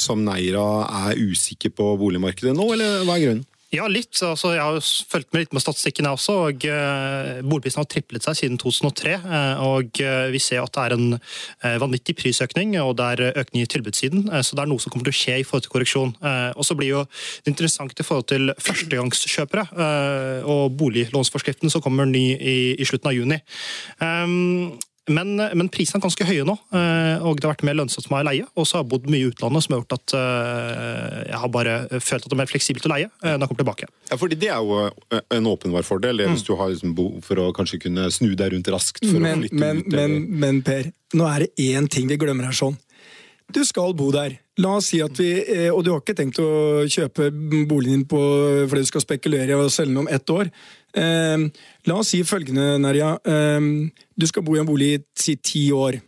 som 0.00 0.22
Neira 0.24 0.66
er 1.10 1.20
usikker 1.20 1.72
på 1.76 1.92
boligmarkedet 2.00 2.54
nå, 2.56 2.72
eller 2.76 3.04
hva 3.08 3.18
er 3.18 3.26
grunnen? 3.26 3.46
Ja, 3.70 3.84
litt. 3.86 4.18
Altså, 4.26 4.50
jeg 4.56 4.64
har 4.64 4.74
jo 4.74 4.80
fulgt 4.82 5.28
med 5.30 5.44
litt 5.44 5.52
med 5.54 5.62
statistikken, 5.62 6.08
jeg 6.08 6.18
også. 6.18 6.34
og 6.48 6.64
uh, 6.66 7.38
Boligprisen 7.46 7.78
har 7.78 7.86
triplet 7.86 8.24
seg 8.26 8.38
siden 8.40 8.58
2003. 8.58 9.12
Uh, 9.22 9.62
og 9.62 10.00
uh, 10.02 10.26
Vi 10.34 10.40
ser 10.42 10.64
at 10.64 10.74
det 10.74 10.86
er 10.88 10.96
en 10.96 11.14
vanvittig 11.78 12.16
prisøkning, 12.18 12.74
og 12.82 12.96
det 12.98 13.06
er 13.06 13.38
økning 13.38 13.62
i 13.62 13.70
tilbudssiden. 13.70 14.26
så 14.42 14.56
det 14.56 14.64
er 14.64 14.70
noe 14.70 14.82
som 14.82 14.90
kommer 14.90 15.06
til 15.06 15.14
å 15.14 15.20
skje 15.20 15.38
i 15.38 15.46
forhold 15.46 15.66
til 15.66 15.72
korreksjon. 15.74 16.12
og 16.56 16.66
så 16.66 16.74
blir 16.78 16.88
jo 16.88 17.02
det 17.44 17.52
interessant 17.52 18.00
i 18.00 18.06
forhold 18.06 18.26
til 18.32 18.52
førstegangskjøpere 18.58 19.64
og 20.48 20.76
boliglånsforskriften 20.80 21.70
som 21.70 21.82
kommer 21.84 22.08
ny 22.08 22.24
i, 22.34 22.56
i 22.80 22.88
slutten 22.88 23.10
av 23.10 23.18
juni. 23.18 23.40
Um, 24.00 24.72
men, 25.08 25.32
men 25.36 25.68
prisene 25.72 25.98
er 25.98 26.04
ganske 26.04 26.26
høye 26.28 26.44
nå, 26.46 26.54
eh, 26.76 27.22
og 27.24 27.38
det 27.38 27.46
har 27.46 27.54
vært 27.54 27.64
mer 27.66 27.78
lønnsomt 27.78 28.06
for 28.06 28.14
meg 28.14 28.22
å 28.22 28.28
leie. 28.28 28.48
Og 28.54 28.66
så 28.68 28.76
har 28.76 28.84
jeg 28.84 28.90
bodd 28.92 29.08
mye 29.10 29.24
i 29.24 29.30
utlandet, 29.30 29.64
som 29.64 29.74
har 29.74 29.80
gjort 29.80 29.96
at 29.96 30.14
eh, 30.18 31.16
jeg 31.30 31.40
har 31.42 31.52
bare 31.54 31.78
følt 31.96 32.20
at 32.20 32.28
det 32.28 32.36
er 32.36 32.42
mer 32.42 32.50
fleksibelt 32.50 32.86
å 32.86 32.92
leie 32.92 33.08
eh, 33.08 33.32
når 33.32 33.40
jeg 33.40 33.50
kommer 33.50 33.62
tilbake. 33.62 33.88
Ja, 34.10 34.18
fordi 34.20 34.38
Det 34.40 34.52
er 34.52 34.60
jo 34.60 35.22
en 35.38 35.50
åpenbar 35.50 35.88
fordel, 35.88 36.22
hvis 36.26 36.44
mm. 36.44 36.46
du 36.50 36.52
har 36.60 36.74
liksom 36.74 36.94
behov 36.98 37.24
for 37.26 37.42
å 37.42 37.48
kanskje 37.56 37.80
kunne 37.86 38.06
snu 38.14 38.34
deg 38.38 38.54
rundt 38.54 38.70
raskt. 38.74 39.02
men, 39.08 39.46
men, 39.50 39.82
ut, 39.82 39.90
men, 39.96 40.20
men 40.44 40.62
Per, 40.66 40.92
nå 41.16 41.26
er 41.30 41.46
det 41.46 41.72
én 41.72 41.88
ting 41.90 42.06
vi 42.10 42.20
glemmer 42.20 42.50
her 42.50 42.56
sånn. 42.56 42.78
Du 43.50 43.64
skal 43.66 43.96
bo 43.98 44.12
der. 44.14 44.36
La 44.62 44.76
oss 44.78 44.92
si 44.92 45.00
at 45.02 45.16
vi, 45.18 45.30
Og 45.72 45.80
du 45.82 45.88
har 45.90 46.02
ikke 46.04 46.14
tenkt 46.14 46.38
å 46.38 46.84
kjøpe 46.86 47.30
boligen 47.66 47.96
din 47.96 48.04
på, 48.06 48.20
fordi 48.70 48.84
du 48.84 48.90
skal 48.92 49.02
spekulere 49.02 49.56
og 49.58 49.72
selge 49.74 49.90
den 49.90 50.04
om 50.04 50.10
ett 50.12 50.30
år. 50.30 50.52
Eh, 50.96 51.48
la 51.86 51.96
oss 51.96 52.12
si 52.14 52.22
følgende, 52.26 52.78
Nerja. 52.82 53.14
Eh, 53.24 53.60
du 54.16 54.26
skal 54.28 54.46
bo 54.46 54.56
i 54.56 54.62
en 54.62 54.68
bolig 54.68 54.94
i 54.96 55.02
si 55.18 55.36
ti 55.36 55.68
år. 55.72 56.00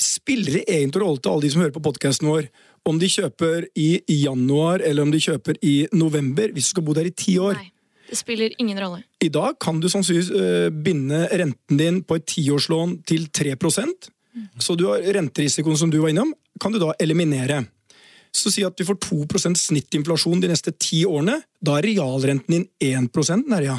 Spiller 0.00 0.58
det 0.58 0.64
egentlig 0.68 1.02
rolle 1.02 1.22
til 1.22 1.32
alle 1.32 1.46
de 1.46 1.50
som 1.52 1.62
hører 1.62 1.74
på 1.74 1.84
podkasten 1.84 2.28
vår, 2.28 2.48
om 2.88 2.98
de 2.98 3.08
kjøper 3.10 3.68
i 3.78 4.02
januar 4.24 4.82
eller 4.82 5.06
om 5.06 5.12
de 5.12 5.20
kjøper 5.22 5.60
i 5.62 5.86
november, 5.94 6.50
hvis 6.52 6.70
du 6.70 6.74
skal 6.74 6.86
bo 6.86 6.96
der 6.96 7.08
i 7.08 7.14
ti 7.14 7.36
år? 7.38 7.54
Nei. 7.58 7.70
Det 8.12 8.18
spiller 8.18 8.52
ingen 8.60 8.76
rolle. 8.76 9.04
I 9.24 9.30
dag 9.32 9.56
kan 9.62 9.78
du 9.80 9.86
sannsynligvis 9.88 10.32
uh, 10.34 10.68
binde 10.84 11.22
renten 11.32 11.78
din 11.80 12.02
på 12.04 12.18
et 12.18 12.26
tiårslån 12.28 12.98
til 13.08 13.30
3 13.32 13.54
mm. 13.56 13.94
Så 14.60 14.76
du 14.76 14.84
har 14.90 15.00
renterisikoen 15.16 15.78
som 15.80 15.88
du 15.88 15.96
var 16.02 16.12
innom, 16.12 16.34
kan 16.60 16.74
du 16.74 16.78
da 16.82 16.92
eliminere. 17.00 17.62
Så 18.32 18.52
si 18.52 18.64
at 18.64 18.76
vi 18.76 18.84
får 18.84 18.98
2% 19.00 19.56
snittinflasjon 19.56 20.40
de 20.42 20.50
neste 20.52 20.74
ti 20.76 21.06
årene. 21.08 21.38
Da 21.60 21.78
er 21.78 21.88
realrenten 21.88 22.52
din 22.52 22.68
1% 22.84 23.48
Nerja. 23.48 23.78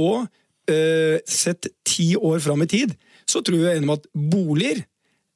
Og 0.00 0.26
eh, 0.70 1.20
sett 1.26 1.68
ti 1.86 2.14
år 2.16 2.40
fram 2.44 2.62
i 2.64 2.70
tid, 2.70 2.94
så 3.26 3.42
tror 3.44 3.62
jeg 3.62 3.78
enig 3.78 3.88
om 3.88 3.96
at 3.96 4.06
boliger, 4.12 4.84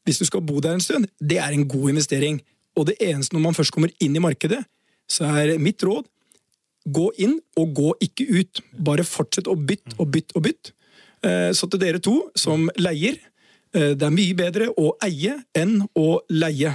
hvis 0.04 0.20
du 0.22 0.24
skal 0.28 0.44
bo 0.44 0.60
der 0.64 0.76
en 0.76 0.84
stund, 0.84 1.08
det 1.20 1.38
er 1.38 1.52
en 1.52 1.68
god 1.68 1.90
investering. 1.90 2.40
Og 2.76 2.86
det 2.88 2.96
eneste 3.00 3.36
når 3.36 3.44
man 3.48 3.56
først 3.56 3.74
kommer 3.74 3.92
inn 4.00 4.16
i 4.16 4.22
markedet, 4.22 4.62
så 5.08 5.28
er 5.40 5.58
mitt 5.62 5.82
råd 5.84 6.06
gå 6.88 7.08
inn 7.20 7.38
og 7.58 7.72
gå 7.76 7.92
ikke 8.08 8.26
ut. 8.32 8.62
Bare 8.84 9.06
fortsett 9.06 9.48
å 9.50 9.56
bytte 9.56 9.96
og 9.98 10.10
bytte 10.14 10.36
og 10.38 10.44
bytte. 10.46 10.74
Eh, 11.22 11.50
Så 11.52 11.68
til 11.68 11.80
dere 11.80 12.00
to 12.00 12.30
som 12.36 12.70
leier, 12.78 13.18
eh, 13.74 13.94
det 13.94 14.02
er 14.02 14.14
mye 14.14 14.34
bedre 14.34 14.70
å 14.76 14.96
eie 15.02 15.42
enn 15.54 15.82
å 15.96 16.20
leie. 16.30 16.74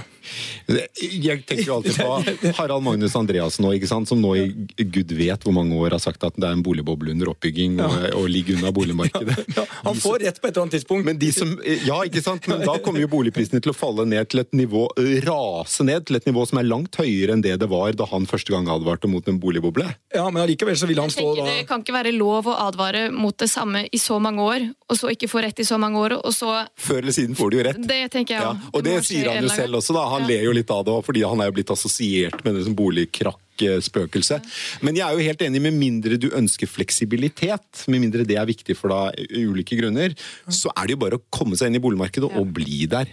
Jeg 0.68 1.44
tenker 1.46 1.64
jo 1.66 1.76
alltid 1.78 1.98
på 2.00 2.54
Harald 2.58 2.84
Magnus 2.86 3.16
Andreassen 3.18 3.64
nå, 3.66 3.74
ikke 3.76 3.90
sant? 3.90 4.08
som 4.08 4.20
nå 4.20 4.34
i 4.36 4.46
gud 4.84 5.12
vet 5.16 5.44
hvor 5.44 5.54
mange 5.56 5.76
år 5.78 5.96
har 5.96 6.02
sagt 6.02 6.24
at 6.26 6.36
det 6.36 6.48
er 6.48 6.56
en 6.56 6.64
boligboble 6.64 7.12
under 7.14 7.30
oppbygging 7.32 7.78
og, 7.84 7.96
og 8.18 8.28
ligger 8.30 8.58
unna 8.58 8.72
boligmarkedet. 8.74 9.36
Ja, 9.54 9.62
han 9.84 9.98
får 10.00 10.24
rett 10.24 10.38
på 10.40 10.48
et 10.48 10.54
eller 10.54 10.64
annet 10.64 10.74
tidspunkt. 10.78 11.04
Men 11.06 11.18
de 11.20 11.28
som, 11.32 11.50
ja, 11.62 11.98
ikke 12.08 12.22
sant? 12.24 12.46
Men 12.50 12.64
da 12.66 12.74
kommer 12.82 13.02
jo 13.04 13.10
boligprisene 13.12 13.60
til 13.62 13.70
å 13.70 13.76
falle 13.76 14.06
ned 14.08 14.26
til 14.32 14.42
et 14.42 14.50
nivå, 14.56 14.86
rase 15.26 15.86
ned 15.86 16.08
til 16.08 16.18
et 16.18 16.26
nivå 16.26 16.42
som 16.48 16.58
er 16.60 16.66
langt 16.66 16.98
høyere 16.98 17.36
enn 17.36 17.44
det 17.44 17.54
det 17.60 17.68
var 17.70 17.94
da 17.96 18.08
han 18.10 18.26
første 18.30 18.54
gang 18.54 18.68
advarte 18.72 19.10
mot 19.10 19.28
en 19.30 19.38
boligboble. 19.40 19.86
Ja, 20.14 20.24
Men 20.30 20.42
allikevel 20.44 20.76
så 20.78 20.88
vil 20.90 21.00
han 21.02 21.12
stå 21.12 21.26
da 21.38 21.46
Det 21.48 21.66
kan 21.68 21.84
ikke 21.84 21.94
være 21.94 22.14
lov 22.16 22.48
å 22.50 22.56
advare 22.66 23.06
mot 23.14 23.36
det 23.38 23.50
samme 23.52 23.84
i 23.92 24.00
så 24.00 24.18
mange 24.22 24.42
år, 24.42 24.66
og 24.90 24.98
så 24.98 25.12
ikke 25.14 25.30
få 25.30 25.44
rett 25.44 25.60
i 25.62 25.68
så 25.68 25.78
mange 25.80 26.00
år, 26.00 26.16
og 26.18 26.34
så 26.34 26.56
Før 26.80 27.02
eller 27.02 27.14
siden 27.16 27.38
får 27.38 27.52
du 27.52 27.58
jo 27.58 27.66
rett. 27.68 27.80
Det 27.84 28.00
tenker 28.12 28.36
jeg 28.36 28.42
Ja, 28.44 28.54
og 28.72 28.84
det 28.86 28.94
det 28.94 29.06
sier 29.08 29.30
han 29.32 29.46
jo 29.46 29.52
selv 29.52 29.80
også, 29.80 29.96
da. 29.96 30.04
Han 30.14 30.24
Ja. 30.24 30.28
ler 30.32 30.44
jo 30.46 30.52
litt 30.56 30.70
av 30.70 30.84
det, 30.86 30.94
fordi 31.06 31.24
han 31.26 31.40
er 31.40 31.50
jo 31.50 31.56
blitt 31.58 31.72
assosiert 31.74 32.44
med 32.44 32.54
det 32.56 32.64
som 32.64 32.74
boligkrakk-spøkelse. 32.78 34.40
Men 34.82 34.96
jeg 34.98 35.04
er 35.06 35.12
jo 35.18 35.26
helt 35.26 35.42
enig, 35.46 35.60
med 35.62 35.74
mindre 35.78 36.18
du 36.20 36.28
ønsker 36.30 36.70
fleksibilitet, 36.70 37.84
med 37.88 38.00
mindre 38.06 38.24
det 38.26 38.36
er 38.38 38.46
viktig 38.48 38.76
for 38.78 38.88
deg 38.94 39.28
ulike 39.30 39.78
grunner, 39.78 40.14
så 40.48 40.70
er 40.76 40.86
det 40.86 40.96
jo 40.96 41.02
bare 41.04 41.18
å 41.18 41.24
komme 41.30 41.58
seg 41.58 41.68
inn 41.70 41.76
i 41.80 41.84
boligmarkedet 41.84 42.30
og 42.34 42.52
bli 42.56 42.86
der. 42.90 43.10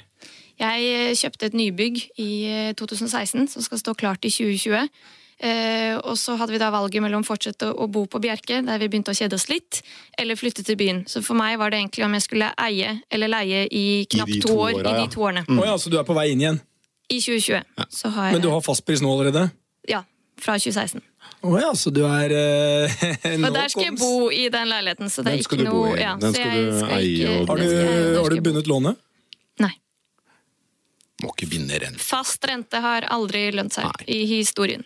Jeg 0.62 0.92
eh, 0.94 1.16
kjøpte 1.18 1.48
et 1.50 1.58
nybygg 1.58 2.04
i 2.22 2.30
eh, 2.46 2.74
2016 2.78 3.48
som 3.50 3.66
skal 3.66 3.80
stå 3.82 3.96
klart 3.98 4.26
i 4.28 4.30
2020. 4.30 4.90
Eh, 5.42 5.96
og 6.06 6.14
så 6.22 6.36
hadde 6.38 6.54
vi 6.54 6.60
da 6.62 6.68
valget 6.70 7.02
mellom 7.02 7.24
å 7.24 7.26
fortsette 7.26 7.72
å 7.74 7.88
bo 7.90 8.04
på 8.06 8.20
Bjerke, 8.22 8.60
der 8.62 8.78
vi 8.78 8.90
begynte 8.92 9.10
å 9.10 9.18
kjede 9.18 9.40
oss 9.40 9.48
litt, 9.50 9.80
eller 10.22 10.38
flytte 10.38 10.62
til 10.68 10.78
byen. 10.78 11.02
Så 11.10 11.24
for 11.26 11.34
meg 11.40 11.58
var 11.58 11.74
det 11.74 11.80
egentlig 11.82 12.06
om 12.06 12.14
jeg 12.14 12.28
skulle 12.28 12.52
eie 12.62 13.00
eller 13.10 13.32
leie 13.32 13.64
i 13.74 14.06
knapt 14.06 14.36
to 14.44 14.52
to 14.52 14.60
år 14.68 14.84
i 14.84 14.94
de 15.00 15.08
to 15.16 15.26
årene. 15.26 15.46
Å 15.50 15.66
ja, 15.66 15.80
Så 15.82 15.90
du 15.90 15.98
er 15.98 16.06
på 16.06 16.14
vei 16.14 16.28
inn 16.36 16.46
igjen? 16.46 16.62
I 17.12 17.20
2020. 17.20 17.88
Så 17.92 18.10
har 18.16 18.30
jeg 18.30 18.34
Men 18.38 18.42
du 18.46 18.50
har 18.54 18.62
fastpris 18.66 19.02
nå 19.04 19.12
allerede? 19.14 19.50
Ja. 19.90 20.04
Fra 20.42 20.56
2016. 20.58 21.02
Å 21.42 21.52
ja, 21.62 21.70
så 21.78 21.90
du 21.94 22.02
er 22.06 22.34
uh, 22.34 22.96
Og 23.48 23.54
der 23.56 23.70
skal 23.74 23.84
jeg 23.88 23.96
bo 23.98 24.30
i 24.34 24.44
den 24.54 24.68
leiligheten, 24.70 25.10
så 25.10 25.24
det 25.26 25.32
Den 25.34 25.40
er 25.40 25.46
skal 25.48 25.58
ikke 25.60 25.70
du 25.70 25.72
bo 25.74 25.86
noe 25.88 25.96
i. 25.98 26.02
ja, 26.02 26.16
Den 26.22 26.34
skal 26.38 26.52
du 26.54 26.80
skal 26.80 26.94
eie 26.98 27.14
ikke- 27.14 27.32
og- 27.42 27.48
Har 27.52 27.58
du, 27.58 27.64
jeg- 27.66 28.18
har 28.22 28.30
du 28.36 28.42
bundet 28.48 28.68
lånet? 28.70 29.00
Nei. 29.62 29.72
Må 31.22 31.30
ikke 31.36 31.50
binde 31.52 31.78
rente. 31.84 32.02
Fast 32.02 32.46
rente 32.50 32.80
har 32.82 33.06
aldri 33.14 33.44
lønt 33.54 33.74
seg 33.76 33.86
Nei. 33.90 34.06
i 34.10 34.20
historien. 34.32 34.86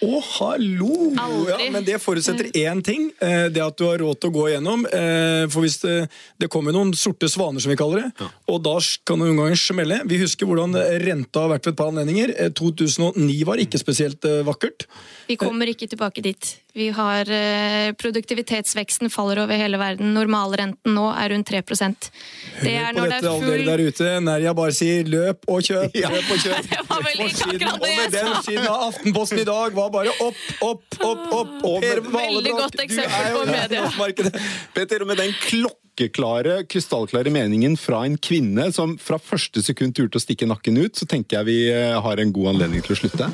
Å, 0.00 0.18
hallo! 0.38 1.10
Aldri. 1.20 1.50
Ja, 1.52 1.70
men 1.74 1.84
det 1.84 1.98
forutsetter 2.00 2.48
én 2.56 2.80
ting. 2.84 3.10
eh, 3.20 3.48
Det 3.52 3.60
at 3.60 3.76
du 3.76 3.84
har 3.84 3.98
råd 4.00 4.20
til 4.20 4.30
å 4.30 4.32
gå 4.32 4.44
igjennom. 4.48 4.86
eh, 4.86 5.46
For 5.52 5.60
hvis 5.60 5.76
det, 5.82 6.08
det 6.40 6.48
kommer 6.48 6.72
noen 6.72 6.94
sorte 6.96 7.28
svaner, 7.28 7.60
som 7.60 7.68
vi 7.70 7.76
kaller 7.76 8.06
det, 8.08 8.28
og 8.48 8.62
da 8.64 8.78
kan 9.04 9.18
det 9.20 9.28
noen 9.28 9.42
ganger 9.44 9.60
smelle. 9.60 10.00
Vi 10.08 10.18
husker 10.22 10.46
hvordan 10.48 10.72
renta 11.04 11.40
har 11.44 11.52
vært 11.52 11.66
ved 11.68 11.72
et 11.74 11.76
par 11.82 11.92
anledninger. 11.92 12.32
Eh, 12.38 12.48
2009 12.56 13.44
var 13.44 13.56
ikke 13.60 13.78
spesielt 13.82 14.24
eh, 14.24 14.40
vakkert. 14.46 14.86
Vi 15.28 15.36
kommer 15.36 15.68
ikke 15.68 15.88
tilbake 15.92 16.22
dit. 16.24 16.56
Vi 16.72 16.88
har 16.94 17.30
eh, 17.30 17.92
Produktivitetsveksten 17.98 19.10
faller 19.10 19.42
over 19.42 19.58
hele 19.58 19.78
verden. 19.80 20.12
Normalrenten 20.14 20.94
nå 20.94 21.08
er 21.10 21.32
rundt 21.32 21.48
3 21.50 21.62
Det 21.66 22.74
er 22.76 22.84
Hør 22.84 22.92
på 22.92 23.00
når 23.00 23.06
det 23.06 23.16
dette, 23.16 23.26
er 23.26 23.30
alle 23.30 23.50
dere 23.50 23.66
der 23.66 23.82
ute. 23.88 24.10
Nerja 24.26 24.54
bare 24.54 24.74
sier 24.76 25.04
'løp 25.04 25.48
og 25.48 25.62
kjøp', 25.66 25.98
Ja. 25.98 26.10
løp 26.14 26.30
og 26.30 26.38
kjøp. 26.44 26.70
Det 26.70 26.82
var 26.88 27.02
vel 27.06 27.24
ikke 27.26 27.48
akkurat 27.50 27.74
og 27.74 27.80
det 27.80 27.96
med 27.96 28.14
den 28.14 28.42
siden 28.46 28.66
av 28.66 28.86
Aftenposten 28.90 29.40
i 29.40 29.44
dag 29.44 29.74
var 29.74 29.90
bare 29.90 30.14
opp, 30.20 30.40
opp, 30.60 30.84
opp, 31.00 31.26
opp. 31.40 31.54
Og 31.64 31.80
Per 31.82 32.00
Veldig 32.10 32.52
godt 32.58 32.80
eksempel 32.86 33.32
på 33.36 33.44
media. 33.50 33.86
Petter, 33.90 34.30
Peter, 34.74 35.02
og 35.02 35.10
med 35.10 35.20
den 35.22 35.34
klokkeklare, 35.40 36.60
krystallklare 36.70 37.32
meningen 37.34 37.76
fra 37.80 38.04
en 38.06 38.18
kvinne 38.18 38.70
som 38.72 38.96
fra 38.98 39.18
første 39.18 39.62
sekund 39.62 39.94
turte 39.96 40.20
å 40.20 40.22
stikke 40.22 40.48
nakken 40.50 40.78
ut, 40.80 40.94
så 40.96 41.06
tenker 41.06 41.40
jeg 41.40 41.50
vi 41.50 41.58
eh, 41.72 41.98
har 42.00 42.22
en 42.22 42.32
god 42.32 42.54
anledning 42.54 42.84
til 42.86 42.96
å 42.96 43.00
slutte. 43.02 43.30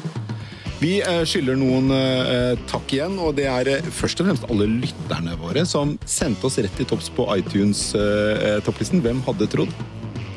Vi 0.77 0.99
eh, 1.01 1.23
skylder 1.25 1.57
noen 1.57 1.89
eh, 1.95 2.59
takk 2.69 2.93
igjen, 2.93 3.17
og 3.23 3.37
det 3.39 3.47
er 3.49 3.71
eh, 3.79 3.87
først 3.97 4.21
og 4.21 4.29
fremst 4.29 4.49
alle 4.51 4.67
lytterne 4.69 5.37
våre 5.41 5.63
som 5.69 5.95
sendte 6.05 6.49
oss 6.49 6.59
rett 6.61 6.83
i 6.83 6.87
topps 6.89 7.09
på 7.17 7.25
iTunes-topplisten. 7.39 9.01
Hvem 9.05 9.23
hadde 9.25 9.49
trodd? 9.55 9.73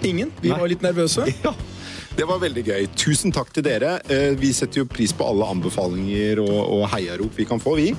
Ingen. 0.07 0.31
Vi 0.39 0.53
Nei. 0.53 0.61
var 0.61 0.71
litt 0.71 0.85
nervøse. 0.85 1.27
Ja, 1.43 2.25
det 2.25 2.25
var 2.27 2.39
veldig 2.41 2.63
gøy. 2.67 2.87
Tusen 2.99 3.31
takk 3.31 3.51
til 3.55 3.63
dere. 3.63 3.93
Vi 4.39 4.49
setter 4.55 4.81
jo 4.81 4.87
pris 4.91 5.13
på 5.15 5.23
alle 5.23 5.45
anbefalinger 5.53 6.41
og, 6.43 6.57
og 6.75 6.81
heiarop 6.91 7.37
vi 7.37 7.45
kan 7.47 7.61
få, 7.63 7.77
vi. 7.79 7.93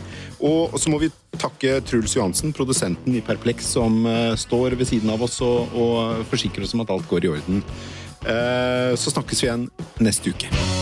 Og 0.45 0.77
så 0.81 0.93
må 0.93 0.99
vi 1.01 1.09
takke 1.41 1.79
Truls 1.89 2.19
Johansen, 2.19 2.53
produsenten 2.57 3.17
i 3.17 3.23
Perplex, 3.25 3.71
som 3.79 4.03
står 4.37 4.77
ved 4.77 4.91
siden 4.93 5.15
av 5.15 5.25
oss 5.25 5.39
og, 5.47 5.73
og 5.73 6.21
forsikrer 6.29 6.69
oss 6.69 6.77
om 6.77 6.85
at 6.85 6.93
alt 6.93 7.09
går 7.09 7.31
i 7.31 7.33
orden. 7.39 7.65
Så 9.01 9.17
snakkes 9.17 9.41
vi 9.41 9.49
igjen 9.49 9.67
neste 10.05 10.37
uke. 10.37 10.80